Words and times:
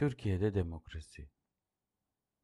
Türkiye'de 0.00 0.54
demokrasi 0.54 1.30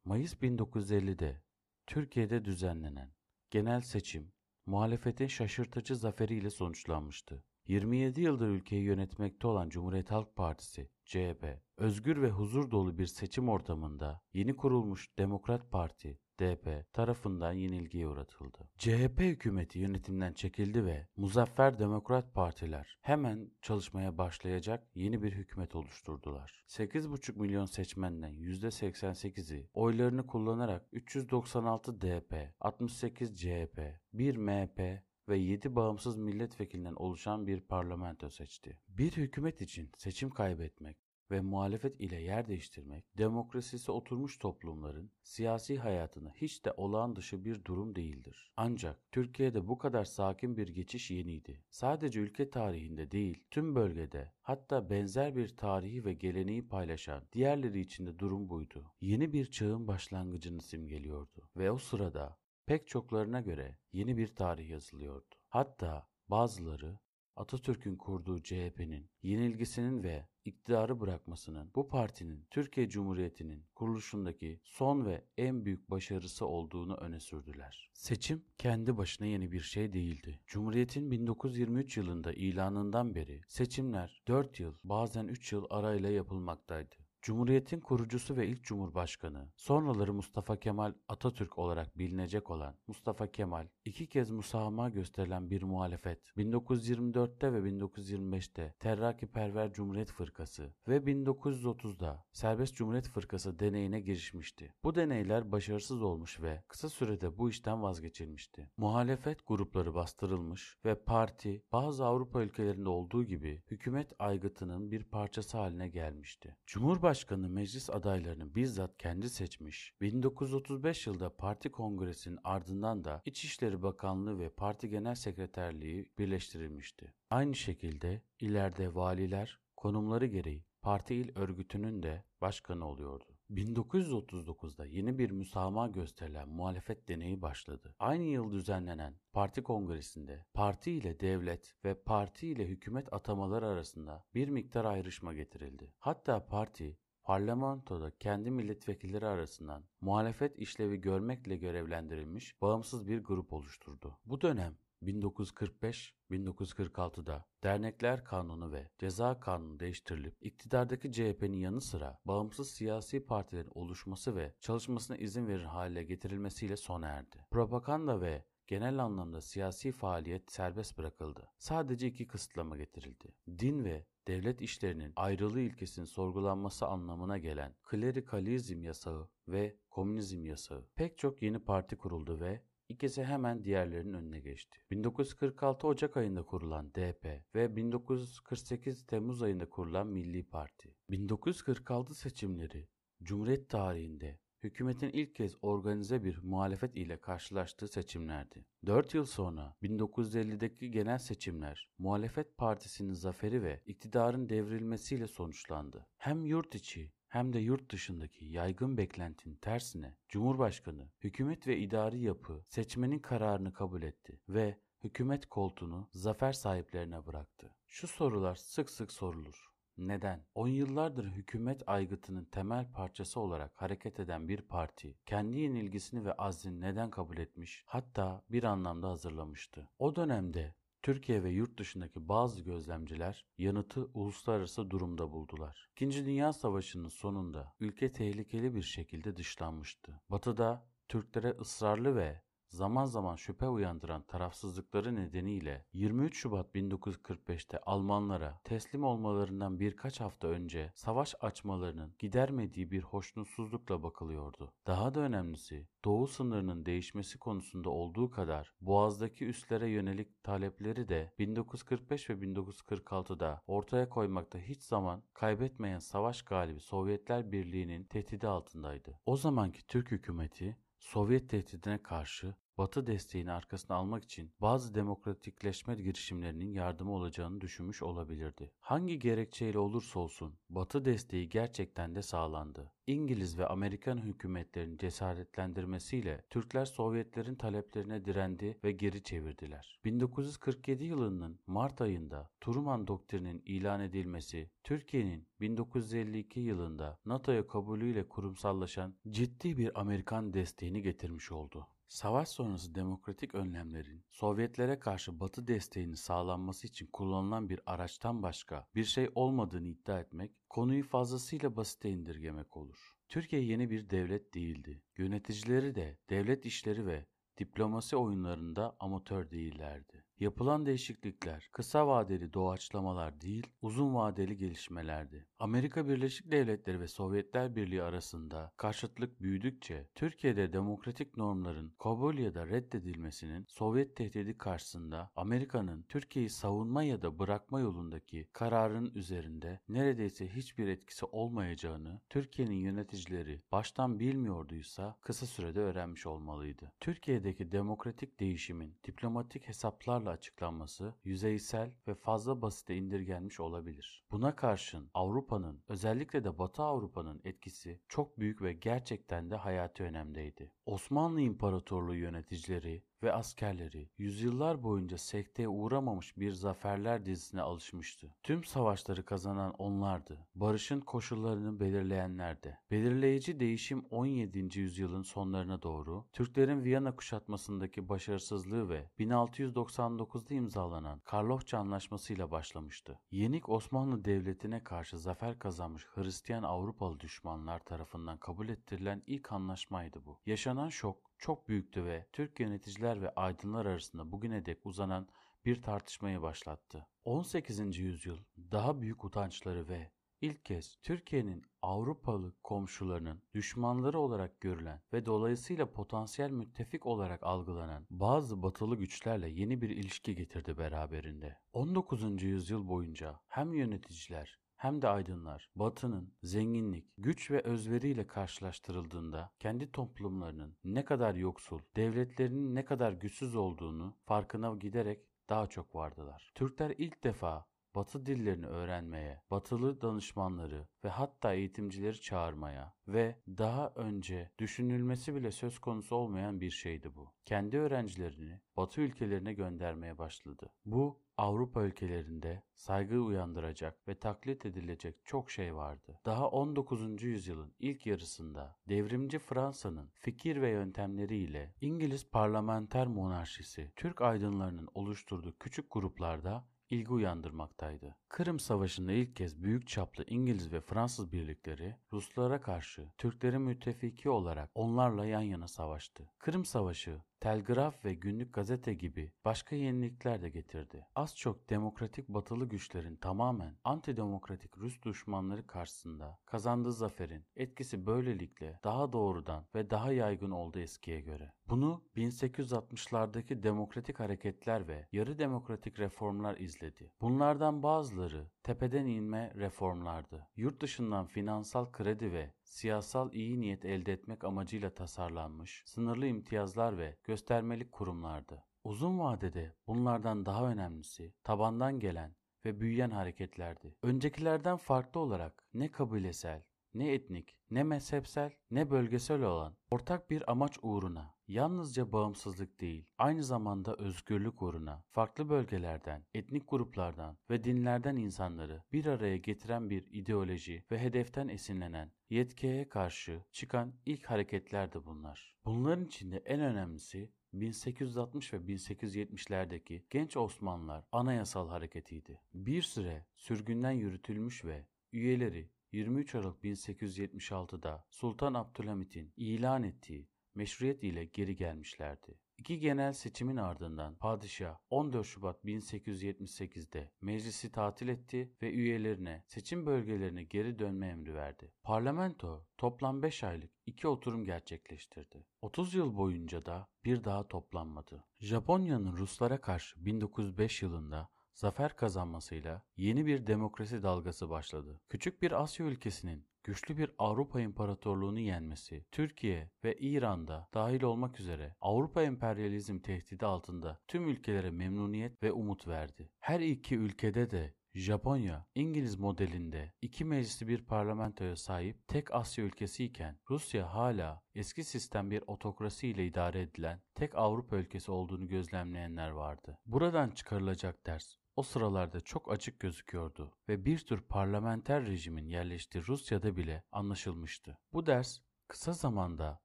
Mayıs 0.05 0.33
1950'de 0.33 1.41
Türkiye'de 1.87 2.45
düzenlenen 2.45 3.13
genel 3.49 3.81
seçim 3.81 4.33
muhalefetin 4.65 5.27
şaşırtıcı 5.27 5.95
zaferiyle 5.95 6.49
sonuçlanmıştı. 6.49 7.43
27 7.67 8.21
yıldır 8.21 8.47
ülkeyi 8.47 8.83
yönetmekte 8.83 9.47
olan 9.47 9.69
Cumhuriyet 9.69 10.11
Halk 10.11 10.35
Partisi, 10.35 10.89
CHP, 11.05 11.45
özgür 11.77 12.21
ve 12.21 12.29
huzur 12.29 12.71
dolu 12.71 12.97
bir 12.97 13.05
seçim 13.05 13.49
ortamında 13.49 14.21
yeni 14.33 14.55
kurulmuş 14.55 15.17
Demokrat 15.17 15.71
Parti, 15.71 16.19
DP 16.39 16.93
tarafından 16.93 17.53
yenilgiye 17.53 18.07
uğratıldı. 18.07 18.57
CHP 18.77 19.19
hükümeti 19.19 19.79
yönetimden 19.79 20.33
çekildi 20.33 20.85
ve 20.85 21.07
Muzaffer 21.17 21.79
Demokrat 21.79 22.33
Partiler 22.33 22.97
hemen 23.01 23.51
çalışmaya 23.61 24.17
başlayacak 24.17 24.87
yeni 24.95 25.23
bir 25.23 25.31
hükümet 25.31 25.75
oluşturdular. 25.75 26.63
8,5 26.67 27.39
milyon 27.39 27.65
seçmenden 27.65 28.33
%88'i 28.33 29.69
oylarını 29.73 30.27
kullanarak 30.27 30.87
396 30.91 32.01
DP, 32.01 32.35
68 32.59 33.39
CHP, 33.39 33.81
1 34.13 34.37
MHP 34.37 35.07
ve 35.29 35.37
7 35.37 35.75
bağımsız 35.75 36.17
milletvekilinden 36.17 36.93
oluşan 36.93 37.47
bir 37.47 37.61
parlamento 37.61 38.29
seçti. 38.29 38.79
Bir 38.87 39.11
hükümet 39.11 39.61
için 39.61 39.91
seçim 39.97 40.29
kaybetmek 40.29 41.06
ve 41.31 41.41
muhalefet 41.41 42.01
ile 42.01 42.21
yer 42.21 42.47
değiştirmek, 42.47 43.17
demokrasisi 43.17 43.91
oturmuş 43.91 44.37
toplumların 44.37 45.11
siyasi 45.23 45.77
hayatını 45.77 46.33
hiç 46.35 46.65
de 46.65 46.71
olağan 46.71 47.15
dışı 47.15 47.45
bir 47.45 47.65
durum 47.65 47.95
değildir. 47.95 48.51
Ancak 48.57 49.11
Türkiye'de 49.11 49.67
bu 49.67 49.77
kadar 49.77 50.05
sakin 50.05 50.57
bir 50.57 50.67
geçiş 50.67 51.11
yeniydi. 51.11 51.63
Sadece 51.69 52.19
ülke 52.19 52.49
tarihinde 52.49 53.11
değil, 53.11 53.43
tüm 53.51 53.75
bölgede 53.75 54.33
hatta 54.41 54.89
benzer 54.89 55.35
bir 55.35 55.57
tarihi 55.57 56.05
ve 56.05 56.13
geleneği 56.13 56.67
paylaşan 56.67 57.23
diğerleri 57.33 57.79
için 57.79 58.05
de 58.05 58.19
durum 58.19 58.49
buydu. 58.49 58.91
Yeni 59.01 59.33
bir 59.33 59.45
çağın 59.45 59.87
başlangıcını 59.87 60.61
simgeliyordu 60.61 61.49
ve 61.57 61.71
o 61.71 61.77
sırada 61.77 62.37
pek 62.65 62.87
çoklarına 62.87 63.41
göre 63.41 63.77
yeni 63.91 64.17
bir 64.17 64.35
tarih 64.35 64.69
yazılıyordu. 64.69 65.35
Hatta 65.47 66.07
bazıları 66.29 66.99
Atatürk'ün 67.35 67.95
kurduğu 67.95 68.43
CHP'nin 68.43 69.09
yenilgisinin 69.21 70.03
ve 70.03 70.27
iktidarı 70.47 70.99
bırakmasının 70.99 71.71
bu 71.75 71.87
partinin 71.87 72.45
Türkiye 72.49 72.89
Cumhuriyeti'nin 72.89 73.63
kuruluşundaki 73.75 74.59
son 74.63 75.05
ve 75.05 75.23
en 75.37 75.65
büyük 75.65 75.91
başarısı 75.91 76.45
olduğunu 76.47 76.95
öne 76.95 77.19
sürdüler. 77.19 77.89
Seçim 77.93 78.43
kendi 78.57 78.97
başına 78.97 79.27
yeni 79.27 79.51
bir 79.51 79.61
şey 79.61 79.93
değildi. 79.93 80.39
Cumhuriyetin 80.47 81.11
1923 81.11 81.97
yılında 81.97 82.33
ilanından 82.33 83.15
beri 83.15 83.41
seçimler 83.47 84.23
4 84.27 84.59
yıl 84.59 84.75
bazen 84.83 85.27
3 85.27 85.51
yıl 85.53 85.65
arayla 85.69 86.09
yapılmaktaydı. 86.09 86.95
Cumhuriyetin 87.21 87.79
kurucusu 87.79 88.37
ve 88.37 88.47
ilk 88.47 88.63
cumhurbaşkanı, 88.63 89.49
sonraları 89.55 90.13
Mustafa 90.13 90.59
Kemal 90.59 90.93
Atatürk 91.07 91.57
olarak 91.57 91.97
bilinecek 91.97 92.49
olan 92.49 92.75
Mustafa 92.87 93.27
Kemal, 93.31 93.67
iki 93.85 94.07
kez 94.07 94.31
musahama 94.31 94.89
gösterilen 94.89 95.49
bir 95.49 95.63
muhalefet, 95.63 96.19
1924'te 96.37 97.53
ve 97.53 97.57
1925'te 97.57 98.73
Terrakiperver 98.79 99.73
Cumhuriyet 99.73 100.11
Fırkası 100.11 100.73
ve 100.87 100.97
1930'da 100.97 102.25
Serbest 102.31 102.75
Cumhuriyet 102.75 103.09
Fırkası 103.09 103.59
deneyine 103.59 103.99
girişmişti. 103.99 104.73
Bu 104.83 104.95
deneyler 104.95 105.51
başarısız 105.51 106.01
olmuş 106.01 106.41
ve 106.41 106.63
kısa 106.67 106.89
sürede 106.89 107.37
bu 107.37 107.49
işten 107.49 107.83
vazgeçilmişti. 107.83 108.69
Muhalefet 108.77 109.47
grupları 109.47 109.95
bastırılmış 109.95 110.77
ve 110.85 110.95
parti 110.95 111.63
bazı 111.71 112.05
Avrupa 112.05 112.43
ülkelerinde 112.43 112.89
olduğu 112.89 113.23
gibi 113.23 113.63
hükümet 113.71 114.13
aygıtının 114.19 114.91
bir 114.91 115.03
parçası 115.03 115.57
haline 115.57 115.89
gelmişti. 115.89 116.57
Cumhurbaşkanı 116.65 117.06
Cumhurbaşkanı 117.07 117.49
meclis 117.49 117.89
adaylarını 117.89 118.55
bizzat 118.55 118.97
kendi 118.97 119.29
seçmiş, 119.29 119.93
1935 120.01 121.07
yılda 121.07 121.35
parti 121.35 121.71
kongresinin 121.71 122.39
ardından 122.43 123.03
da 123.03 123.21
İçişleri 123.25 123.81
Bakanlığı 123.81 124.39
ve 124.39 124.49
Parti 124.49 124.89
Genel 124.89 125.15
Sekreterliği 125.15 126.09
birleştirilmişti. 126.19 127.13
Aynı 127.29 127.55
şekilde 127.55 128.21
ileride 128.39 128.95
valiler 128.95 129.59
konumları 129.77 130.25
gereği 130.25 130.65
parti 130.81 131.15
il 131.15 131.37
örgütünün 131.37 132.03
de 132.03 132.23
başkanı 132.41 132.87
oluyordu. 132.87 133.36
1939'da 133.49 134.85
yeni 134.85 135.17
bir 135.17 135.31
müsamaha 135.31 135.87
gösterilen 135.87 136.49
muhalefet 136.49 137.07
deneyi 137.07 137.41
başladı. 137.41 137.95
Aynı 137.99 138.23
yıl 138.23 138.51
düzenlenen 138.51 139.13
parti 139.33 139.63
kongresinde 139.63 140.45
parti 140.53 140.91
ile 140.91 141.19
devlet 141.19 141.75
ve 141.85 142.03
parti 142.03 142.47
ile 142.47 142.67
hükümet 142.67 143.13
atamaları 143.13 143.67
arasında 143.67 144.25
bir 144.35 144.47
miktar 144.49 144.85
ayrışma 144.85 145.33
getirildi. 145.33 145.93
Hatta 145.97 146.45
parti 146.45 146.97
parlamentoda 147.23 148.11
kendi 148.11 148.51
milletvekilleri 148.51 149.27
arasından 149.27 149.83
muhalefet 150.01 150.59
işlevi 150.59 151.01
görmekle 151.01 151.57
görevlendirilmiş 151.57 152.61
bağımsız 152.61 153.07
bir 153.07 153.23
grup 153.23 153.53
oluşturdu. 153.53 154.17
Bu 154.25 154.41
dönem 154.41 154.77
1945-1946'da 155.03 157.45
Dernekler 157.63 158.23
Kanunu 158.23 158.71
ve 158.71 158.89
Ceza 158.97 159.39
Kanunu 159.39 159.79
değiştirilip 159.79 160.35
iktidardaki 160.41 161.11
CHP'nin 161.11 161.57
yanı 161.57 161.81
sıra 161.81 162.19
bağımsız 162.25 162.71
siyasi 162.71 163.25
partilerin 163.25 163.71
oluşması 163.75 164.35
ve 164.35 164.53
çalışmasına 164.61 165.17
izin 165.17 165.47
verir 165.47 165.63
hale 165.63 166.03
getirilmesiyle 166.03 166.77
sona 166.77 167.07
erdi. 167.07 167.45
Propaganda 167.51 168.21
ve 168.21 168.45
genel 168.67 169.03
anlamda 169.03 169.41
siyasi 169.41 169.91
faaliyet 169.91 170.51
serbest 170.51 170.97
bırakıldı. 170.97 171.49
Sadece 171.57 172.07
iki 172.07 172.27
kısıtlama 172.27 172.77
getirildi. 172.77 173.35
Din 173.47 173.85
ve 173.85 174.05
devlet 174.27 174.61
işlerinin 174.61 175.13
ayrılığı 175.15 175.61
ilkesinin 175.61 176.05
sorgulanması 176.05 176.87
anlamına 176.87 177.37
gelen 177.37 177.75
klerikalizm 177.83 178.83
yasağı 178.83 179.29
ve 179.47 179.77
komünizm 179.89 180.45
yasağı. 180.45 180.87
Pek 180.95 181.17
çok 181.17 181.41
yeni 181.41 181.59
parti 181.59 181.97
kuruldu 181.97 182.39
ve 182.39 182.61
İkisi 182.89 183.23
hemen 183.23 183.63
diğerlerinin 183.63 184.13
önüne 184.13 184.39
geçti. 184.39 184.79
1946 184.91 185.87
Ocak 185.87 186.17
ayında 186.17 186.43
kurulan 186.43 186.93
DP 186.93 187.25
ve 187.55 187.75
1948 187.75 189.05
Temmuz 189.05 189.43
ayında 189.43 189.69
kurulan 189.69 190.07
Milli 190.07 190.43
Parti. 190.43 190.95
1946 191.09 192.15
seçimleri 192.15 192.87
Cumhuriyet 193.23 193.69
tarihinde 193.69 194.39
hükümetin 194.63 195.09
ilk 195.09 195.35
kez 195.35 195.55
organize 195.61 196.23
bir 196.23 196.39
muhalefet 196.43 196.95
ile 196.95 197.19
karşılaştığı 197.19 197.87
seçimlerdi. 197.87 198.65
4 198.85 199.13
yıl 199.13 199.25
sonra 199.25 199.75
1950'deki 199.83 200.91
genel 200.91 201.17
seçimler 201.17 201.89
muhalefet 201.97 202.57
partisinin 202.57 203.13
zaferi 203.13 203.63
ve 203.63 203.81
iktidarın 203.85 204.49
devrilmesiyle 204.49 205.27
sonuçlandı. 205.27 206.07
Hem 206.17 206.45
yurt 206.45 206.75
içi 206.75 207.11
hem 207.27 207.53
de 207.53 207.59
yurt 207.59 207.91
dışındaki 207.91 208.45
yaygın 208.45 208.97
beklentinin 208.97 209.55
tersine 209.55 210.15
Cumhurbaşkanı, 210.29 211.09
hükümet 211.23 211.67
ve 211.67 211.77
idari 211.77 212.19
yapı 212.21 212.63
seçmenin 212.67 213.19
kararını 213.19 213.73
kabul 213.73 214.01
etti 214.01 214.41
ve 214.49 214.77
hükümet 215.03 215.45
koltuğunu 215.45 216.09
zafer 216.13 216.51
sahiplerine 216.53 217.25
bıraktı. 217.25 217.75
Şu 217.87 218.07
sorular 218.07 218.55
sık 218.55 218.89
sık 218.89 219.11
sorulur. 219.11 219.67
Neden? 219.97 220.45
On 220.55 220.67
yıllardır 220.67 221.25
hükümet 221.25 221.83
aygıtının 221.87 222.45
temel 222.45 222.91
parçası 222.91 223.39
olarak 223.39 223.71
hareket 223.75 224.19
eden 224.19 224.47
bir 224.47 224.61
parti 224.61 225.17
kendi 225.25 225.57
yenilgisini 225.57 226.25
ve 226.25 226.33
azlini 226.33 226.81
neden 226.81 227.09
kabul 227.09 227.37
etmiş 227.37 227.83
hatta 227.85 228.43
bir 228.49 228.63
anlamda 228.63 229.09
hazırlamıştı. 229.09 229.89
O 229.99 230.15
dönemde 230.15 230.75
Türkiye 231.07 231.43
ve 231.43 231.49
yurt 231.49 231.79
dışındaki 231.79 232.29
bazı 232.29 232.61
gözlemciler 232.61 233.45
yanıtı 233.57 234.09
uluslararası 234.13 234.89
durumda 234.91 235.31
buldular. 235.31 235.89
İkinci 235.91 236.25
Dünya 236.25 236.53
Savaşı'nın 236.53 237.07
sonunda 237.07 237.73
ülke 237.79 238.13
tehlikeli 238.13 238.75
bir 238.75 238.81
şekilde 238.81 239.37
dışlanmıştı. 239.37 240.21
Batı'da 240.29 240.87
Türklere 241.07 241.49
ısrarlı 241.49 242.15
ve 242.15 242.41
zaman 242.69 243.05
zaman 243.05 243.35
şüphe 243.35 243.67
uyandıran 243.67 244.21
tarafsızlıkları 244.21 245.15
nedeniyle 245.15 245.85
23 245.93 246.37
Şubat 246.37 246.75
1945'te 246.75 247.79
Almanlara 247.79 248.59
teslim 248.63 249.03
olmalarından 249.03 249.79
birkaç 249.79 250.21
hafta 250.21 250.47
önce 250.47 250.91
savaş 250.95 251.35
açmalarının 251.41 252.13
gidermediği 252.19 252.91
bir 252.91 253.01
hoşnutsuzlukla 253.01 254.03
bakılıyordu. 254.03 254.73
Daha 254.87 255.13
da 255.13 255.19
önemlisi 255.19 255.87
doğu 256.05 256.27
sınırının 256.27 256.85
değişmesi 256.85 257.39
konusunda 257.39 257.89
olduğu 257.89 258.29
kadar 258.29 258.73
Boğaz'daki 258.81 259.45
üslere 259.45 259.89
yönelik 259.89 260.43
talepleri 260.43 261.09
de 261.09 261.33
1945 261.39 262.29
ve 262.29 262.33
1946'da 262.33 263.61
ortaya 263.67 264.09
koymakta 264.09 264.59
hiç 264.59 264.81
zaman 264.81 265.23
kaybetmeyen 265.33 265.99
savaş 265.99 266.41
galibi 266.41 266.79
Sovyetler 266.79 267.51
Birliği'nin 267.51 268.03
tehdidi 268.03 268.47
altındaydı. 268.47 269.19
O 269.25 269.37
zamanki 269.37 269.87
Türk 269.87 270.11
hükümeti 270.11 270.77
Sovyet 271.07 271.49
tehdidine 271.49 272.03
karşı 272.03 272.55
Batı 272.77 273.07
desteğini 273.07 273.51
arkasına 273.51 273.97
almak 273.97 274.23
için 274.23 274.51
bazı 274.61 274.95
demokratikleşme 274.95 275.95
girişimlerinin 275.95 276.71
yardımı 276.71 277.13
olacağını 277.13 277.61
düşünmüş 277.61 278.03
olabilirdi. 278.03 278.71
Hangi 278.79 279.19
gerekçeyle 279.19 279.79
olursa 279.79 280.19
olsun 280.19 280.53
Batı 280.69 281.05
desteği 281.05 281.49
gerçekten 281.49 282.15
de 282.15 282.21
sağlandı. 282.21 282.91
İngiliz 283.07 283.57
ve 283.59 283.67
Amerikan 283.67 284.17
hükümetlerinin 284.17 284.97
cesaretlendirmesiyle 284.97 286.45
Türkler 286.49 286.85
Sovyetlerin 286.85 287.55
taleplerine 287.55 288.25
direndi 288.25 288.79
ve 288.83 288.91
geri 288.91 289.23
çevirdiler. 289.23 289.99
1947 290.05 291.03
yılının 291.03 291.59
Mart 291.67 292.01
ayında 292.01 292.49
Truman 292.61 293.07
Doktrinin 293.07 293.61
ilan 293.65 294.01
edilmesi, 294.01 294.69
Türkiye'nin 294.83 295.47
1952 295.59 296.59
yılında 296.59 297.19
NATO'ya 297.25 297.67
kabulüyle 297.67 298.27
kurumsallaşan 298.27 299.15
ciddi 299.29 299.77
bir 299.77 299.99
Amerikan 299.99 300.53
desteğini 300.53 301.01
getirmiş 301.01 301.51
oldu. 301.51 301.87
Savaş 302.07 302.49
sonrası 302.49 302.95
demokratik 302.95 303.55
önlemlerin 303.55 304.23
Sovyetlere 304.31 304.99
karşı 304.99 305.39
Batı 305.39 305.67
desteğinin 305.67 306.13
sağlanması 306.13 306.87
için 306.87 307.07
kullanılan 307.13 307.69
bir 307.69 307.79
araçtan 307.85 308.43
başka 308.43 308.87
bir 308.95 309.03
şey 309.03 309.29
olmadığını 309.35 309.87
iddia 309.87 310.19
etmek, 310.19 310.51
konuyu 310.69 311.03
fazlasıyla 311.03 311.75
basite 311.75 312.09
indirgemek 312.09 312.77
olur. 312.77 313.15
Türkiye 313.29 313.63
yeni 313.63 313.89
bir 313.89 314.09
devlet 314.09 314.53
değildi. 314.53 315.03
Yöneticileri 315.17 315.95
de 315.95 316.17
devlet 316.29 316.65
işleri 316.65 317.05
ve 317.05 317.25
diplomasi 317.57 318.15
oyunlarında 318.15 318.95
amatör 318.99 319.51
değillerdi. 319.51 320.26
Yapılan 320.39 320.85
değişiklikler 320.85 321.69
kısa 321.71 322.07
vadeli 322.07 322.53
doğaçlamalar 322.53 323.41
değil, 323.41 323.67
uzun 323.81 324.15
vadeli 324.15 324.57
gelişmelerdi. 324.57 325.45
Amerika 325.59 326.07
Birleşik 326.07 326.51
Devletleri 326.51 326.99
ve 326.99 327.07
Sovyetler 327.07 327.75
Birliği 327.75 328.03
arasında 328.03 328.73
karşıtlık 328.77 329.41
büyüdükçe 329.41 330.07
Türkiye'de 330.15 330.73
demokratik 330.73 331.37
normların 331.37 331.93
kabul 331.99 332.37
ya 332.37 332.55
da 332.55 332.67
reddedilmesinin 332.67 333.65
Sovyet 333.67 334.15
tehdidi 334.15 334.57
karşısında 334.57 335.31
Amerika'nın 335.35 336.03
Türkiye'yi 336.03 336.49
savunma 336.49 337.03
ya 337.03 337.21
da 337.21 337.39
bırakma 337.39 337.79
yolundaki 337.79 338.47
kararın 338.53 339.11
üzerinde 339.15 339.79
neredeyse 339.89 340.47
hiçbir 340.47 340.87
etkisi 340.87 341.25
olmayacağını 341.25 342.21
Türkiye'nin 342.29 342.75
yöneticileri 342.75 343.61
baştan 343.71 344.19
bilmiyorduysa 344.19 345.17
kısa 345.21 345.45
sürede 345.45 345.79
öğrenmiş 345.79 346.25
olmalıydı. 346.25 346.91
Türkiye'deki 346.99 347.71
demokratik 347.71 348.39
değişimin 348.39 348.95
diplomatik 349.03 349.67
hesaplarla 349.67 350.26
açıklanması 350.29 351.13
yüzeysel 351.23 351.91
ve 352.07 352.15
fazla 352.15 352.61
basite 352.61 352.95
indirgenmiş 352.95 353.59
olabilir. 353.59 354.25
Buna 354.31 354.55
karşın 354.55 355.09
Avrupa'nın 355.13 355.83
özellikle 355.87 356.43
de 356.43 356.59
Batı 356.59 356.83
Avrupa'nın 356.83 357.41
etkisi 357.43 358.01
çok 358.07 358.39
büyük 358.39 358.61
ve 358.61 358.73
gerçekten 358.73 359.51
de 359.51 359.55
hayati 359.55 360.03
önemdeydi. 360.03 360.71
Osmanlı 360.85 361.41
İmparatorluğu 361.41 362.15
yöneticileri 362.15 363.03
ve 363.23 363.33
askerleri 363.33 364.09
yüzyıllar 364.17 364.83
boyunca 364.83 365.17
sekteye 365.17 365.67
uğramamış 365.67 366.37
bir 366.37 366.51
zaferler 366.51 367.25
dizisine 367.25 367.61
alışmıştı. 367.61 368.35
Tüm 368.43 368.63
savaşları 368.63 369.25
kazanan 369.25 369.73
onlardı. 369.73 370.47
Barışın 370.55 370.99
koşullarını 370.99 371.79
belirleyenler 371.79 372.63
de. 372.63 372.77
Belirleyici 372.91 373.59
değişim 373.59 374.05
17. 374.09 374.79
yüzyılın 374.79 375.21
sonlarına 375.21 375.81
doğru 375.81 376.25
Türklerin 376.33 376.83
Viyana 376.83 377.15
kuşatmasındaki 377.15 378.09
başarısızlığı 378.09 378.89
ve 378.89 379.09
1699'da 379.19 380.53
imzalanan 380.53 381.19
Karlofça 381.19 381.77
Anlaşması'yla 381.77 382.51
başlamıştı. 382.51 383.19
Yenik 383.31 383.69
Osmanlı 383.69 384.25
Devleti'ne 384.25 384.83
karşı 384.83 385.17
zafer 385.17 385.59
kazanmış 385.59 386.05
Hristiyan 386.15 386.63
Avrupalı 386.63 387.19
düşmanlar 387.19 387.79
tarafından 387.79 388.37
kabul 388.37 388.69
ettirilen 388.69 389.23
ilk 389.27 389.51
anlaşmaydı 389.51 390.25
bu. 390.25 390.39
Yaşanan 390.45 390.89
şok 390.89 391.26
çok 391.37 391.67
büyüktü 391.67 392.05
ve 392.05 392.25
Türk 392.31 392.59
yöneticiler 392.59 393.21
ve 393.21 393.35
aydınlar 393.35 393.85
arasında 393.85 394.31
bugüne 394.31 394.65
dek 394.65 394.85
uzanan 394.85 395.27
bir 395.65 395.81
tartışmayı 395.81 396.41
başlattı. 396.41 397.07
18. 397.25 397.97
yüzyıl 397.97 398.37
daha 398.71 399.01
büyük 399.01 399.23
utançları 399.23 399.87
ve 399.89 400.11
ilk 400.41 400.65
kez 400.65 400.97
Türkiye'nin 401.03 401.63
Avrupalı 401.81 402.53
komşularının 402.63 403.41
düşmanları 403.53 404.19
olarak 404.19 404.61
görülen 404.61 405.01
ve 405.13 405.25
dolayısıyla 405.25 405.91
potansiyel 405.91 406.51
müttefik 406.51 407.05
olarak 407.05 407.43
algılanan 407.43 408.07
bazı 408.09 408.63
batılı 408.63 408.95
güçlerle 408.95 409.49
yeni 409.49 409.81
bir 409.81 409.89
ilişki 409.89 410.35
getirdi 410.35 410.77
beraberinde. 410.77 411.57
19. 411.73 412.43
yüzyıl 412.43 412.87
boyunca 412.87 413.39
hem 413.47 413.73
yöneticiler 413.73 414.59
hem 414.77 415.01
de 415.01 415.07
aydınlar 415.07 415.69
Batı'nın 415.75 416.33
zenginlik, 416.43 417.05
güç 417.17 417.51
ve 417.51 417.61
özveriyle 417.61 418.27
karşılaştırıldığında 418.27 419.51
kendi 419.59 419.91
toplumlarının 419.91 420.77
ne 420.83 421.05
kadar 421.05 421.35
yoksul, 421.35 421.79
devletlerinin 421.95 422.75
ne 422.75 422.85
kadar 422.85 423.11
güçsüz 423.11 423.55
olduğunu 423.55 424.17
farkına 424.25 424.75
giderek 424.75 425.21
daha 425.49 425.67
çok 425.67 425.95
vardılar. 425.95 426.51
Türkler 426.55 426.93
ilk 426.97 427.23
defa 427.23 427.65
Batı 427.95 428.25
dillerini 428.25 428.65
öğrenmeye, 428.65 429.41
batılı 429.51 430.01
danışmanları 430.01 430.87
ve 431.03 431.09
hatta 431.09 431.53
eğitimcileri 431.53 432.21
çağırmaya 432.21 432.93
ve 433.07 433.35
daha 433.47 433.93
önce 433.95 434.51
düşünülmesi 434.59 435.35
bile 435.35 435.51
söz 435.51 435.79
konusu 435.79 436.15
olmayan 436.15 436.61
bir 436.61 436.71
şeydi 436.71 437.15
bu. 437.15 437.33
Kendi 437.45 437.77
öğrencilerini 437.77 438.61
Batı 438.77 439.01
ülkelerine 439.01 439.53
göndermeye 439.53 440.17
başladı. 440.17 440.69
Bu 440.85 441.21
Avrupa 441.37 441.83
ülkelerinde 441.83 442.63
saygı 442.75 443.19
uyandıracak 443.19 444.07
ve 444.07 444.15
taklit 444.19 444.65
edilecek 444.65 445.15
çok 445.25 445.51
şey 445.51 445.75
vardı. 445.75 446.19
Daha 446.25 446.47
19. 446.47 447.23
yüzyılın 447.23 447.73
ilk 447.79 448.05
yarısında 448.05 448.75
devrimci 448.89 449.39
Fransa'nın 449.39 450.09
fikir 450.13 450.61
ve 450.61 450.69
yöntemleriyle 450.69 451.73
İngiliz 451.81 452.29
parlamenter 452.29 453.07
monarşisi 453.07 453.91
Türk 453.95 454.21
aydınlarının 454.21 454.89
oluşturduğu 454.93 455.57
küçük 455.57 455.91
gruplarda 455.91 456.67
ilgi 456.89 457.13
uyandırmaktaydı. 457.13 458.15
Kırım 458.29 458.59
Savaşı'nda 458.59 459.11
ilk 459.11 459.35
kez 459.35 459.63
büyük 459.63 459.87
çaplı 459.87 460.23
İngiliz 460.27 460.73
ve 460.73 460.81
Fransız 460.81 461.31
birlikleri 461.31 461.95
Ruslara 462.13 462.61
karşı 462.61 463.11
Türklerin 463.17 463.61
müttefiki 463.61 464.29
olarak 464.29 464.69
onlarla 464.75 465.25
yan 465.25 465.41
yana 465.41 465.67
savaştı. 465.67 466.29
Kırım 466.39 466.65
Savaşı 466.65 467.21
telgraf 467.39 468.05
ve 468.05 468.13
günlük 468.13 468.53
gazete 468.53 468.93
gibi 468.93 469.31
başka 469.45 469.75
yenilikler 469.75 470.41
de 470.41 470.49
getirdi. 470.49 471.07
Az 471.15 471.35
çok 471.37 471.69
demokratik 471.69 472.29
batılı 472.29 472.65
güçlerin 472.65 473.15
tamamen 473.15 473.77
antidemokratik 473.83 474.77
Rus 474.77 475.03
düşmanları 475.03 475.67
karşısında 475.67 476.37
kazandığı 476.45 476.93
zaferin 476.93 477.45
etkisi 477.55 478.05
böylelikle 478.05 478.79
daha 478.83 479.13
doğrudan 479.13 479.65
ve 479.75 479.89
daha 479.89 480.11
yaygın 480.11 480.51
oldu 480.51 480.79
eskiye 480.79 481.21
göre. 481.21 481.51
Bunu 481.69 482.01
1860'lardaki 482.15 483.63
demokratik 483.63 484.19
hareketler 484.19 484.87
ve 484.87 485.07
yarı 485.11 485.39
demokratik 485.39 485.99
reformlar 485.99 486.57
izledi. 486.57 487.11
Bunlardan 487.21 487.83
bazıları 487.83 488.51
tepeden 488.63 489.05
inme 489.05 489.53
reformlardı. 489.55 490.47
Yurt 490.55 490.81
dışından 490.81 491.25
finansal 491.25 491.91
kredi 491.91 492.31
ve 492.33 492.53
siyasal 492.63 493.33
iyi 493.33 493.61
niyet 493.61 493.85
elde 493.85 494.13
etmek 494.13 494.43
amacıyla 494.43 494.89
tasarlanmış 494.89 495.83
sınırlı 495.85 496.27
imtiyazlar 496.27 496.97
ve 496.97 497.17
göstermelik 497.23 497.91
kurumlardı. 497.91 498.63
Uzun 498.83 499.19
vadede 499.19 499.75
bunlardan 499.87 500.45
daha 500.45 500.71
önemlisi 500.71 501.33
tabandan 501.43 501.99
gelen 501.99 502.35
ve 502.65 502.79
büyüyen 502.79 503.11
hareketlerdi. 503.11 503.95
Öncekilerden 504.01 504.77
farklı 504.77 505.19
olarak 505.19 505.67
ne 505.73 505.91
kabilesel, 505.91 506.63
ne 506.97 507.13
etnik, 507.13 507.55
ne 507.71 507.83
mezhepsel, 507.83 508.51
ne 508.71 508.89
bölgesel 508.89 509.41
olan 509.41 509.75
ortak 509.91 510.29
bir 510.29 510.51
amaç 510.51 510.79
uğruna 510.81 511.35
yalnızca 511.47 512.11
bağımsızlık 512.11 512.81
değil, 512.81 513.05
aynı 513.17 513.43
zamanda 513.43 513.95
özgürlük 513.95 514.61
uğruna 514.61 515.03
farklı 515.11 515.49
bölgelerden, 515.49 516.25
etnik 516.33 516.69
gruplardan 516.69 517.37
ve 517.49 517.63
dinlerden 517.63 518.15
insanları 518.15 518.83
bir 518.93 519.05
araya 519.05 519.37
getiren 519.37 519.89
bir 519.89 520.05
ideoloji 520.11 520.83
ve 520.91 520.99
hedeften 520.99 521.47
esinlenen 521.47 522.11
yetkiye 522.29 522.89
karşı 522.89 523.43
çıkan 523.51 523.93
ilk 524.05 524.25
hareketlerdi 524.25 525.05
bunlar. 525.05 525.55
Bunların 525.65 526.05
içinde 526.05 526.37
en 526.37 526.59
önemlisi 526.59 527.31
1860 527.53 528.53
ve 528.53 528.57
1870'lerdeki 528.57 530.03
genç 530.09 530.37
Osmanlılar 530.37 531.05
anayasal 531.11 531.69
hareketiydi. 531.69 532.41
Bir 532.53 532.81
süre 532.81 533.25
sürgünden 533.35 533.91
yürütülmüş 533.91 534.65
ve 534.65 534.85
üyeleri 535.11 535.69
23 535.91 536.35
Aralık 536.35 536.63
1876'da 536.63 538.05
Sultan 538.09 538.53
Abdülhamit'in 538.53 539.33
ilan 539.37 539.83
ettiği 539.83 540.29
meşruiyet 540.55 541.03
ile 541.03 541.25
geri 541.25 541.55
gelmişlerdi. 541.55 542.39
İki 542.57 542.79
genel 542.79 543.13
seçimin 543.13 543.57
ardından 543.57 544.15
padişah 544.15 544.77
14 544.89 545.25
Şubat 545.25 545.65
1878'de 545.65 547.11
meclisi 547.21 547.71
tatil 547.71 548.07
etti 548.07 548.53
ve 548.61 548.71
üyelerine 548.71 549.43
seçim 549.47 549.85
bölgelerine 549.85 550.43
geri 550.43 550.79
dönme 550.79 551.07
emri 551.07 551.35
verdi. 551.35 551.71
Parlamento 551.83 552.65
toplam 552.77 553.23
5 553.23 553.43
aylık 553.43 553.71
iki 553.85 554.07
oturum 554.07 554.45
gerçekleştirdi. 554.45 555.45
30 555.61 555.93
yıl 555.93 556.17
boyunca 556.17 556.65
da 556.65 556.87
bir 557.05 557.23
daha 557.23 557.47
toplanmadı. 557.47 558.23
Japonya'nın 558.39 559.17
Ruslara 559.17 559.61
karşı 559.61 560.05
1905 560.05 560.81
yılında 560.81 561.29
zafer 561.57 561.95
kazanmasıyla 561.95 562.81
yeni 562.97 563.25
bir 563.25 563.47
demokrasi 563.47 564.03
dalgası 564.03 564.49
başladı. 564.49 565.01
Küçük 565.09 565.41
bir 565.41 565.61
Asya 565.61 565.85
ülkesinin 565.85 566.45
güçlü 566.63 566.97
bir 566.97 567.11
Avrupa 567.17 567.61
İmparatorluğunu 567.61 568.39
yenmesi, 568.39 569.05
Türkiye 569.11 569.71
ve 569.83 569.97
İran'da 569.97 570.67
dahil 570.73 571.03
olmak 571.03 571.39
üzere 571.39 571.75
Avrupa 571.81 572.23
emperyalizm 572.23 572.99
tehdidi 572.99 573.45
altında 573.45 573.99
tüm 574.07 574.29
ülkelere 574.29 574.71
memnuniyet 574.71 575.43
ve 575.43 575.51
umut 575.51 575.87
verdi. 575.87 576.29
Her 576.39 576.59
iki 576.59 576.95
ülkede 576.95 577.49
de 577.49 577.73
Japonya, 577.97 578.65
İngiliz 578.75 579.19
modelinde 579.19 579.93
iki 580.01 580.25
meclisli 580.25 580.67
bir 580.67 580.85
parlamentoya 580.85 581.55
sahip 581.55 582.07
tek 582.07 582.35
Asya 582.35 582.65
ülkesi 582.65 583.05
iken 583.05 583.39
Rusya 583.49 583.93
hala 583.93 584.41
eski 584.55 584.83
sistem 584.83 585.31
bir 585.31 585.43
otokrasi 585.47 586.07
ile 586.07 586.25
idare 586.25 586.61
edilen 586.61 587.01
tek 587.15 587.35
Avrupa 587.35 587.77
ülkesi 587.77 588.11
olduğunu 588.11 588.47
gözlemleyenler 588.47 589.29
vardı. 589.29 589.77
Buradan 589.85 590.29
çıkarılacak 590.29 591.05
ders 591.05 591.35
o 591.55 591.63
sıralarda 591.63 592.21
çok 592.21 592.51
açık 592.51 592.79
gözüküyordu 592.79 593.57
ve 593.69 593.85
bir 593.85 593.99
tür 593.99 594.21
parlamenter 594.21 595.05
rejimin 595.05 595.47
yerleştiği 595.47 596.07
Rusya'da 596.07 596.55
bile 596.55 596.83
anlaşılmıştı. 596.91 597.77
Bu 597.93 598.05
ders 598.05 598.39
kısa 598.67 598.93
zamanda 598.93 599.59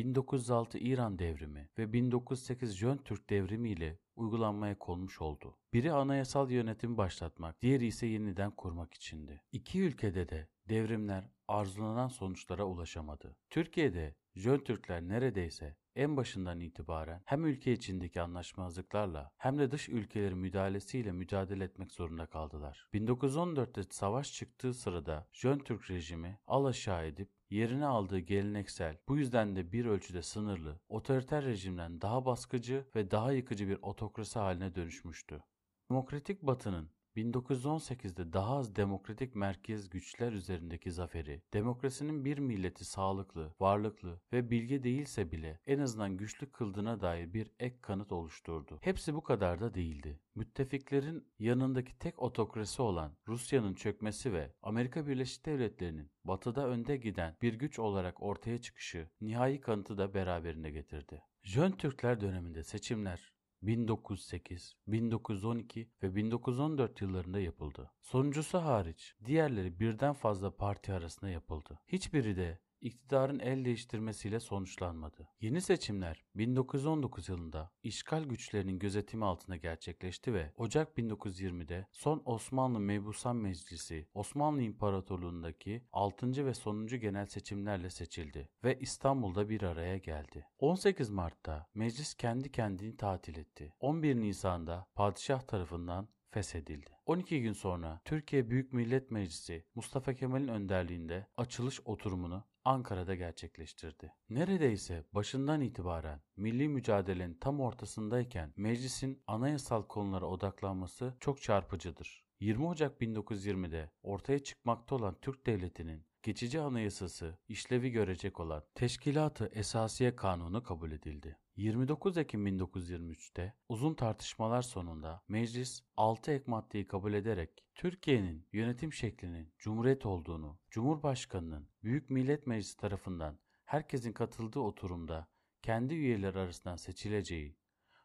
1906 0.00 0.78
İran 0.78 1.18
devrimi 1.18 1.68
ve 1.78 1.92
1908 1.92 2.76
Jön 2.76 2.96
Türk 2.96 3.30
devrimi 3.30 3.70
ile 3.70 3.98
uygulanmaya 4.16 4.78
konmuş 4.78 5.20
oldu. 5.20 5.56
Biri 5.72 5.92
anayasal 5.92 6.50
yönetim 6.50 6.96
başlatmak, 6.96 7.62
diğeri 7.62 7.86
ise 7.86 8.06
yeniden 8.06 8.50
kurmak 8.50 8.94
içindi. 8.94 9.42
İki 9.52 9.80
ülkede 9.80 10.28
de 10.28 10.48
devrimler 10.68 11.30
arzulanan 11.48 12.08
sonuçlara 12.08 12.64
ulaşamadı. 12.64 13.36
Türkiye'de 13.50 14.14
Jön 14.34 14.58
Türkler 14.58 15.02
neredeyse 15.02 15.76
en 15.94 16.16
başından 16.16 16.60
itibaren 16.60 17.22
hem 17.24 17.46
ülke 17.46 17.72
içindeki 17.72 18.20
anlaşmazlıklarla 18.20 19.30
hem 19.38 19.58
de 19.58 19.70
dış 19.70 19.88
ülkelerin 19.88 20.38
müdahalesiyle 20.38 21.12
mücadele 21.12 21.64
etmek 21.64 21.92
zorunda 21.92 22.26
kaldılar. 22.26 22.88
1914'te 22.94 23.82
savaş 23.90 24.32
çıktığı 24.32 24.74
sırada 24.74 25.28
Jön 25.32 25.58
Türk 25.58 25.90
rejimi 25.90 26.38
alaşağı 26.46 27.06
edip 27.06 27.39
yerine 27.50 27.86
aldığı 27.86 28.18
geleneksel, 28.18 28.98
bu 29.08 29.18
yüzden 29.18 29.56
de 29.56 29.72
bir 29.72 29.84
ölçüde 29.84 30.22
sınırlı, 30.22 30.80
otoriter 30.88 31.44
rejimden 31.44 32.00
daha 32.00 32.24
baskıcı 32.26 32.86
ve 32.96 33.10
daha 33.10 33.32
yıkıcı 33.32 33.68
bir 33.68 33.78
otokrasi 33.82 34.38
haline 34.38 34.74
dönüşmüştü. 34.74 35.42
Demokratik 35.90 36.42
Batı'nın 36.42 36.90
1918'de 37.16 38.32
daha 38.32 38.56
az 38.56 38.76
demokratik 38.76 39.34
merkez 39.34 39.90
güçler 39.90 40.32
üzerindeki 40.32 40.92
zaferi, 40.92 41.42
demokrasinin 41.52 42.24
bir 42.24 42.38
milleti 42.38 42.84
sağlıklı, 42.84 43.54
varlıklı 43.60 44.20
ve 44.32 44.50
bilge 44.50 44.82
değilse 44.82 45.32
bile 45.32 45.60
en 45.66 45.78
azından 45.78 46.16
güçlü 46.16 46.50
kıldığına 46.50 47.00
dair 47.00 47.34
bir 47.34 47.50
ek 47.58 47.76
kanıt 47.82 48.12
oluşturdu. 48.12 48.78
Hepsi 48.82 49.14
bu 49.14 49.22
kadar 49.22 49.60
da 49.60 49.74
değildi. 49.74 50.20
Müttefiklerin 50.34 51.28
yanındaki 51.38 51.98
tek 51.98 52.22
otokrasi 52.22 52.82
olan 52.82 53.16
Rusya'nın 53.28 53.74
çökmesi 53.74 54.32
ve 54.32 54.52
Amerika 54.62 55.06
Birleşik 55.06 55.46
Devletleri'nin 55.46 56.10
batıda 56.24 56.68
önde 56.68 56.96
giden 56.96 57.36
bir 57.42 57.54
güç 57.54 57.78
olarak 57.78 58.22
ortaya 58.22 58.58
çıkışı 58.58 59.08
nihai 59.20 59.60
kanıtı 59.60 59.98
da 59.98 60.14
beraberinde 60.14 60.70
getirdi. 60.70 61.22
Jön 61.42 61.72
Türkler 61.72 62.20
döneminde 62.20 62.62
seçimler 62.62 63.32
1908, 63.62 64.76
1912 64.86 65.90
ve 66.02 66.14
1914 66.14 67.00
yıllarında 67.00 67.40
yapıldı. 67.40 67.90
Sonuncusu 68.00 68.58
hariç 68.58 69.14
diğerleri 69.24 69.80
birden 69.80 70.14
fazla 70.14 70.56
parti 70.56 70.92
arasında 70.92 71.30
yapıldı. 71.30 71.80
Hiçbiri 71.88 72.36
de 72.36 72.58
iktidarın 72.80 73.38
el 73.38 73.64
değiştirmesiyle 73.64 74.40
sonuçlanmadı. 74.40 75.28
Yeni 75.40 75.60
seçimler 75.60 76.24
1919 76.34 77.28
yılında 77.28 77.70
işgal 77.82 78.24
güçlerinin 78.24 78.78
gözetimi 78.78 79.24
altında 79.24 79.56
gerçekleşti 79.56 80.34
ve 80.34 80.52
Ocak 80.56 80.98
1920'de 80.98 81.86
son 81.92 82.22
Osmanlı 82.24 82.80
Mebusan 82.80 83.36
Meclisi 83.36 84.08
Osmanlı 84.14 84.62
İmparatorluğundaki 84.62 85.84
6. 85.92 86.46
ve 86.46 86.54
sonuncu 86.54 86.96
genel 86.96 87.26
seçimlerle 87.26 87.90
seçildi 87.90 88.48
ve 88.64 88.78
İstanbul'da 88.78 89.48
bir 89.48 89.62
araya 89.62 89.96
geldi. 89.96 90.46
18 90.58 91.10
Mart'ta 91.10 91.66
meclis 91.74 92.14
kendi 92.14 92.52
kendini 92.52 92.96
tatil 92.96 93.36
etti. 93.36 93.74
11 93.80 94.16
Nisan'da 94.16 94.86
padişah 94.94 95.40
tarafından 95.40 96.08
feshedildi. 96.30 96.90
12 97.06 97.42
gün 97.42 97.52
sonra 97.52 98.00
Türkiye 98.04 98.50
Büyük 98.50 98.72
Millet 98.72 99.10
Meclisi 99.10 99.64
Mustafa 99.74 100.14
Kemal'in 100.14 100.48
önderliğinde 100.48 101.26
açılış 101.36 101.80
oturumunu 101.84 102.44
Ankara'da 102.64 103.14
gerçekleştirdi. 103.14 104.12
Neredeyse 104.28 105.04
başından 105.12 105.60
itibaren 105.60 106.20
milli 106.36 106.68
mücadelenin 106.68 107.34
tam 107.34 107.60
ortasındayken 107.60 108.52
meclisin 108.56 109.22
anayasal 109.26 109.82
konulara 109.82 110.26
odaklanması 110.26 111.16
çok 111.20 111.42
çarpıcıdır. 111.42 112.24
20 112.40 112.66
Ocak 112.66 113.00
1920'de 113.00 113.90
ortaya 114.02 114.38
çıkmakta 114.38 114.94
olan 114.94 115.16
Türk 115.20 115.46
Devleti'nin 115.46 116.06
geçici 116.22 116.60
anayasası 116.60 117.38
işlevi 117.48 117.90
görecek 117.90 118.40
olan 118.40 118.64
Teşkilatı 118.74 119.50
Esasiye 119.52 120.16
Kanunu 120.16 120.62
kabul 120.62 120.92
edildi. 120.92 121.38
29 121.56 122.18
Ekim 122.18 122.46
1923'te 122.46 123.54
uzun 123.68 123.94
tartışmalar 123.94 124.62
sonunda 124.62 125.22
meclis 125.28 125.82
6 125.96 126.32
ek 126.32 126.44
maddeyi 126.46 126.86
kabul 126.86 127.12
ederek 127.12 127.64
Türkiye'nin 127.74 128.46
yönetim 128.52 128.92
şeklinin 128.92 129.52
cumhuriyet 129.58 130.06
olduğunu, 130.06 130.58
Cumhurbaşkanının 130.70 131.68
Büyük 131.82 132.10
Millet 132.10 132.46
Meclisi 132.46 132.76
tarafından 132.76 133.38
herkesin 133.64 134.12
katıldığı 134.12 134.60
oturumda 134.60 135.28
kendi 135.62 135.94
üyeler 135.94 136.34
arasından 136.34 136.76
seçileceği, 136.76 137.56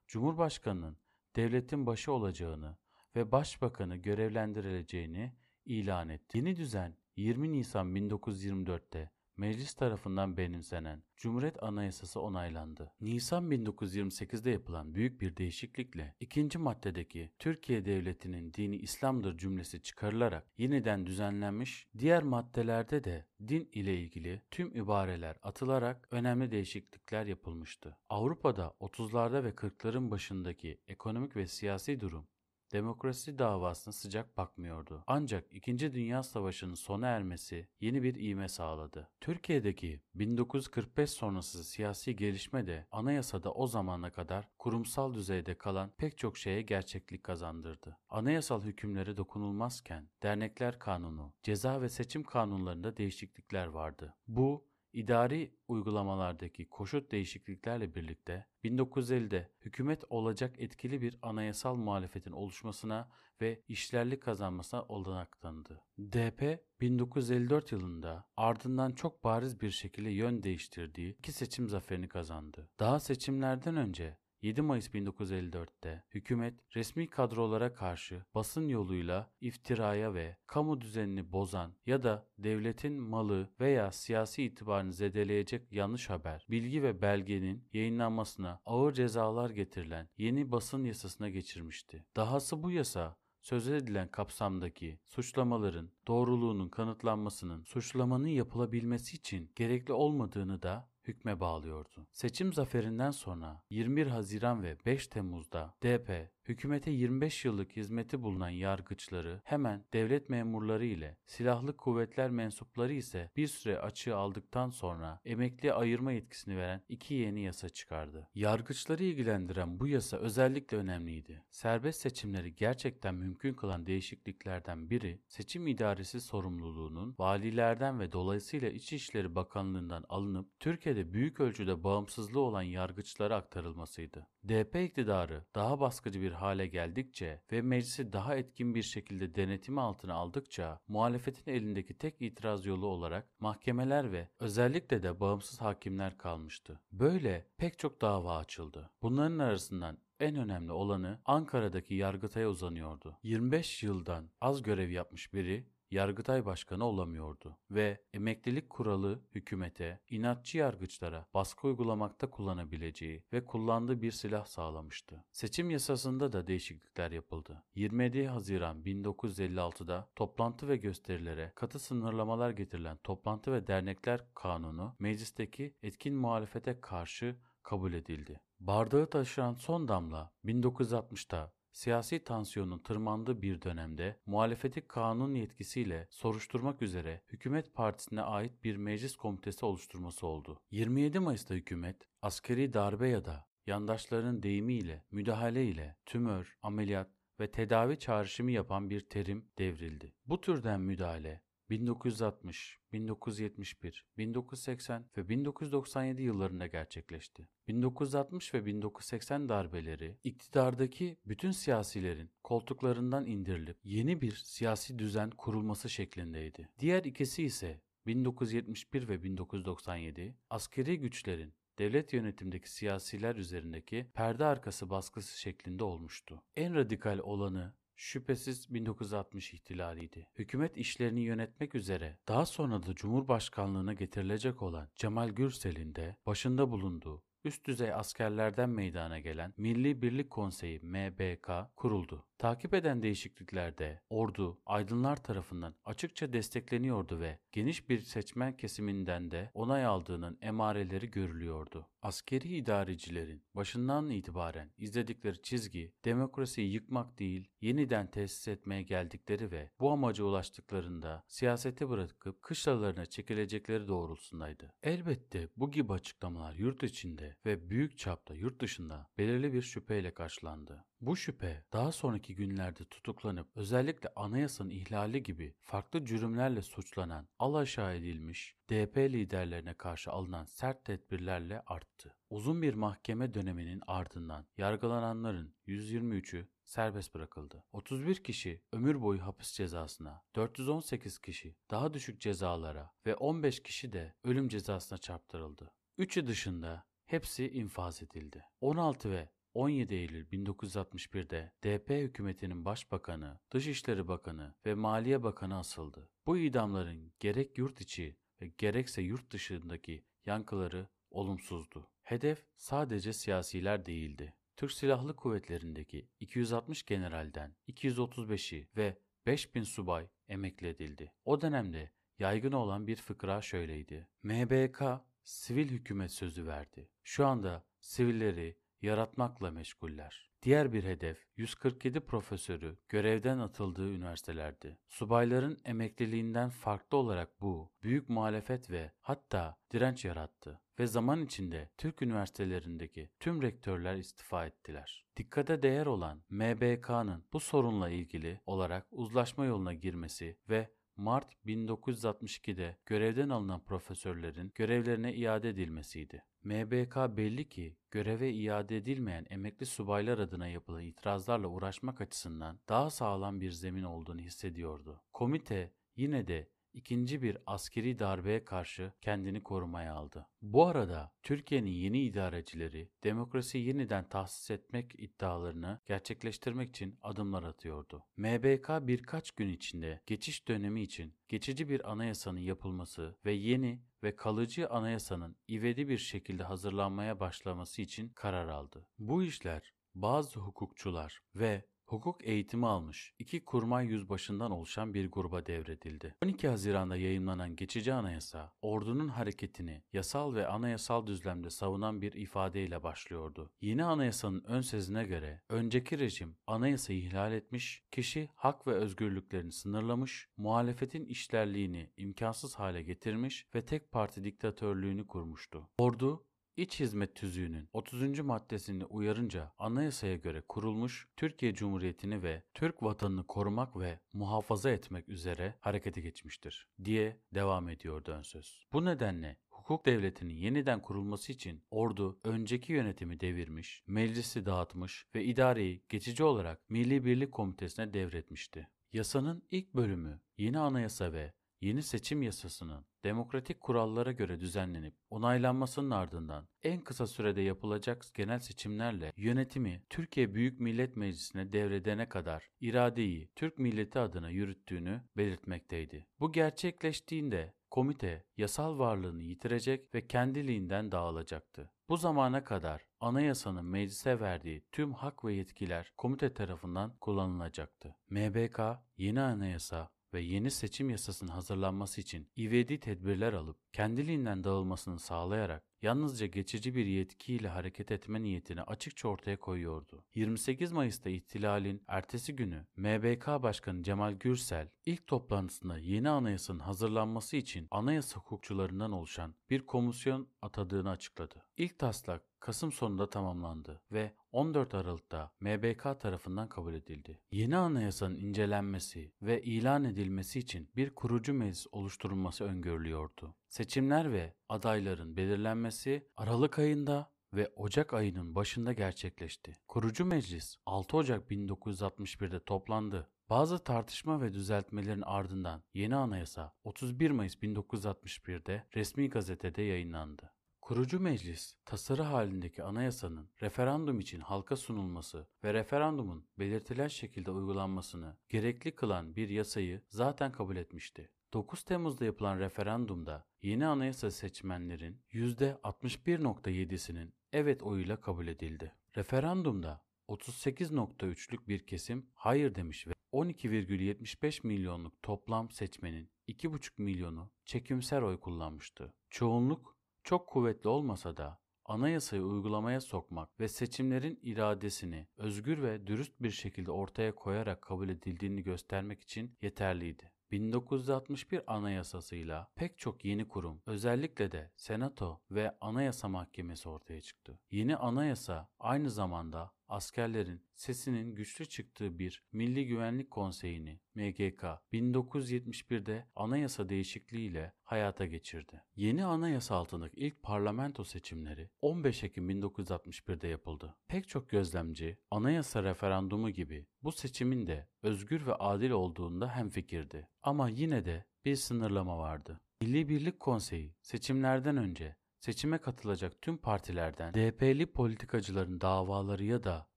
Cumhurbaşkanının 0.08 0.98
devletin 1.36 1.86
başı 1.86 2.12
olacağını 2.12 2.78
ve 3.16 3.32
Başbakanı 3.32 3.96
görevlendirileceğini 3.96 5.34
ilan 5.66 6.10
etti. 6.10 6.38
Yeni 6.38 6.56
düzen 6.56 6.96
20 7.18 7.52
Nisan 7.52 7.96
1924'te 7.96 9.10
meclis 9.38 9.74
tarafından 9.74 10.38
benimsenen 10.38 11.04
Cumhuriyet 11.18 11.64
Anayasası 11.64 12.22
onaylandı. 12.22 12.92
Nisan 13.02 13.52
1928'de 13.52 14.50
yapılan 14.52 14.96
büyük 14.96 15.22
bir 15.22 15.38
değişiklikle 15.38 16.16
ikinci 16.20 16.58
maddedeki 16.58 17.32
Türkiye 17.40 17.86
Devleti'nin 17.86 18.54
dini 18.54 18.76
İslam'dır 18.76 19.38
cümlesi 19.38 19.82
çıkarılarak 19.82 20.48
yeniden 20.58 21.06
düzenlenmiş, 21.06 21.88
diğer 21.98 22.24
maddelerde 22.24 23.04
de 23.04 23.26
din 23.48 23.70
ile 23.74 23.98
ilgili 23.98 24.42
tüm 24.52 24.76
ibareler 24.76 25.38
atılarak 25.42 26.08
önemli 26.12 26.52
değişiklikler 26.52 27.26
yapılmıştı. 27.26 27.98
Avrupa'da 28.10 28.74
30'larda 28.80 29.44
ve 29.44 29.50
40'ların 29.50 30.12
başındaki 30.12 30.80
ekonomik 30.88 31.36
ve 31.36 31.48
siyasi 31.48 32.00
durum 32.00 32.28
demokrasi 32.72 33.40
davasına 33.40 33.92
sıcak 33.92 34.38
bakmıyordu. 34.38 35.04
Ancak 35.08 35.54
2. 35.54 35.94
Dünya 35.94 36.24
Savaşı'nın 36.24 36.74
sona 36.74 37.08
ermesi 37.08 37.68
yeni 37.80 38.04
bir 38.04 38.16
ivme 38.16 38.48
sağladı. 38.50 39.10
Türkiye'deki 39.22 40.02
1945 40.16 41.10
sonrası 41.10 41.64
siyasi 41.64 42.16
gelişme 42.16 42.68
de 42.68 42.88
anayasada 42.92 43.54
o 43.54 43.68
zamana 43.68 44.12
kadar 44.12 44.50
kurumsal 44.60 45.14
düzeyde 45.14 45.58
kalan 45.58 45.92
pek 45.98 46.18
çok 46.18 46.38
şeye 46.38 46.62
gerçeklik 46.62 47.24
kazandırdı. 47.24 47.98
Anayasal 48.10 48.62
hükümlere 48.62 49.18
dokunulmazken 49.18 50.10
dernekler 50.24 50.80
kanunu, 50.80 51.34
ceza 51.44 51.82
ve 51.82 51.90
seçim 51.90 52.24
kanunlarında 52.24 52.98
değişiklikler 52.98 53.68
vardı. 53.68 54.16
Bu 54.28 54.75
İdari 54.96 55.56
uygulamalardaki 55.68 56.70
koşut 56.70 57.12
değişikliklerle 57.12 57.96
birlikte 57.96 58.46
1950'de 58.64 59.50
hükümet 59.62 60.04
olacak 60.10 60.56
etkili 60.58 61.02
bir 61.02 61.18
anayasal 61.22 61.76
muhalefetin 61.76 62.32
oluşmasına 62.32 63.10
ve 63.42 63.62
işlerlik 63.68 64.24
kazanmasına 64.24 64.84
olanak 64.84 65.42
tanıdı. 65.42 65.82
DP 66.00 66.60
1954 66.82 67.72
yılında 67.72 68.26
ardından 68.38 68.92
çok 68.92 69.24
bariz 69.24 69.62
bir 69.62 69.72
şekilde 69.72 70.10
yön 70.10 70.44
değiştirdiği 70.44 71.18
iki 71.18 71.32
seçim 71.32 71.68
zaferini 71.68 72.08
kazandı. 72.08 72.70
Daha 72.80 73.00
seçimlerden 73.00 73.76
önce 73.76 74.18
7 74.46 74.62
Mayıs 74.62 74.88
1954'te 74.88 76.04
hükümet 76.14 76.54
resmi 76.76 77.10
kadrolara 77.10 77.74
karşı 77.74 78.26
basın 78.36 78.68
yoluyla 78.68 79.32
iftiraya 79.42 80.14
ve 80.14 80.38
kamu 80.48 80.82
düzenini 80.82 81.32
bozan 81.32 81.74
ya 81.86 82.04
da 82.04 82.28
devletin 82.38 82.94
malı 82.94 83.50
veya 83.60 83.92
siyasi 83.92 84.44
itibarını 84.44 84.94
zedeleyecek 84.94 85.72
yanlış 85.72 86.10
haber, 86.10 86.46
bilgi 86.50 86.84
ve 86.84 87.02
belgenin 87.02 87.68
yayınlanmasına 87.74 88.62
ağır 88.66 88.94
cezalar 88.94 89.50
getirilen 89.50 90.10
yeni 90.18 90.52
basın 90.52 90.84
yasasına 90.84 91.30
geçirmişti. 91.30 92.06
Dahası 92.16 92.64
bu 92.64 92.72
yasa 92.72 93.16
söz 93.42 93.68
edilen 93.68 94.08
kapsamdaki 94.08 95.00
suçlamaların 95.06 95.90
doğruluğunun 96.08 96.70
kanıtlanmasının 96.70 97.64
suçlamanın 97.64 98.28
yapılabilmesi 98.28 99.16
için 99.16 99.52
gerekli 99.56 99.94
olmadığını 99.94 100.62
da 100.62 100.90
hükme 101.08 101.40
bağlıyordu. 101.40 102.08
Seçim 102.12 102.54
zaferinden 102.54 103.12
sonra 103.12 103.62
21 103.70 104.08
Haziran 104.08 104.64
ve 104.64 104.78
5 104.86 105.08
Temmuz'da 105.08 105.74
DP 105.84 106.35
hükümete 106.48 106.92
25 106.92 107.46
yıllık 107.46 107.76
hizmeti 107.76 108.22
bulunan 108.22 108.50
yargıçları 108.50 109.42
hemen 109.44 109.84
devlet 109.94 110.30
memurları 110.30 110.86
ile 110.86 111.18
silahlı 111.26 111.78
kuvvetler 111.78 112.30
mensupları 112.30 112.94
ise 112.94 113.32
bir 113.36 113.48
süre 113.48 113.80
açığı 113.80 114.16
aldıktan 114.16 114.70
sonra 114.70 115.22
emekli 115.26 115.74
ayırma 115.74 116.12
yetkisini 116.12 116.58
veren 116.58 116.82
iki 116.90 117.14
yeni 117.14 117.42
yasa 117.42 117.70
çıkardı. 117.70 118.28
Yargıçları 118.36 119.04
ilgilendiren 119.04 119.80
bu 119.80 119.88
yasa 119.88 120.18
özellikle 120.18 120.78
önemliydi. 120.78 121.44
Serbest 121.52 122.02
seçimleri 122.02 122.56
gerçekten 122.56 123.16
mümkün 123.16 123.54
kılan 123.54 123.88
değişikliklerden 123.88 124.90
biri 124.90 125.20
seçim 125.28 125.68
idaresi 125.68 126.22
sorumluluğunun 126.22 127.16
valilerden 127.20 128.00
ve 128.00 128.12
dolayısıyla 128.12 128.70
İçişleri 128.70 129.36
Bakanlığı'ndan 129.36 130.06
alınıp 130.10 130.60
Türkiye'de 130.60 131.14
büyük 131.14 131.40
ölçüde 131.40 131.84
bağımsızlığı 131.84 132.40
olan 132.40 132.62
yargıçlara 132.62 133.36
aktarılmasıydı. 133.36 134.28
DP 134.48 134.76
iktidarı 134.76 135.44
daha 135.56 135.80
baskıcı 135.80 136.22
bir 136.22 136.32
hale 136.36 136.68
geldikçe 136.68 137.42
ve 137.52 137.62
meclisi 137.62 138.14
daha 138.14 138.36
etkin 138.36 138.76
bir 138.76 138.84
şekilde 138.84 139.36
denetimi 139.36 139.82
altına 139.82 140.14
aldıkça 140.14 140.80
muhalefetin 140.88 141.52
elindeki 141.52 141.98
tek 141.98 142.22
itiraz 142.22 142.66
yolu 142.66 142.88
olarak 142.88 143.30
mahkemeler 143.40 144.12
ve 144.12 144.28
özellikle 144.40 145.04
de 145.04 145.20
bağımsız 145.20 145.62
hakimler 145.62 146.18
kalmıştı. 146.18 146.82
Böyle 146.92 147.48
pek 147.58 147.80
çok 147.80 148.02
dava 148.02 148.38
açıldı. 148.38 148.90
Bunların 149.02 149.40
arasından 149.40 149.98
en 150.20 150.36
önemli 150.36 150.72
olanı 150.72 151.20
Ankara'daki 151.26 151.96
Yargıtay'a 151.96 152.50
uzanıyordu. 152.50 153.18
25 153.24 153.84
yıldan 153.84 154.30
az 154.42 154.62
görev 154.62 154.90
yapmış 154.90 155.34
biri 155.34 155.68
Yargıtay 155.92 156.46
Başkanı 156.46 156.86
olamıyordu 156.86 157.58
ve 157.72 158.02
emeklilik 158.14 158.70
kuralı 158.70 159.22
hükümete, 159.36 160.00
inatçı 160.10 160.58
yargıçlara 160.58 161.26
baskı 161.34 161.68
uygulamakta 161.68 162.30
kullanabileceği 162.30 163.24
ve 163.34 163.46
kullandığı 163.46 164.02
bir 164.02 164.12
silah 164.12 164.46
sağlamıştı. 164.46 165.24
Seçim 165.32 165.70
yasasında 165.70 166.32
da 166.32 166.48
değişiklikler 166.48 167.12
yapıldı. 167.12 167.64
27 167.76 168.28
Haziran 168.28 168.84
1956'da 168.84 170.10
toplantı 170.16 170.68
ve 170.68 170.78
gösterilere 170.78 171.52
katı 171.56 171.80
sınırlamalar 171.80 172.50
getirilen 172.50 172.98
Toplantı 172.98 173.52
ve 173.52 173.68
Dernekler 173.68 174.26
Kanunu 174.34 174.96
meclisteki 175.00 175.76
etkin 175.84 176.16
muhalefete 176.16 176.82
karşı 176.82 177.36
kabul 177.64 177.94
edildi. 177.94 178.40
Bardağı 178.60 179.10
taşıran 179.10 179.54
son 179.54 179.88
damla 179.88 180.32
1960'ta 180.46 181.54
siyasi 181.76 182.24
tansiyonun 182.24 182.80
tırmandığı 182.80 183.42
bir 183.42 183.62
dönemde 183.62 184.20
muhalefeti 184.26 184.82
kanun 184.82 185.36
yetkisiyle 185.36 186.08
soruşturmak 186.10 186.82
üzere 186.82 187.22
hükümet 187.28 187.74
partisine 187.74 188.22
ait 188.22 188.64
bir 188.64 188.76
meclis 188.76 189.16
komitesi 189.16 189.66
oluşturması 189.66 190.28
oldu. 190.28 190.62
27 190.72 191.20
Mayıs'ta 191.20 191.54
hükümet 191.54 192.08
askeri 192.22 192.74
darbe 192.74 193.10
ya 193.10 193.26
da 193.26 193.48
yandaşlarının 193.68 194.44
deyimiyle 194.44 195.06
müdahale 195.12 195.66
ile 195.66 195.98
tümör, 196.06 196.58
ameliyat 196.62 197.10
ve 197.40 197.52
tedavi 197.52 198.00
çağrışımı 198.00 198.52
yapan 198.52 198.90
bir 198.90 199.02
terim 199.02 199.50
devrildi. 199.58 200.14
Bu 200.26 200.42
türden 200.42 200.82
müdahale 200.82 201.42
1960, 201.70 202.80
1971, 202.94 204.06
1980 204.18 205.06
ve 205.18 205.30
1997 205.30 206.22
yıllarında 206.22 206.68
gerçekleşti. 206.68 207.48
1960 207.68 208.54
ve 208.54 208.66
1980 208.66 209.50
darbeleri 209.50 210.18
iktidardaki 210.24 211.18
bütün 211.26 211.52
siyasilerin 211.52 212.30
koltuklarından 212.44 213.26
indirilip 213.26 213.78
yeni 213.84 214.22
bir 214.22 214.36
siyasi 214.36 215.00
düzen 215.00 215.30
kurulması 215.30 215.90
şeklindeydi. 215.90 216.70
Diğer 216.80 217.04
ikisi 217.04 217.44
ise 217.44 217.82
1971 218.06 219.08
ve 219.08 219.24
1997 219.24 220.36
askeri 220.50 221.00
güçlerin 221.00 221.54
devlet 221.80 222.14
yönetimdeki 222.14 222.72
siyasiler 222.72 223.36
üzerindeki 223.36 224.08
perde 224.14 224.46
arkası 224.46 224.90
baskısı 224.90 225.40
şeklinde 225.40 225.84
olmuştu. 225.84 226.44
En 226.56 226.76
radikal 226.76 227.20
olanı 227.20 227.74
Şüphesiz 227.96 228.74
1960 228.74 229.54
ihtilaliydi. 229.54 230.28
Hükümet 230.38 230.78
işlerini 230.78 231.22
yönetmek 231.22 231.76
üzere 231.76 232.18
daha 232.28 232.46
sonra 232.46 232.84
da 232.86 232.96
Cumhurbaşkanlığına 232.96 233.94
getirilecek 233.94 234.62
olan 234.62 234.90
Cemal 234.96 235.30
Gürsel'in 235.30 235.96
de 235.96 236.16
başında 236.26 236.72
bulunduğu 236.72 237.24
üst 237.46 237.66
düzey 237.66 237.94
askerlerden 237.94 238.70
meydana 238.70 239.20
gelen 239.20 239.54
Milli 239.58 240.02
Birlik 240.02 240.30
Konseyi 240.30 240.80
MBK 240.80 241.50
kuruldu. 241.76 242.26
Takip 242.38 242.74
eden 242.74 243.02
değişikliklerde 243.02 244.02
ordu 244.10 244.62
aydınlar 244.66 245.24
tarafından 245.24 245.76
açıkça 245.86 246.34
destekleniyordu 246.34 247.20
ve 247.20 247.40
geniş 247.52 247.90
bir 247.90 248.00
seçmen 248.00 248.58
kesiminden 248.58 249.32
de 249.32 249.52
onay 249.54 249.86
aldığının 249.86 250.38
emareleri 250.42 251.12
görülüyordu. 251.12 251.88
Askeri 252.02 252.56
idarecilerin 252.58 253.44
başından 253.56 254.10
itibaren 254.10 254.72
izledikleri 254.78 255.42
çizgi 255.42 255.94
demokrasiyi 256.06 256.74
yıkmak 256.74 257.20
değil, 257.20 257.48
yeniden 257.62 258.12
tesis 258.12 258.48
etmeye 258.48 258.82
geldikleri 258.82 259.52
ve 259.52 259.72
bu 259.80 259.92
amaca 259.92 260.24
ulaştıklarında 260.24 261.24
siyaseti 261.28 261.90
bırakıp 261.90 262.42
kışlalarına 262.42 263.06
çekilecekleri 263.06 263.88
doğrultusundaydı. 263.88 264.74
Elbette 264.84 265.50
bu 265.58 265.72
gibi 265.72 265.94
açıklamalar 265.94 266.54
yurt 266.54 266.84
içinde 266.84 267.36
ve 267.46 267.70
büyük 267.70 267.98
çapta 267.98 268.34
yurt 268.34 268.62
dışında 268.62 269.10
belirli 269.18 269.54
bir 269.54 269.62
şüpheyle 269.62 270.14
karşılandı. 270.14 270.86
Bu 271.02 271.18
şüphe 271.18 271.64
daha 271.74 271.92
sonraki 271.92 272.36
günlerde 272.36 272.86
tutuklanıp 272.86 273.48
özellikle 273.56 274.10
anayasanın 274.16 274.70
ihlali 274.70 275.24
gibi 275.24 275.56
farklı 275.62 276.06
cürümlerle 276.06 276.62
suçlanan, 276.62 277.28
alaşağı 277.40 277.96
edilmiş 277.96 278.56
DP 278.70 278.98
liderlerine 278.98 279.74
karşı 279.74 280.12
alınan 280.12 280.46
sert 280.46 280.86
tedbirlerle 280.86 281.62
arttı. 281.66 282.16
Uzun 282.30 282.62
bir 282.62 282.74
mahkeme 282.74 283.34
döneminin 283.34 283.82
ardından 283.88 284.46
yargılananların 284.58 285.56
123'ü 285.68 286.48
serbest 286.64 287.14
bırakıldı. 287.14 287.64
31 287.72 288.24
kişi 288.24 288.62
ömür 288.72 289.02
boyu 289.02 289.26
hapis 289.26 289.52
cezasına, 289.52 290.24
418 290.36 291.20
kişi 291.20 291.56
daha 291.72 291.94
düşük 291.94 292.22
cezalara 292.22 292.92
ve 293.06 293.16
15 293.16 293.64
kişi 293.64 293.94
de 293.94 294.14
ölüm 294.24 294.48
cezasına 294.48 294.98
çarptırıldı. 294.98 295.72
Üçü 295.98 296.28
dışında 296.28 296.84
hepsi 297.06 297.50
infaz 297.50 298.04
edildi. 298.04 298.44
16 298.62 299.12
ve 299.12 299.30
17 299.56 299.96
Eylül 299.96 300.26
1961'de 300.26 301.52
DP 301.64 301.90
hükümetinin 301.90 302.66
başbakanı, 302.66 303.40
Dışişleri 303.52 304.08
Bakanı 304.08 304.56
ve 304.66 304.74
Maliye 304.74 305.24
Bakanı 305.24 305.58
asıldı. 305.58 306.10
Bu 306.26 306.38
idamların 306.38 307.14
gerek 307.20 307.58
yurt 307.58 307.82
içi 307.82 308.18
ve 308.42 308.48
gerekse 308.48 309.02
yurt 309.02 309.32
dışındaki 309.32 310.06
yankıları 310.26 310.88
olumsuzdu. 311.10 311.90
Hedef 312.04 312.46
sadece 312.58 313.14
siyasiler 313.14 313.86
değildi. 313.86 314.34
Türk 314.56 314.72
Silahlı 314.72 315.16
Kuvvetleri'ndeki 315.16 316.10
260 316.20 316.84
generalden 316.84 317.56
235'i 317.68 318.68
ve 318.78 318.98
5000 319.26 319.64
subay 319.64 320.08
emekli 320.28 320.68
edildi. 320.68 321.12
O 321.26 321.42
dönemde 321.42 321.92
yaygın 322.20 322.52
olan 322.52 322.88
bir 322.88 322.96
fıkra 322.96 323.42
şöyleydi. 323.42 324.08
MBK 324.24 324.84
sivil 325.24 325.70
hükümet 325.70 326.12
sözü 326.12 326.48
verdi. 326.48 326.90
Şu 327.04 327.26
anda 327.28 327.66
sivilleri 327.80 328.58
yaratmakla 328.86 329.52
meşguller. 329.52 330.32
Diğer 330.44 330.74
bir 330.74 330.84
hedef 330.84 331.18
147 331.38 332.00
profesörü 332.00 332.78
görevden 332.90 333.40
atıldığı 333.40 333.90
üniversitelerdi. 333.90 334.78
Subayların 334.88 335.58
emekliliğinden 335.66 336.50
farklı 336.50 336.98
olarak 336.98 337.42
bu 337.42 337.72
büyük 337.84 338.10
muhalefet 338.10 338.72
ve 338.72 338.92
hatta 339.02 339.58
direnç 339.74 340.06
yarattı 340.06 340.62
ve 340.80 340.88
zaman 340.88 341.26
içinde 341.26 341.70
Türk 341.78 342.02
üniversitelerindeki 342.02 343.10
tüm 343.20 343.42
rektörler 343.42 343.96
istifa 343.96 344.46
ettiler. 344.46 345.06
Dikkate 345.18 345.64
değer 345.64 345.86
olan 345.86 346.24
MBK'nın 346.30 347.26
bu 347.34 347.40
sorunla 347.40 347.90
ilgili 347.90 348.42
olarak 348.46 348.88
uzlaşma 348.92 349.46
yoluna 349.46 349.74
girmesi 349.74 350.38
ve 350.50 350.70
Mart 350.98 351.34
1962'de 351.46 352.78
görevden 352.86 353.30
alınan 353.30 353.64
profesörlerin 353.64 354.52
görevlerine 354.56 355.14
iade 355.14 355.50
edilmesiydi. 355.50 356.24
MBK 356.46 356.96
belli 357.18 357.50
ki 357.50 357.78
göreve 357.92 358.32
iade 358.32 358.78
edilmeyen 358.78 359.26
emekli 359.30 359.66
subaylar 359.66 360.18
adına 360.18 360.48
yapılan 360.48 360.84
itirazlarla 360.84 361.48
uğraşmak 361.48 362.02
açısından 362.02 362.60
daha 362.70 362.90
sağlam 362.90 363.42
bir 363.42 363.52
zemin 363.52 363.84
olduğunu 363.84 364.22
hissediyordu. 364.22 365.02
Komite 365.14 365.74
yine 365.96 366.28
de 366.28 366.50
ikinci 366.74 367.22
bir 367.22 367.38
askeri 367.46 368.00
darbeye 368.00 368.46
karşı 368.46 368.94
kendini 369.02 369.44
korumaya 369.44 369.94
aldı. 369.94 370.28
Bu 370.42 370.66
arada 370.66 371.12
Türkiye'nin 371.24 371.72
yeni 371.72 372.00
idarecileri 372.00 372.90
demokrasiyi 373.04 373.68
yeniden 373.68 374.10
tahsis 374.10 374.52
etmek 374.52 374.96
iddialarını 374.98 375.80
gerçekleştirmek 375.86 376.70
için 376.70 377.00
adımlar 377.04 377.44
atıyordu. 377.44 378.04
MBK 378.18 378.70
birkaç 378.82 379.32
gün 379.32 379.50
içinde 379.50 380.02
geçiş 380.06 380.48
dönemi 380.48 380.82
için 380.82 381.14
geçici 381.30 381.70
bir 381.70 381.92
anayasanın 381.92 382.40
yapılması 382.40 383.16
ve 383.26 383.32
yeni 383.32 383.82
ve 384.06 384.16
kalıcı 384.16 384.70
anayasanın 384.70 385.38
ivedi 385.50 385.88
bir 385.88 385.98
şekilde 385.98 386.44
hazırlanmaya 386.44 387.20
başlaması 387.20 387.82
için 387.82 388.10
karar 388.10 388.48
aldı. 388.48 388.88
Bu 389.00 389.24
işler 389.24 389.74
bazı 389.96 390.40
hukukçular 390.40 391.24
ve 391.36 391.66
hukuk 391.86 392.28
eğitimi 392.28 392.68
almış 392.68 393.14
iki 393.20 393.46
kurmay 393.46 393.88
yüzbaşından 393.88 394.52
oluşan 394.52 394.94
bir 394.94 395.12
gruba 395.12 395.46
devredildi. 395.46 396.16
12 396.24 396.48
Haziran'da 396.48 396.98
yayımlanan 396.98 397.56
geçici 397.56 397.94
anayasa, 397.94 398.54
ordunun 398.62 399.08
hareketini 399.08 399.84
yasal 399.94 400.36
ve 400.36 400.48
anayasal 400.48 401.08
düzlemde 401.08 401.50
savunan 401.50 402.02
bir 402.02 402.14
ifadeyle 402.14 402.84
başlıyordu. 402.84 403.52
Yeni 403.62 403.84
anayasanın 403.84 404.44
ön 404.44 404.62
sezine 404.62 405.04
göre 405.04 405.42
önceki 405.50 406.00
rejim 406.00 406.36
anayasayı 406.48 407.00
ihlal 407.00 407.34
etmiş, 407.34 407.84
kişi 407.92 408.30
hak 408.36 408.68
ve 408.68 408.72
özgürlüklerini 408.72 409.52
sınırlamış, 409.52 410.30
muhalefetin 410.38 411.06
işlerliğini 411.06 411.90
imkansız 411.98 412.56
hale 412.56 412.82
getirmiş 412.82 413.48
ve 413.56 413.66
tek 413.66 413.92
parti 413.92 414.24
diktatörlüğünü 414.24 415.08
kurmuştu. 415.08 415.70
Ordu 415.78 416.26
İç 416.58 416.80
Hizmet 416.80 417.16
Tüzüğü'nün 417.16 417.70
30. 417.74 418.20
maddesini 418.20 418.86
uyarınca 418.86 419.52
anayasaya 419.58 420.16
göre 420.16 420.42
kurulmuş 420.42 421.08
Türkiye 421.18 421.54
Cumhuriyeti'ni 421.54 422.24
ve 422.24 422.44
Türk 422.54 422.84
vatanını 422.84 423.28
korumak 423.28 423.80
ve 423.80 424.00
muhafaza 424.14 424.70
etmek 424.70 425.10
üzere 425.10 425.56
harekete 425.60 426.02
geçmiştir 426.02 426.68
diye 426.84 427.20
devam 427.34 427.70
ediyordu 427.70 428.12
ön 428.12 428.22
söz. 428.22 428.66
Bu 428.74 428.86
nedenle 428.86 429.38
hukuk 429.50 429.86
devletinin 429.86 430.34
yeniden 430.34 430.82
kurulması 430.82 431.32
için 431.32 431.64
ordu 431.72 432.20
önceki 432.24 432.74
yönetimi 432.74 433.20
devirmiş, 433.20 433.84
meclisi 433.88 434.46
dağıtmış 434.46 435.08
ve 435.16 435.24
idareyi 435.24 435.84
geçici 435.90 436.24
olarak 436.24 436.70
Milli 436.70 437.06
Birlik 437.06 437.32
Komitesi'ne 437.32 437.94
devretmişti. 437.94 438.68
Yasanın 438.94 439.44
ilk 439.52 439.74
bölümü 439.74 440.22
yeni 440.38 440.60
anayasa 440.60 441.14
ve 441.14 441.34
yeni 441.66 441.84
seçim 441.84 442.22
yasasının 442.22 442.86
demokratik 443.04 443.62
kurallara 443.62 444.12
göre 444.12 444.40
düzenlenip 444.40 444.94
onaylanmasının 445.10 445.92
ardından 445.92 446.48
en 446.64 446.82
kısa 446.82 447.08
sürede 447.08 447.42
yapılacak 447.42 448.06
genel 448.14 448.40
seçimlerle 448.40 449.14
yönetimi 449.18 449.84
Türkiye 449.90 450.34
Büyük 450.34 450.60
Millet 450.60 450.98
Meclisi'ne 450.98 451.54
devredene 451.54 452.10
kadar 452.10 452.50
iradeyi 452.60 453.30
Türk 453.36 453.58
milleti 453.58 454.00
adına 454.00 454.30
yürüttüğünü 454.30 455.02
belirtmekteydi. 455.18 456.08
Bu 456.20 456.32
gerçekleştiğinde 456.32 457.54
komite 457.72 458.24
yasal 458.38 458.80
varlığını 458.80 459.24
yitirecek 459.24 459.96
ve 459.96 460.08
kendiliğinden 460.08 460.92
dağılacaktı. 460.92 461.72
Bu 461.90 461.98
zamana 461.98 462.44
kadar 462.44 462.82
anayasanın 463.00 463.66
meclise 463.66 464.20
verdiği 464.20 464.64
tüm 464.72 464.94
hak 464.94 465.26
ve 465.26 465.34
yetkiler 465.34 465.94
komite 465.98 466.34
tarafından 466.34 466.98
kullanılacaktı. 467.02 467.96
MBK 468.10 468.60
yeni 468.98 469.22
anayasa 469.22 469.95
ve 470.16 470.22
yeni 470.22 470.52
seçim 470.52 470.90
yasasının 470.90 471.32
hazırlanması 471.32 472.02
için 472.02 472.28
ivedi 472.38 472.80
tedbirler 472.80 473.34
alıp 473.34 473.74
kendiliğinden 473.74 474.44
dağılmasını 474.44 475.00
sağlayarak 475.00 475.64
yalnızca 475.86 476.26
geçici 476.26 476.76
bir 476.76 476.86
yetkiyle 476.86 477.48
hareket 477.48 477.92
etme 477.92 478.22
niyetini 478.22 478.62
açıkça 478.62 479.08
ortaya 479.08 479.38
koyuyordu. 479.40 480.04
28 480.16 480.72
Mayıs'ta 480.72 481.10
ihtilalin 481.10 481.84
ertesi 481.88 482.36
günü 482.36 482.66
MBK 482.78 483.28
Başkanı 483.28 483.84
Cemal 483.84 484.12
Gürsel 484.14 484.70
ilk 484.86 485.08
toplantısında 485.08 485.78
yeni 485.78 486.10
anayasanın 486.10 486.60
hazırlanması 486.60 487.38
için 487.38 487.68
anayasa 487.72 488.20
hukukçularından 488.20 488.92
oluşan 488.92 489.36
bir 489.50 489.66
komisyon 489.66 490.28
atadığını 490.42 490.90
açıkladı. 490.90 491.46
İlk 491.58 491.80
taslak 491.80 492.36
Kasım 492.46 492.72
sonunda 492.72 493.10
tamamlandı 493.10 493.82
ve 493.92 494.14
14 494.32 494.74
Aralık'ta 494.74 495.32
MBK 495.40 496.00
tarafından 496.00 496.50
kabul 496.50 496.74
edildi. 496.74 497.20
Yeni 497.32 497.58
anayasanın 497.58 498.16
incelenmesi 498.16 499.14
ve 499.22 499.42
ilan 499.42 499.84
edilmesi 499.84 500.40
için 500.40 500.70
bir 500.76 500.96
kurucu 500.96 501.34
meclis 501.34 501.68
oluşturulması 501.72 502.44
öngörülüyordu. 502.44 503.36
Seçimler 503.56 504.14
ve 504.14 504.34
adayların 504.50 505.18
belirlenmesi 505.18 506.08
Aralık 506.18 506.60
ayında 506.60 507.12
ve 507.34 507.52
Ocak 507.56 507.94
ayının 507.94 508.36
başında 508.36 508.74
gerçekleşti. 508.74 509.58
Kurucu 509.68 510.06
meclis 510.06 510.56
6 510.66 510.98
Ocak 510.98 511.32
1961'de 511.32 512.40
toplandı. 512.40 513.10
Bazı 513.30 513.64
tartışma 513.64 514.22
ve 514.22 514.34
düzeltmelerin 514.34 515.02
ardından 515.02 515.64
yeni 515.74 515.96
anayasa 515.96 516.56
31 516.64 517.12
Mayıs 517.12 517.36
1961'de 517.36 518.64
resmi 518.76 519.10
gazetede 519.10 519.62
yayınlandı. 519.62 520.34
Kurucu 520.62 521.00
meclis, 521.00 521.56
tasarı 521.66 522.02
halindeki 522.02 522.64
anayasanın 522.64 523.30
referandum 523.42 524.00
için 524.00 524.20
halka 524.20 524.56
sunulması 524.56 525.28
ve 525.44 525.54
referandumun 525.54 526.28
belirtilen 526.40 526.88
şekilde 526.88 527.32
uygulanmasını 527.32 528.18
gerekli 528.30 528.76
kılan 528.76 529.16
bir 529.16 529.30
yasayı 529.30 529.82
zaten 529.90 530.32
kabul 530.32 530.56
etmişti. 530.56 531.10
9 531.36 531.64
Temmuz'da 531.64 532.06
yapılan 532.06 532.40
referandumda 532.40 533.26
yeni 533.42 533.66
anayasa 533.66 534.12
seçmenlerin 534.12 535.02
%61.7'sinin 535.12 537.14
evet 537.34 537.64
oyuyla 537.64 538.02
kabul 538.02 538.28
edildi. 538.28 538.74
Referandumda 538.98 539.86
38.3'lük 540.08 541.48
bir 541.48 541.66
kesim 541.66 542.10
hayır 542.14 542.56
demiş 542.56 542.88
ve 542.88 542.92
12,75 543.14 544.48
milyonluk 544.48 545.04
toplam 545.04 545.50
seçmenin 545.50 546.10
2,5 546.28 546.72
milyonu 546.78 547.30
çekimser 547.46 548.02
oy 548.02 548.20
kullanmıştı. 548.20 548.94
Çoğunluk 549.10 549.78
çok 550.04 550.28
kuvvetli 550.28 550.70
olmasa 550.70 551.18
da 551.18 551.42
anayasayı 551.66 552.24
uygulamaya 552.24 552.82
sokmak 552.82 553.40
ve 553.40 553.48
seçimlerin 553.48 554.20
iradesini 554.24 555.08
özgür 555.18 555.62
ve 555.62 555.88
dürüst 555.88 556.14
bir 556.20 556.32
şekilde 556.32 556.72
ortaya 556.72 557.16
koyarak 557.16 557.62
kabul 557.62 557.90
edildiğini 557.90 558.44
göstermek 558.44 559.02
için 559.02 559.38
yeterliydi. 559.42 560.15
1961 560.32 561.42
Anayasasıyla 561.48 562.52
pek 562.56 562.78
çok 562.78 563.06
yeni 563.06 563.28
kurum, 563.28 563.62
özellikle 563.66 564.32
de 564.32 564.52
Senato 564.56 565.22
ve 565.32 565.58
Anayasa 565.62 566.08
Mahkemesi 566.08 566.70
ortaya 566.70 567.02
çıktı. 567.02 567.40
Yeni 567.52 567.78
anayasa 567.78 568.50
aynı 568.60 568.90
zamanda 568.90 569.52
askerlerin 569.68 570.42
sesinin 570.56 571.16
güçlü 571.16 571.46
çıktığı 571.46 572.00
bir 572.00 572.24
Milli 572.32 572.68
Güvenlik 572.68 573.12
Konseyi'ni 573.12 573.80
MGK 573.96 574.44
1971'de 574.74 576.08
anayasa 576.16 576.70
değişikliğiyle 576.70 577.54
hayata 577.64 578.06
geçirdi. 578.06 578.64
Yeni 578.76 579.06
anayasa 579.06 579.56
altındaki 579.56 579.98
ilk 579.98 580.24
parlamento 580.24 580.84
seçimleri 580.84 581.50
15 581.62 582.04
Ekim 582.04 582.30
1961'de 582.30 583.28
yapıldı. 583.28 583.76
Pek 583.88 584.08
çok 584.08 584.30
gözlemci 584.30 584.98
anayasa 585.12 585.64
referandumu 585.64 586.30
gibi 586.30 586.68
bu 586.84 586.92
seçimin 586.92 587.48
de 587.48 587.68
özgür 587.82 588.26
ve 588.26 588.34
adil 588.36 588.70
olduğunda 588.70 589.36
hemfikirdi. 589.36 590.08
Ama 590.24 590.50
yine 590.50 590.86
de 590.86 591.06
bir 591.26 591.36
sınırlama 591.36 591.98
vardı. 591.98 592.42
Milli 592.62 592.90
Birlik 592.90 593.20
Konseyi 593.20 593.76
seçimlerden 593.82 594.58
önce 594.58 594.96
seçime 595.26 595.58
katılacak 595.58 596.22
tüm 596.22 596.38
partilerden 596.38 597.14
DP'li 597.14 597.66
politikacıların 597.66 598.62
davaları 598.62 599.24
ya 599.24 599.44
da 599.44 599.68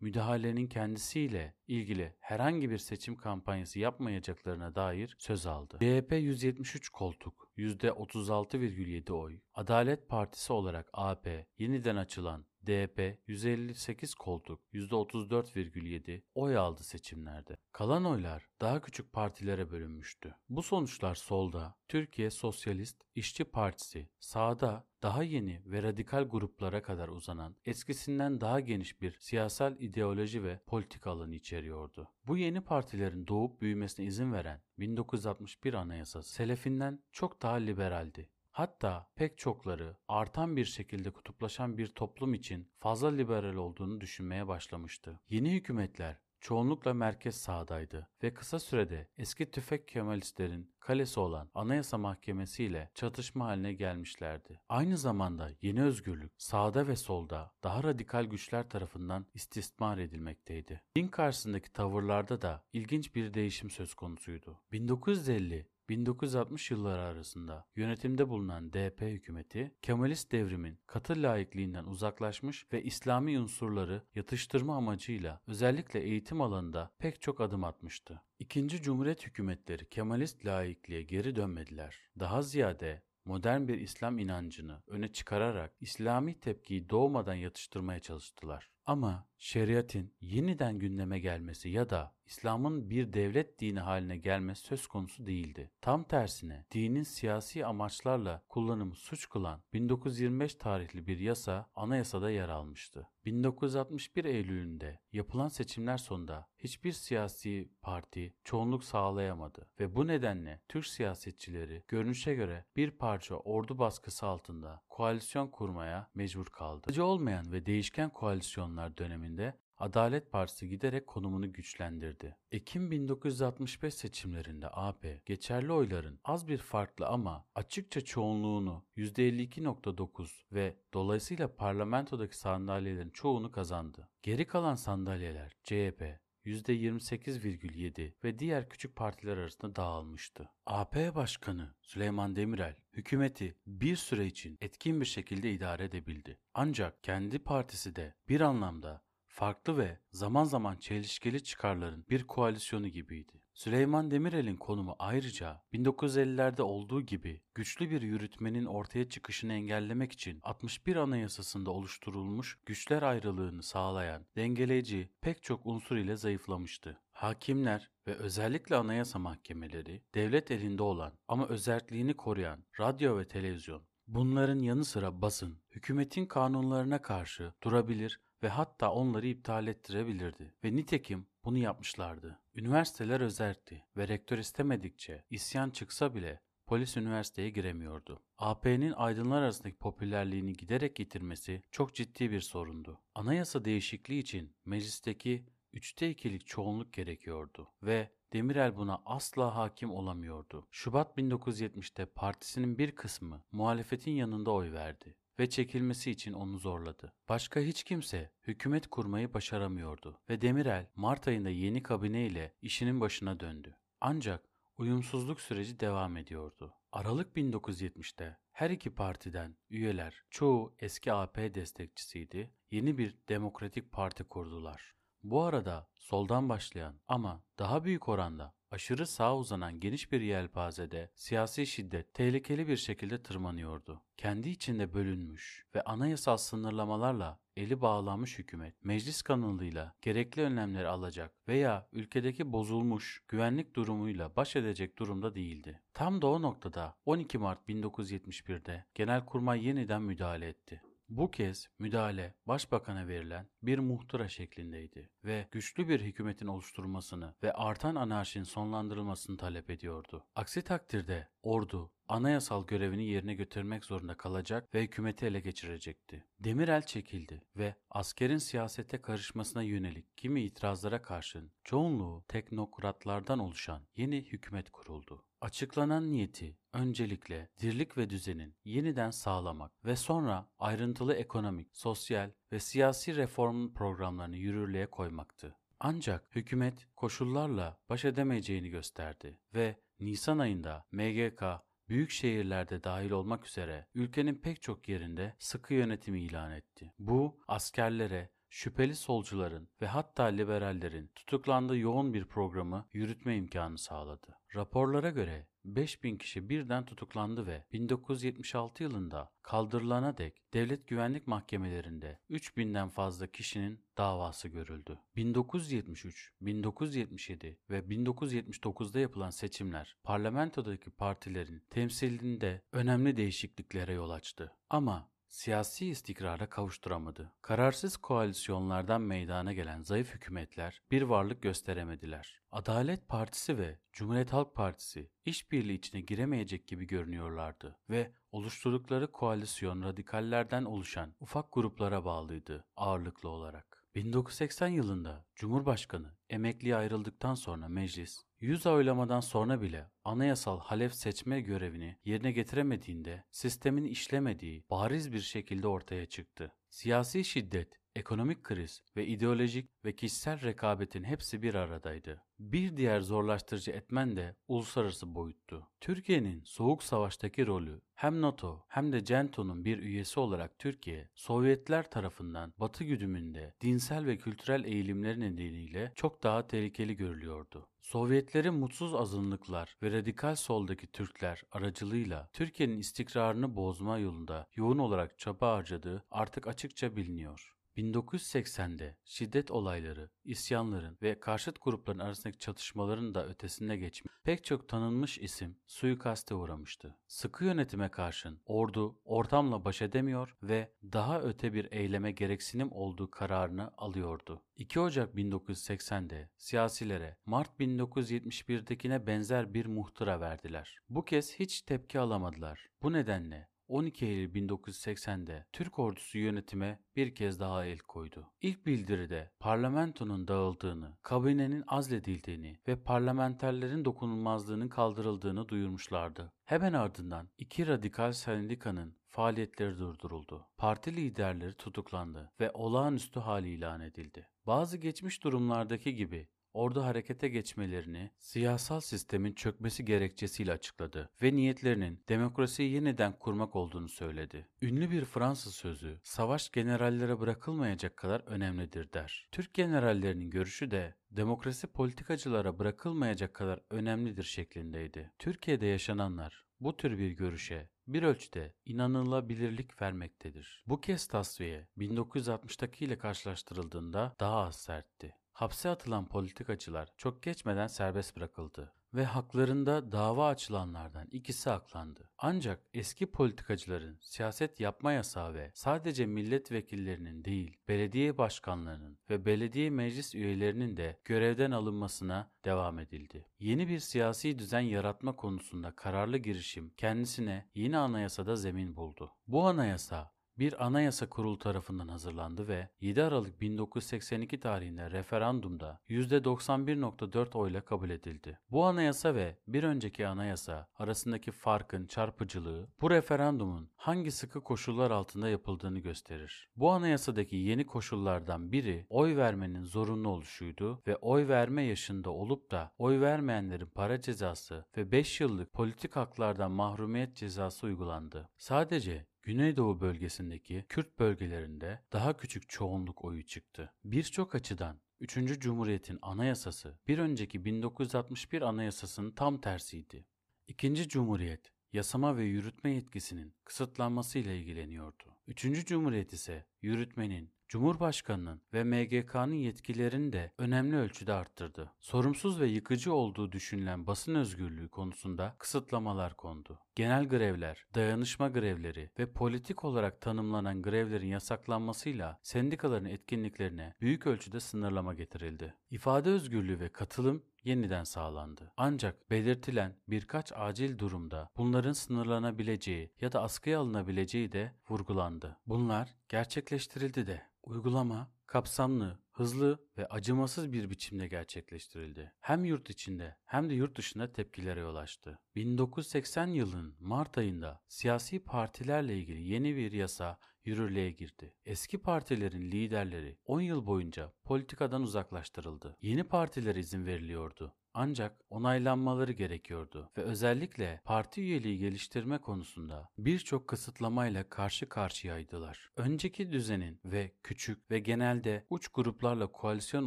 müdahalenin 0.00 0.66
kendisiyle 0.66 1.54
ilgili 1.66 2.16
herhangi 2.20 2.70
bir 2.70 2.78
seçim 2.78 3.16
kampanyası 3.16 3.78
yapmayacaklarına 3.78 4.74
dair 4.74 5.16
söz 5.18 5.46
aldı. 5.46 5.78
CHP 5.78 6.12
173 6.12 6.88
koltuk, 6.88 7.52
%36,7 7.56 9.12
oy. 9.12 9.40
Adalet 9.54 10.08
Partisi 10.08 10.52
olarak 10.52 10.88
AP 10.92 11.46
yeniden 11.58 11.96
açılan 11.96 12.44
DP 12.66 13.18
158 13.26 14.14
koltuk 14.14 14.60
%34,7 14.72 16.22
oy 16.34 16.56
aldı 16.56 16.82
seçimlerde. 16.82 17.56
Kalan 17.72 18.04
oylar 18.04 18.48
daha 18.60 18.80
küçük 18.80 19.12
partilere 19.12 19.70
bölünmüştü. 19.70 20.34
Bu 20.48 20.62
sonuçlar 20.62 21.14
solda 21.14 21.74
Türkiye 21.88 22.30
Sosyalist 22.30 23.02
İşçi 23.14 23.44
Partisi, 23.44 24.08
sağda 24.20 24.86
daha 25.02 25.22
yeni 25.22 25.62
ve 25.66 25.82
radikal 25.82 26.28
gruplara 26.28 26.82
kadar 26.82 27.08
uzanan 27.08 27.56
eskisinden 27.64 28.40
daha 28.40 28.60
geniş 28.60 29.00
bir 29.00 29.16
siyasal 29.20 29.80
ideoloji 29.80 30.44
ve 30.44 30.60
politika 30.66 31.10
alanı 31.10 31.34
içeriyordu. 31.34 32.08
Bu 32.26 32.36
yeni 32.36 32.60
partilerin 32.60 33.26
doğup 33.26 33.60
büyümesine 33.60 34.06
izin 34.06 34.32
veren 34.32 34.62
1961 34.78 35.74
Anayasası 35.74 36.32
Selefinden 36.32 37.02
çok 37.12 37.42
daha 37.42 37.54
liberaldi. 37.54 38.28
Hatta 38.60 39.06
pek 39.16 39.38
çokları 39.38 39.96
artan 40.08 40.56
bir 40.56 40.64
şekilde 40.64 41.10
kutuplaşan 41.10 41.78
bir 41.78 41.86
toplum 41.86 42.34
için 42.34 42.68
fazla 42.78 43.08
liberal 43.08 43.54
olduğunu 43.54 44.00
düşünmeye 44.00 44.48
başlamıştı. 44.48 45.20
Yeni 45.30 45.52
hükümetler 45.52 46.16
çoğunlukla 46.40 46.94
merkez 46.94 47.36
sağdaydı 47.36 48.08
ve 48.22 48.34
kısa 48.34 48.58
sürede 48.58 49.08
eski 49.18 49.50
tüfek 49.50 49.88
Kemalistlerin 49.88 50.70
kalesi 50.80 51.20
olan 51.20 51.50
Anayasa 51.54 51.98
Mahkemesi 51.98 52.64
ile 52.64 52.90
çatışma 52.94 53.46
haline 53.46 53.72
gelmişlerdi. 53.72 54.60
Aynı 54.68 54.98
zamanda 54.98 55.50
yeni 55.62 55.82
özgürlük 55.82 56.32
sağda 56.38 56.88
ve 56.88 56.96
solda 56.96 57.52
daha 57.62 57.82
radikal 57.82 58.24
güçler 58.24 58.68
tarafından 58.68 59.26
istismar 59.34 59.98
edilmekteydi. 59.98 60.82
Din 60.96 61.08
karşısındaki 61.08 61.72
tavırlarda 61.72 62.42
da 62.42 62.64
ilginç 62.72 63.14
bir 63.14 63.34
değişim 63.34 63.70
söz 63.70 63.94
konusuydu. 63.94 64.60
1950 64.72 65.66
1960 65.90 66.70
yılları 66.70 67.02
arasında 67.02 67.66
yönetimde 67.76 68.28
bulunan 68.28 68.72
DP 68.72 69.00
hükümeti 69.00 69.74
Kemalist 69.82 70.32
devrimin 70.32 70.78
katı 70.86 71.22
laikliğinden 71.22 71.84
uzaklaşmış 71.84 72.66
ve 72.72 72.82
İslami 72.82 73.40
unsurları 73.40 74.02
yatıştırma 74.14 74.76
amacıyla 74.76 75.40
özellikle 75.46 76.00
eğitim 76.00 76.40
alanında 76.40 76.90
pek 76.98 77.20
çok 77.20 77.40
adım 77.40 77.64
atmıştı. 77.64 78.22
İkinci 78.38 78.82
Cumhuriyet 78.82 79.26
hükümetleri 79.26 79.88
Kemalist 79.88 80.46
laikliğe 80.46 81.02
geri 81.02 81.36
dönmediler. 81.36 81.96
Daha 82.18 82.42
ziyade 82.42 83.02
modern 83.24 83.68
bir 83.68 83.78
İslam 83.78 84.18
inancını 84.18 84.82
öne 84.86 85.12
çıkararak 85.12 85.72
İslami 85.80 86.40
tepkiyi 86.40 86.90
doğmadan 86.90 87.34
yatıştırmaya 87.34 88.00
çalıştılar. 88.00 88.70
Ama 88.90 89.26
şeriatın 89.38 90.12
yeniden 90.20 90.78
gündeme 90.78 91.18
gelmesi 91.18 91.68
ya 91.68 91.90
da 91.90 92.14
İslam'ın 92.26 92.90
bir 92.90 93.12
devlet 93.12 93.60
dini 93.60 93.80
haline 93.80 94.16
gelmesi 94.16 94.62
söz 94.62 94.86
konusu 94.86 95.26
değildi. 95.26 95.70
Tam 95.80 96.04
tersine 96.04 96.64
dinin 96.72 97.02
siyasi 97.02 97.66
amaçlarla 97.66 98.42
kullanımı 98.48 98.94
suç 98.94 99.28
kılan 99.28 99.62
1925 99.72 100.54
tarihli 100.54 101.06
bir 101.06 101.18
yasa 101.18 101.70
anayasada 101.74 102.30
yer 102.30 102.48
almıştı. 102.48 103.08
1961 103.24 104.24
Eylül'ünde 104.24 104.98
yapılan 105.12 105.48
seçimler 105.48 105.98
sonunda 105.98 106.48
hiçbir 106.58 106.92
siyasi 106.92 107.70
parti 107.82 108.34
çoğunluk 108.44 108.84
sağlayamadı 108.84 109.68
ve 109.80 109.94
bu 109.94 110.06
nedenle 110.06 110.60
Türk 110.68 110.86
siyasetçileri 110.86 111.84
görünüşe 111.88 112.34
göre 112.34 112.64
bir 112.76 112.90
parça 112.90 113.34
ordu 113.34 113.78
baskısı 113.78 114.26
altında 114.26 114.82
koalisyon 114.88 115.48
kurmaya 115.48 116.10
mecbur 116.14 116.46
kaldı. 116.46 116.86
Acı 116.90 117.04
olmayan 117.04 117.52
ve 117.52 117.66
değişken 117.66 118.10
koalisyonlar 118.10 118.79
döneminde 118.96 119.54
Adalet 119.80 120.32
Partisi 120.32 120.68
giderek 120.68 121.06
konumunu 121.06 121.52
güçlendirdi. 121.52 122.36
Ekim 122.52 122.90
1965 122.90 123.94
seçimlerinde 123.94 124.68
AP, 124.72 125.26
geçerli 125.26 125.72
oyların 125.72 126.20
az 126.24 126.48
bir 126.48 126.58
farklı 126.58 127.06
ama 127.06 127.46
açıkça 127.54 128.00
çoğunluğunu 128.00 128.84
%52.9 128.96 130.44
ve 130.52 130.76
dolayısıyla 130.94 131.56
parlamentodaki 131.56 132.38
sandalyelerin 132.38 133.10
çoğunu 133.10 133.52
kazandı. 133.52 134.08
Geri 134.22 134.46
kalan 134.46 134.74
sandalyeler 134.74 135.56
CHP, 135.64 136.02
%28,7 136.46 138.12
ve 138.24 138.38
diğer 138.38 138.68
küçük 138.68 138.96
partiler 138.96 139.36
arasında 139.36 139.76
dağılmıştı. 139.76 140.50
AP 140.66 141.14
Başkanı 141.14 141.74
Süleyman 141.82 142.36
Demirel 142.36 142.76
hükümeti 142.92 143.54
bir 143.66 143.96
süre 143.96 144.26
için 144.26 144.58
etkin 144.60 145.00
bir 145.00 145.06
şekilde 145.06 145.52
idare 145.52 145.84
edebildi. 145.84 146.38
Ancak 146.54 147.04
kendi 147.04 147.38
partisi 147.38 147.96
de 147.96 148.14
bir 148.28 148.40
anlamda 148.40 149.02
farklı 149.30 149.78
ve 149.78 149.98
zaman 150.12 150.44
zaman 150.44 150.76
çelişkili 150.76 151.44
çıkarların 151.44 152.04
bir 152.10 152.24
koalisyonu 152.24 152.88
gibiydi. 152.88 153.32
Süleyman 153.54 154.10
Demirel'in 154.10 154.56
konumu 154.56 154.96
ayrıca 154.98 155.62
1950'lerde 155.72 156.62
olduğu 156.62 157.02
gibi 157.02 157.42
güçlü 157.54 157.90
bir 157.90 158.02
yürütmenin 158.02 158.64
ortaya 158.64 159.08
çıkışını 159.08 159.52
engellemek 159.52 160.12
için 160.12 160.40
61 160.42 160.96
Anayasasında 160.96 161.70
oluşturulmuş 161.70 162.58
güçler 162.66 163.02
ayrılığını 163.02 163.62
sağlayan 163.62 164.26
dengeleyici 164.36 165.10
pek 165.20 165.42
çok 165.42 165.66
unsur 165.66 165.96
ile 165.96 166.16
zayıflamıştı. 166.16 167.00
Hakimler 167.12 167.90
ve 168.06 168.14
özellikle 168.14 168.76
anayasa 168.76 169.18
mahkemeleri 169.18 170.02
devlet 170.14 170.50
elinde 170.50 170.82
olan 170.82 171.12
ama 171.28 171.48
özelliğini 171.48 172.14
koruyan 172.14 172.64
radyo 172.80 173.18
ve 173.18 173.28
televizyon 173.28 173.82
bunların 174.06 174.58
yanı 174.58 174.84
sıra 174.84 175.22
basın 175.22 175.58
hükümetin 175.70 176.26
kanunlarına 176.26 177.02
karşı 177.02 177.52
durabilir 177.62 178.20
ve 178.42 178.48
hatta 178.48 178.92
onları 178.92 179.26
iptal 179.26 179.66
ettirebilirdi. 179.66 180.54
Ve 180.64 180.76
nitekim 180.76 181.26
bunu 181.44 181.58
yapmışlardı. 181.58 182.38
Üniversiteler 182.54 183.20
özertti 183.20 183.84
ve 183.96 184.08
rektör 184.08 184.38
istemedikçe 184.38 185.24
isyan 185.30 185.70
çıksa 185.70 186.14
bile 186.14 186.40
polis 186.66 186.96
üniversiteye 186.96 187.50
giremiyordu. 187.50 188.22
AP'nin 188.38 188.92
aydınlar 188.92 189.42
arasındaki 189.42 189.76
popülerliğini 189.76 190.52
giderek 190.52 190.98
yitirmesi 190.98 191.62
çok 191.70 191.94
ciddi 191.94 192.30
bir 192.30 192.40
sorundu. 192.40 193.00
Anayasa 193.14 193.64
değişikliği 193.64 194.18
için 194.18 194.56
meclisteki 194.64 195.46
üçte 195.72 196.10
ikilik 196.10 196.46
çoğunluk 196.46 196.92
gerekiyordu 196.92 197.68
ve 197.82 198.10
Demirel 198.32 198.76
buna 198.76 199.02
asla 199.04 199.56
hakim 199.56 199.90
olamıyordu. 199.90 200.68
Şubat 200.70 201.18
1970'te 201.18 202.06
partisinin 202.06 202.78
bir 202.78 202.94
kısmı 202.94 203.42
muhalefetin 203.52 204.12
yanında 204.12 204.50
oy 204.50 204.72
verdi 204.72 205.16
ve 205.38 205.50
çekilmesi 205.50 206.10
için 206.10 206.32
onu 206.32 206.58
zorladı. 206.58 207.12
Başka 207.28 207.60
hiç 207.60 207.84
kimse 207.84 208.30
hükümet 208.42 208.86
kurmayı 208.86 209.34
başaramıyordu 209.34 210.20
ve 210.28 210.40
Demirel 210.40 210.86
Mart 210.96 211.28
ayında 211.28 211.50
yeni 211.50 211.82
kabine 211.82 212.26
ile 212.26 212.54
işinin 212.62 213.00
başına 213.00 213.40
döndü. 213.40 213.76
Ancak 214.00 214.44
uyumsuzluk 214.78 215.40
süreci 215.40 215.80
devam 215.80 216.16
ediyordu. 216.16 216.74
Aralık 216.92 217.36
1970'te 217.36 218.38
her 218.52 218.70
iki 218.70 218.94
partiden 218.94 219.56
üyeler, 219.70 220.22
çoğu 220.30 220.74
eski 220.78 221.12
AP 221.12 221.54
destekçisiydi, 221.54 222.50
yeni 222.70 222.98
bir 222.98 223.18
demokratik 223.28 223.92
parti 223.92 224.24
kurdular. 224.24 224.94
Bu 225.22 225.42
arada 225.42 225.88
soldan 225.98 226.48
başlayan 226.48 226.94
ama 227.08 227.42
daha 227.58 227.84
büyük 227.84 228.08
oranda 228.08 228.54
aşırı 228.70 229.06
sağa 229.06 229.36
uzanan 229.36 229.80
geniş 229.80 230.12
bir 230.12 230.20
yelpazede 230.20 231.10
siyasi 231.14 231.66
şiddet 231.66 232.14
tehlikeli 232.14 232.68
bir 232.68 232.76
şekilde 232.76 233.22
tırmanıyordu. 233.22 234.00
Kendi 234.16 234.48
içinde 234.48 234.94
bölünmüş 234.94 235.66
ve 235.74 235.82
anayasal 235.82 236.36
sınırlamalarla 236.36 237.38
eli 237.56 237.80
bağlanmış 237.80 238.38
hükümet 238.38 238.84
meclis 238.84 239.22
kanalıyla 239.22 239.94
gerekli 240.02 240.42
önlemleri 240.42 240.88
alacak 240.88 241.32
veya 241.48 241.88
ülkedeki 241.92 242.52
bozulmuş 242.52 243.22
güvenlik 243.28 243.76
durumuyla 243.76 244.36
baş 244.36 244.56
edecek 244.56 244.98
durumda 244.98 245.34
değildi. 245.34 245.80
Tam 245.94 246.22
da 246.22 246.26
o 246.26 246.42
noktada 246.42 246.94
12 247.06 247.38
Mart 247.38 247.68
1971'de 247.68 248.84
Genelkurmay 248.94 249.66
yeniden 249.66 250.02
müdahale 250.02 250.48
etti. 250.48 250.82
Bu 251.10 251.30
kez 251.30 251.68
müdahale 251.78 252.34
başbakana 252.46 253.08
verilen 253.08 253.48
bir 253.62 253.78
muhtıra 253.78 254.28
şeklindeydi 254.28 255.10
ve 255.24 255.48
güçlü 255.50 255.88
bir 255.88 256.00
hükümetin 256.00 256.46
oluşturulmasını 256.46 257.34
ve 257.42 257.52
artan 257.52 257.94
anarşinin 257.94 258.44
sonlandırılmasını 258.44 259.36
talep 259.36 259.70
ediyordu. 259.70 260.26
Aksi 260.34 260.62
takdirde 260.62 261.28
ordu 261.42 261.90
anayasal 262.10 262.66
görevini 262.66 263.04
yerine 263.04 263.34
götürmek 263.34 263.84
zorunda 263.84 264.16
kalacak 264.16 264.74
ve 264.74 264.82
hükümeti 264.82 265.26
ele 265.26 265.40
geçirecekti. 265.40 266.24
Demirel 266.40 266.82
çekildi 266.82 267.42
ve 267.56 267.74
askerin 267.90 268.38
siyasete 268.38 269.00
karışmasına 269.00 269.62
yönelik 269.62 270.16
kimi 270.16 270.42
itirazlara 270.42 271.02
karşın 271.02 271.52
çoğunluğu 271.64 272.24
teknokratlardan 272.28 273.38
oluşan 273.38 273.82
yeni 273.96 274.24
hükümet 274.24 274.70
kuruldu. 274.70 275.24
Açıklanan 275.40 276.12
niyeti 276.12 276.56
öncelikle 276.72 277.48
dirlik 277.60 277.98
ve 277.98 278.10
düzenin 278.10 278.54
yeniden 278.64 279.10
sağlamak 279.10 279.84
ve 279.84 279.96
sonra 279.96 280.50
ayrıntılı 280.58 281.14
ekonomik, 281.14 281.76
sosyal 281.76 282.30
ve 282.52 282.60
siyasi 282.60 283.16
reform 283.16 283.74
programlarını 283.74 284.36
yürürlüğe 284.36 284.86
koymaktı. 284.86 285.56
Ancak 285.80 286.36
hükümet 286.36 286.86
koşullarla 286.96 287.78
baş 287.88 288.04
edemeyeceğini 288.04 288.68
gösterdi 288.68 289.38
ve 289.54 289.76
Nisan 290.00 290.38
ayında 290.38 290.86
MGK 290.92 291.42
büyük 291.90 292.10
şehirlerde 292.10 292.84
dahil 292.84 293.10
olmak 293.10 293.46
üzere 293.46 293.86
ülkenin 293.94 294.34
pek 294.34 294.62
çok 294.62 294.88
yerinde 294.88 295.36
sıkı 295.38 295.74
yönetimi 295.74 296.20
ilan 296.20 296.52
etti. 296.52 296.92
Bu 296.98 297.38
askerlere 297.48 298.30
şüpheli 298.50 298.96
solcuların 298.96 299.68
ve 299.82 299.86
hatta 299.86 300.24
liberallerin 300.24 301.10
tutuklandığı 301.14 301.78
yoğun 301.78 302.14
bir 302.14 302.24
programı 302.24 302.88
yürütme 302.92 303.36
imkanı 303.36 303.78
sağladı. 303.78 304.38
Raporlara 304.54 305.10
göre 305.10 305.46
5000 305.64 306.16
kişi 306.16 306.48
birden 306.48 306.84
tutuklandı 306.84 307.46
ve 307.46 307.64
1976 307.72 308.82
yılında 308.82 309.30
kaldırılana 309.42 310.18
dek 310.18 310.42
devlet 310.54 310.86
güvenlik 310.86 311.26
mahkemelerinde 311.26 312.18
3000'den 312.30 312.88
fazla 312.88 313.26
kişinin 313.26 313.80
davası 313.98 314.48
görüldü. 314.48 314.98
1973, 315.16 316.32
1977 316.40 317.58
ve 317.70 317.78
1979'da 317.78 319.00
yapılan 319.00 319.30
seçimler 319.30 319.96
parlamentodaki 320.04 320.90
partilerin 320.90 321.62
temsilinde 321.70 322.62
önemli 322.72 323.16
değişikliklere 323.16 323.92
yol 323.92 324.10
açtı. 324.10 324.52
Ama 324.70 325.10
siyasi 325.30 325.86
istikrara 325.86 326.48
kavuşturamadı. 326.48 327.32
Kararsız 327.42 327.96
koalisyonlardan 327.96 329.00
meydana 329.00 329.52
gelen 329.52 329.82
zayıf 329.82 330.14
hükümetler 330.14 330.82
bir 330.90 331.02
varlık 331.02 331.42
gösteremediler. 331.42 332.40
Adalet 332.52 333.08
Partisi 333.08 333.58
ve 333.58 333.78
Cumhuriyet 333.92 334.32
Halk 334.32 334.54
Partisi 334.54 335.10
işbirliği 335.24 335.74
içine 335.74 336.00
giremeyecek 336.00 336.66
gibi 336.66 336.86
görünüyorlardı 336.86 337.76
ve 337.90 338.12
oluşturdukları 338.32 339.12
koalisyon 339.12 339.82
radikallerden 339.82 340.64
oluşan 340.64 341.14
ufak 341.20 341.52
gruplara 341.52 342.04
bağlıydı 342.04 342.64
ağırlıklı 342.76 343.28
olarak. 343.28 343.69
1980 343.94 344.68
yılında 344.68 345.26
Cumhurbaşkanı 345.34 346.16
emekliye 346.28 346.76
ayrıldıktan 346.76 347.34
sonra 347.34 347.68
meclis, 347.68 348.24
yüz 348.40 348.66
oylamadan 348.66 349.20
sonra 349.20 349.62
bile 349.62 349.90
anayasal 350.04 350.60
halef 350.60 350.94
seçme 350.94 351.40
görevini 351.40 351.96
yerine 352.04 352.32
getiremediğinde 352.32 353.24
sistemin 353.30 353.84
işlemediği 353.84 354.64
bariz 354.70 355.12
bir 355.12 355.20
şekilde 355.20 355.68
ortaya 355.68 356.06
çıktı. 356.06 356.52
Siyasi 356.70 357.24
şiddet, 357.24 357.80
ekonomik 358.00 358.44
kriz 358.44 358.82
ve 358.96 359.06
ideolojik 359.06 359.70
ve 359.84 359.96
kişisel 359.96 360.42
rekabetin 360.42 361.04
hepsi 361.04 361.42
bir 361.42 361.54
aradaydı. 361.54 362.22
Bir 362.38 362.76
diğer 362.76 363.00
zorlaştırıcı 363.00 363.70
etmen 363.70 364.16
de 364.16 364.36
uluslararası 364.48 365.14
boyuttu. 365.14 365.68
Türkiye'nin 365.80 366.42
Soğuk 366.44 366.82
Savaş'taki 366.82 367.46
rolü 367.46 367.80
hem 367.94 368.20
NATO 368.20 368.64
hem 368.68 368.92
de 368.92 369.04
CENTO'nun 369.04 369.64
bir 369.64 369.78
üyesi 369.78 370.20
olarak 370.20 370.58
Türkiye, 370.58 371.08
Sovyetler 371.14 371.90
tarafından 371.90 372.54
Batı 372.58 372.84
güdümünde 372.84 373.54
dinsel 373.60 374.06
ve 374.06 374.18
kültürel 374.18 374.64
eğilimleri 374.64 375.20
nedeniyle 375.20 375.92
çok 375.94 376.22
daha 376.22 376.46
tehlikeli 376.46 376.96
görülüyordu. 376.96 377.68
Sovyetlerin 377.80 378.54
mutsuz 378.54 378.94
azınlıklar 378.94 379.76
ve 379.82 379.90
radikal 379.90 380.34
soldaki 380.36 380.86
Türkler 380.86 381.42
aracılığıyla 381.52 382.30
Türkiye'nin 382.32 382.78
istikrarını 382.78 383.56
bozma 383.56 383.98
yolunda 383.98 384.46
yoğun 384.56 384.78
olarak 384.78 385.18
çaba 385.18 385.52
harcadığı 385.52 386.04
artık 386.10 386.46
açıkça 386.46 386.96
biliniyor. 386.96 387.59
1980'de 387.76 388.96
şiddet 389.04 389.50
olayları, 389.50 390.10
isyanların 390.24 390.98
ve 391.02 391.20
karşıt 391.20 391.62
grupların 391.62 391.98
arasındaki 391.98 392.38
çatışmaların 392.38 393.14
da 393.14 393.26
ötesine 393.26 393.76
geçmiş 393.76 394.10
pek 394.24 394.44
çok 394.44 394.68
tanınmış 394.68 395.18
isim 395.18 395.56
suikaste 395.66 396.34
uğramıştı. 396.34 396.96
Sıkı 397.06 397.44
yönetime 397.44 397.88
karşın 397.88 398.40
ordu 398.46 398.98
ortamla 399.04 399.64
baş 399.64 399.82
edemiyor 399.82 400.36
ve 400.42 400.72
daha 400.92 401.20
öte 401.20 401.52
bir 401.52 401.72
eyleme 401.72 402.12
gereksinim 402.12 402.72
olduğu 402.72 403.10
kararını 403.10 403.70
alıyordu. 403.76 404.42
2 404.56 404.80
Ocak 404.80 405.14
1980'de 405.14 406.30
siyasilere 406.36 407.16
Mart 407.26 407.60
1971'dekine 407.60 409.06
benzer 409.06 409.54
bir 409.54 409.66
muhtıra 409.66 410.20
verdiler. 410.20 410.78
Bu 410.88 411.04
kez 411.04 411.34
hiç 411.34 411.62
tepki 411.62 412.00
alamadılar. 412.00 412.68
Bu 412.82 412.92
nedenle 412.92 413.48
12 413.70 414.06
Eylül 414.06 414.34
1980'de 414.34 415.46
Türk 415.52 415.78
ordusu 415.78 416.18
yönetime 416.18 416.80
bir 416.96 417.14
kez 417.14 417.40
daha 417.40 417.64
el 417.64 417.78
koydu. 417.78 418.26
İlk 418.42 418.66
bildiride 418.66 419.30
parlamentonun 419.40 420.28
dağıldığını, 420.28 420.96
kabinenin 421.02 421.64
azledildiğini 421.66 422.58
ve 422.68 422.82
parlamenterlerin 422.82 423.84
dokunulmazlığının 423.84 424.68
kaldırıldığını 424.68 425.48
duyurmuşlardı. 425.48 426.32
Hemen 426.44 426.72
ardından 426.72 427.28
iki 427.38 427.66
radikal 427.66 428.12
sendikanın 428.12 428.94
faaliyetleri 429.08 429.78
durduruldu. 429.78 430.46
Parti 430.56 430.96
liderleri 430.96 431.54
tutuklandı 431.54 432.32
ve 432.40 432.50
olağanüstü 432.50 433.20
hali 433.20 433.48
ilan 433.48 433.80
edildi. 433.80 434.28
Bazı 434.46 434.76
geçmiş 434.76 435.24
durumlardaki 435.24 435.94
gibi 435.94 436.28
ordu 436.52 436.82
harekete 436.84 437.28
geçmelerini 437.28 438.10
siyasal 438.18 438.80
sistemin 438.80 439.32
çökmesi 439.32 439.84
gerekçesiyle 439.84 440.52
açıkladı 440.52 441.10
ve 441.22 441.36
niyetlerinin 441.36 442.04
demokrasiyi 442.08 442.72
yeniden 442.72 443.12
kurmak 443.18 443.56
olduğunu 443.56 443.88
söyledi. 443.88 444.48
Ünlü 444.62 444.90
bir 444.90 445.04
Fransız 445.04 445.54
sözü, 445.54 446.00
savaş 446.02 446.50
generallere 446.50 447.20
bırakılmayacak 447.20 447.96
kadar 447.96 448.20
önemlidir 448.20 448.92
der. 448.92 449.28
Türk 449.32 449.54
generallerinin 449.54 450.30
görüşü 450.30 450.70
de 450.70 450.94
demokrasi 451.10 451.66
politikacılara 451.66 452.58
bırakılmayacak 452.58 453.34
kadar 453.34 453.60
önemlidir 453.70 454.24
şeklindeydi. 454.24 455.12
Türkiye'de 455.18 455.66
yaşananlar 455.66 456.44
bu 456.60 456.76
tür 456.76 456.98
bir 456.98 457.10
görüşe 457.10 457.68
bir 457.86 458.02
ölçüde 458.02 458.54
inanılabilirlik 458.64 459.82
vermektedir. 459.82 460.64
Bu 460.66 460.80
kez 460.80 461.06
tasfiye 461.06 461.68
1960'taki 461.78 462.84
ile 462.84 462.98
karşılaştırıldığında 462.98 464.16
daha 464.20 464.36
az 464.36 464.56
sertti. 464.56 465.16
Hapse 465.32 465.68
atılan 465.68 466.08
politikacılar 466.08 466.92
çok 466.96 467.22
geçmeden 467.22 467.66
serbest 467.66 468.16
bırakıldı 468.16 468.72
ve 468.94 469.04
haklarında 469.04 469.92
dava 469.92 470.28
açılanlardan 470.28 471.08
ikisi 471.10 471.50
aklandı. 471.50 472.10
Ancak 472.18 472.60
eski 472.74 473.06
politikacıların 473.06 473.98
siyaset 474.00 474.60
yapma 474.60 474.92
yasağı 474.92 475.34
ve 475.34 475.50
sadece 475.54 476.06
milletvekillerinin 476.06 477.24
değil, 477.24 477.56
belediye 477.68 478.18
başkanlarının 478.18 478.98
ve 479.10 479.24
belediye 479.26 479.70
meclis 479.70 480.14
üyelerinin 480.14 480.76
de 480.76 481.00
görevden 481.04 481.50
alınmasına 481.50 482.30
devam 482.44 482.78
edildi. 482.78 483.26
Yeni 483.38 483.68
bir 483.68 483.78
siyasi 483.78 484.38
düzen 484.38 484.60
yaratma 484.60 485.16
konusunda 485.16 485.70
kararlı 485.76 486.18
girişim 486.18 486.72
kendisine 486.76 487.46
yeni 487.54 487.78
anayasada 487.78 488.36
zemin 488.36 488.76
buldu. 488.76 489.12
Bu 489.26 489.46
anayasa 489.46 490.12
bir 490.40 490.66
anayasa 490.66 491.08
kurulu 491.08 491.38
tarafından 491.38 491.88
hazırlandı 491.88 492.48
ve 492.48 492.68
7 492.80 493.02
Aralık 493.02 493.40
1982 493.40 494.40
tarihinde 494.40 494.90
referandumda 494.90 495.80
%91.4 495.88 497.38
oyla 497.38 497.60
kabul 497.60 497.90
edildi. 497.90 498.38
Bu 498.50 498.64
anayasa 498.64 499.14
ve 499.14 499.38
bir 499.48 499.64
önceki 499.64 500.06
anayasa 500.06 500.68
arasındaki 500.78 501.32
farkın 501.32 501.86
çarpıcılığı 501.86 502.68
bu 502.80 502.90
referandumun 502.90 503.70
hangi 503.76 504.10
sıkı 504.10 504.40
koşullar 504.40 504.90
altında 504.90 505.28
yapıldığını 505.28 505.78
gösterir. 505.78 506.48
Bu 506.56 506.70
anayasadaki 506.70 507.36
yeni 507.36 507.66
koşullardan 507.66 508.52
biri 508.52 508.86
oy 508.88 509.16
vermenin 509.16 509.64
zorunlu 509.64 510.08
oluşuydu 510.08 510.82
ve 510.86 510.96
oy 510.96 511.28
verme 511.28 511.62
yaşında 511.62 512.10
olup 512.10 512.50
da 512.50 512.72
oy 512.78 513.00
vermeyenlerin 513.00 513.70
para 513.74 514.00
cezası 514.00 514.64
ve 514.76 514.92
5 514.92 515.20
yıllık 515.20 515.52
politik 515.52 515.96
haklardan 515.96 516.50
mahrumiyet 516.50 517.16
cezası 517.16 517.66
uygulandı. 517.66 518.28
Sadece 518.38 519.09
Güneydoğu 519.22 519.80
bölgesindeki 519.80 520.64
Kürt 520.68 520.98
bölgelerinde 520.98 521.80
daha 521.92 522.16
küçük 522.16 522.48
çoğunluk 522.48 523.04
oyu 523.04 523.26
çıktı. 523.26 523.72
Birçok 523.84 524.34
açıdan 524.34 524.80
3. 525.00 525.14
Cumhuriyet'in 525.40 525.98
anayasası 526.02 526.78
bir 526.88 526.98
önceki 526.98 527.44
1961 527.44 528.42
anayasasının 528.42 529.10
tam 529.10 529.40
tersiydi. 529.40 530.06
2. 530.48 530.88
Cumhuriyet 530.88 531.52
yasama 531.72 532.16
ve 532.16 532.24
yürütme 532.24 532.70
yetkisinin 532.70 533.34
kısıtlanmasıyla 533.44 534.32
ilgileniyordu. 534.32 535.16
3. 535.30 535.66
Cumhuriyet 535.66 536.12
ise 536.12 536.44
yürütmenin, 536.62 537.32
Cumhurbaşkanının 537.48 538.42
ve 538.52 538.64
MGK'nın 538.64 539.34
yetkilerini 539.34 540.12
de 540.12 540.32
önemli 540.38 540.76
ölçüde 540.76 541.12
arttırdı. 541.12 541.72
Sorumsuz 541.80 542.40
ve 542.40 542.46
yıkıcı 542.46 542.92
olduğu 542.92 543.32
düşünülen 543.32 543.86
basın 543.86 544.14
özgürlüğü 544.14 544.68
konusunda 544.68 545.34
kısıtlamalar 545.38 546.16
kondu. 546.16 546.58
Genel 546.74 547.08
grevler, 547.08 547.66
dayanışma 547.74 548.28
grevleri 548.28 548.90
ve 548.98 549.12
politik 549.12 549.64
olarak 549.64 550.00
tanımlanan 550.00 550.62
grevlerin 550.62 551.08
yasaklanmasıyla 551.08 552.18
sendikaların 552.22 552.84
etkinliklerine 552.84 553.74
büyük 553.80 554.06
ölçüde 554.06 554.40
sınırlama 554.40 554.94
getirildi. 554.94 555.54
İfade 555.70 556.10
özgürlüğü 556.10 556.60
ve 556.60 556.68
katılım 556.68 557.22
yeniden 557.44 557.84
sağlandı. 557.84 558.52
Ancak 558.56 559.10
belirtilen 559.10 559.76
birkaç 559.88 560.32
acil 560.32 560.78
durumda 560.78 561.28
bunların 561.36 561.72
sınırlanabileceği 561.72 562.92
ya 563.00 563.12
da 563.12 563.22
askıya 563.22 563.60
alınabileceği 563.60 564.32
de 564.32 564.52
vurgulandı. 564.68 565.36
Bunlar 565.46 565.94
gerçekleştirildi 566.08 567.06
de. 567.06 567.22
Uygulama 567.42 568.10
kapsamlı, 568.26 568.98
hızlı 569.10 569.58
ve 569.78 569.86
acımasız 569.86 570.52
bir 570.52 570.70
biçimde 570.70 571.08
gerçekleştirildi. 571.08 572.12
Hem 572.20 572.44
yurt 572.44 572.70
içinde 572.70 573.16
hem 573.26 573.50
de 573.50 573.54
yurt 573.54 573.78
dışında 573.78 574.12
tepkilere 574.12 574.60
yol 574.60 574.76
açtı. 574.76 575.18
1980 575.34 576.26
yılının 576.26 576.76
Mart 576.80 577.18
ayında 577.18 577.60
siyasi 577.68 578.24
partilerle 578.24 578.98
ilgili 578.98 579.22
yeni 579.22 579.56
bir 579.56 579.72
yasa 579.72 580.18
yürürlüğe 580.44 580.90
girdi. 580.90 581.34
Eski 581.44 581.78
partilerin 581.78 582.42
liderleri 582.42 583.16
10 583.24 583.40
yıl 583.40 583.66
boyunca 583.66 584.12
politikadan 584.24 584.82
uzaklaştırıldı. 584.82 585.76
Yeni 585.82 586.04
partilere 586.04 586.60
izin 586.60 586.86
veriliyordu. 586.86 587.54
Ancak 587.74 588.20
onaylanmaları 588.30 589.12
gerekiyordu 589.12 589.90
ve 589.98 590.02
özellikle 590.02 590.80
parti 590.84 591.20
üyeliği 591.20 591.58
geliştirme 591.58 592.18
konusunda 592.18 592.88
birçok 592.98 593.48
kısıtlamayla 593.48 594.28
karşı 594.28 594.68
karşıyaydılar. 594.68 595.70
Önceki 595.76 596.32
düzenin 596.32 596.80
ve 596.84 597.12
küçük 597.22 597.70
ve 597.70 597.78
genelde 597.78 598.46
uç 598.50 598.68
gruplarla 598.68 599.26
koalisyon 599.26 599.86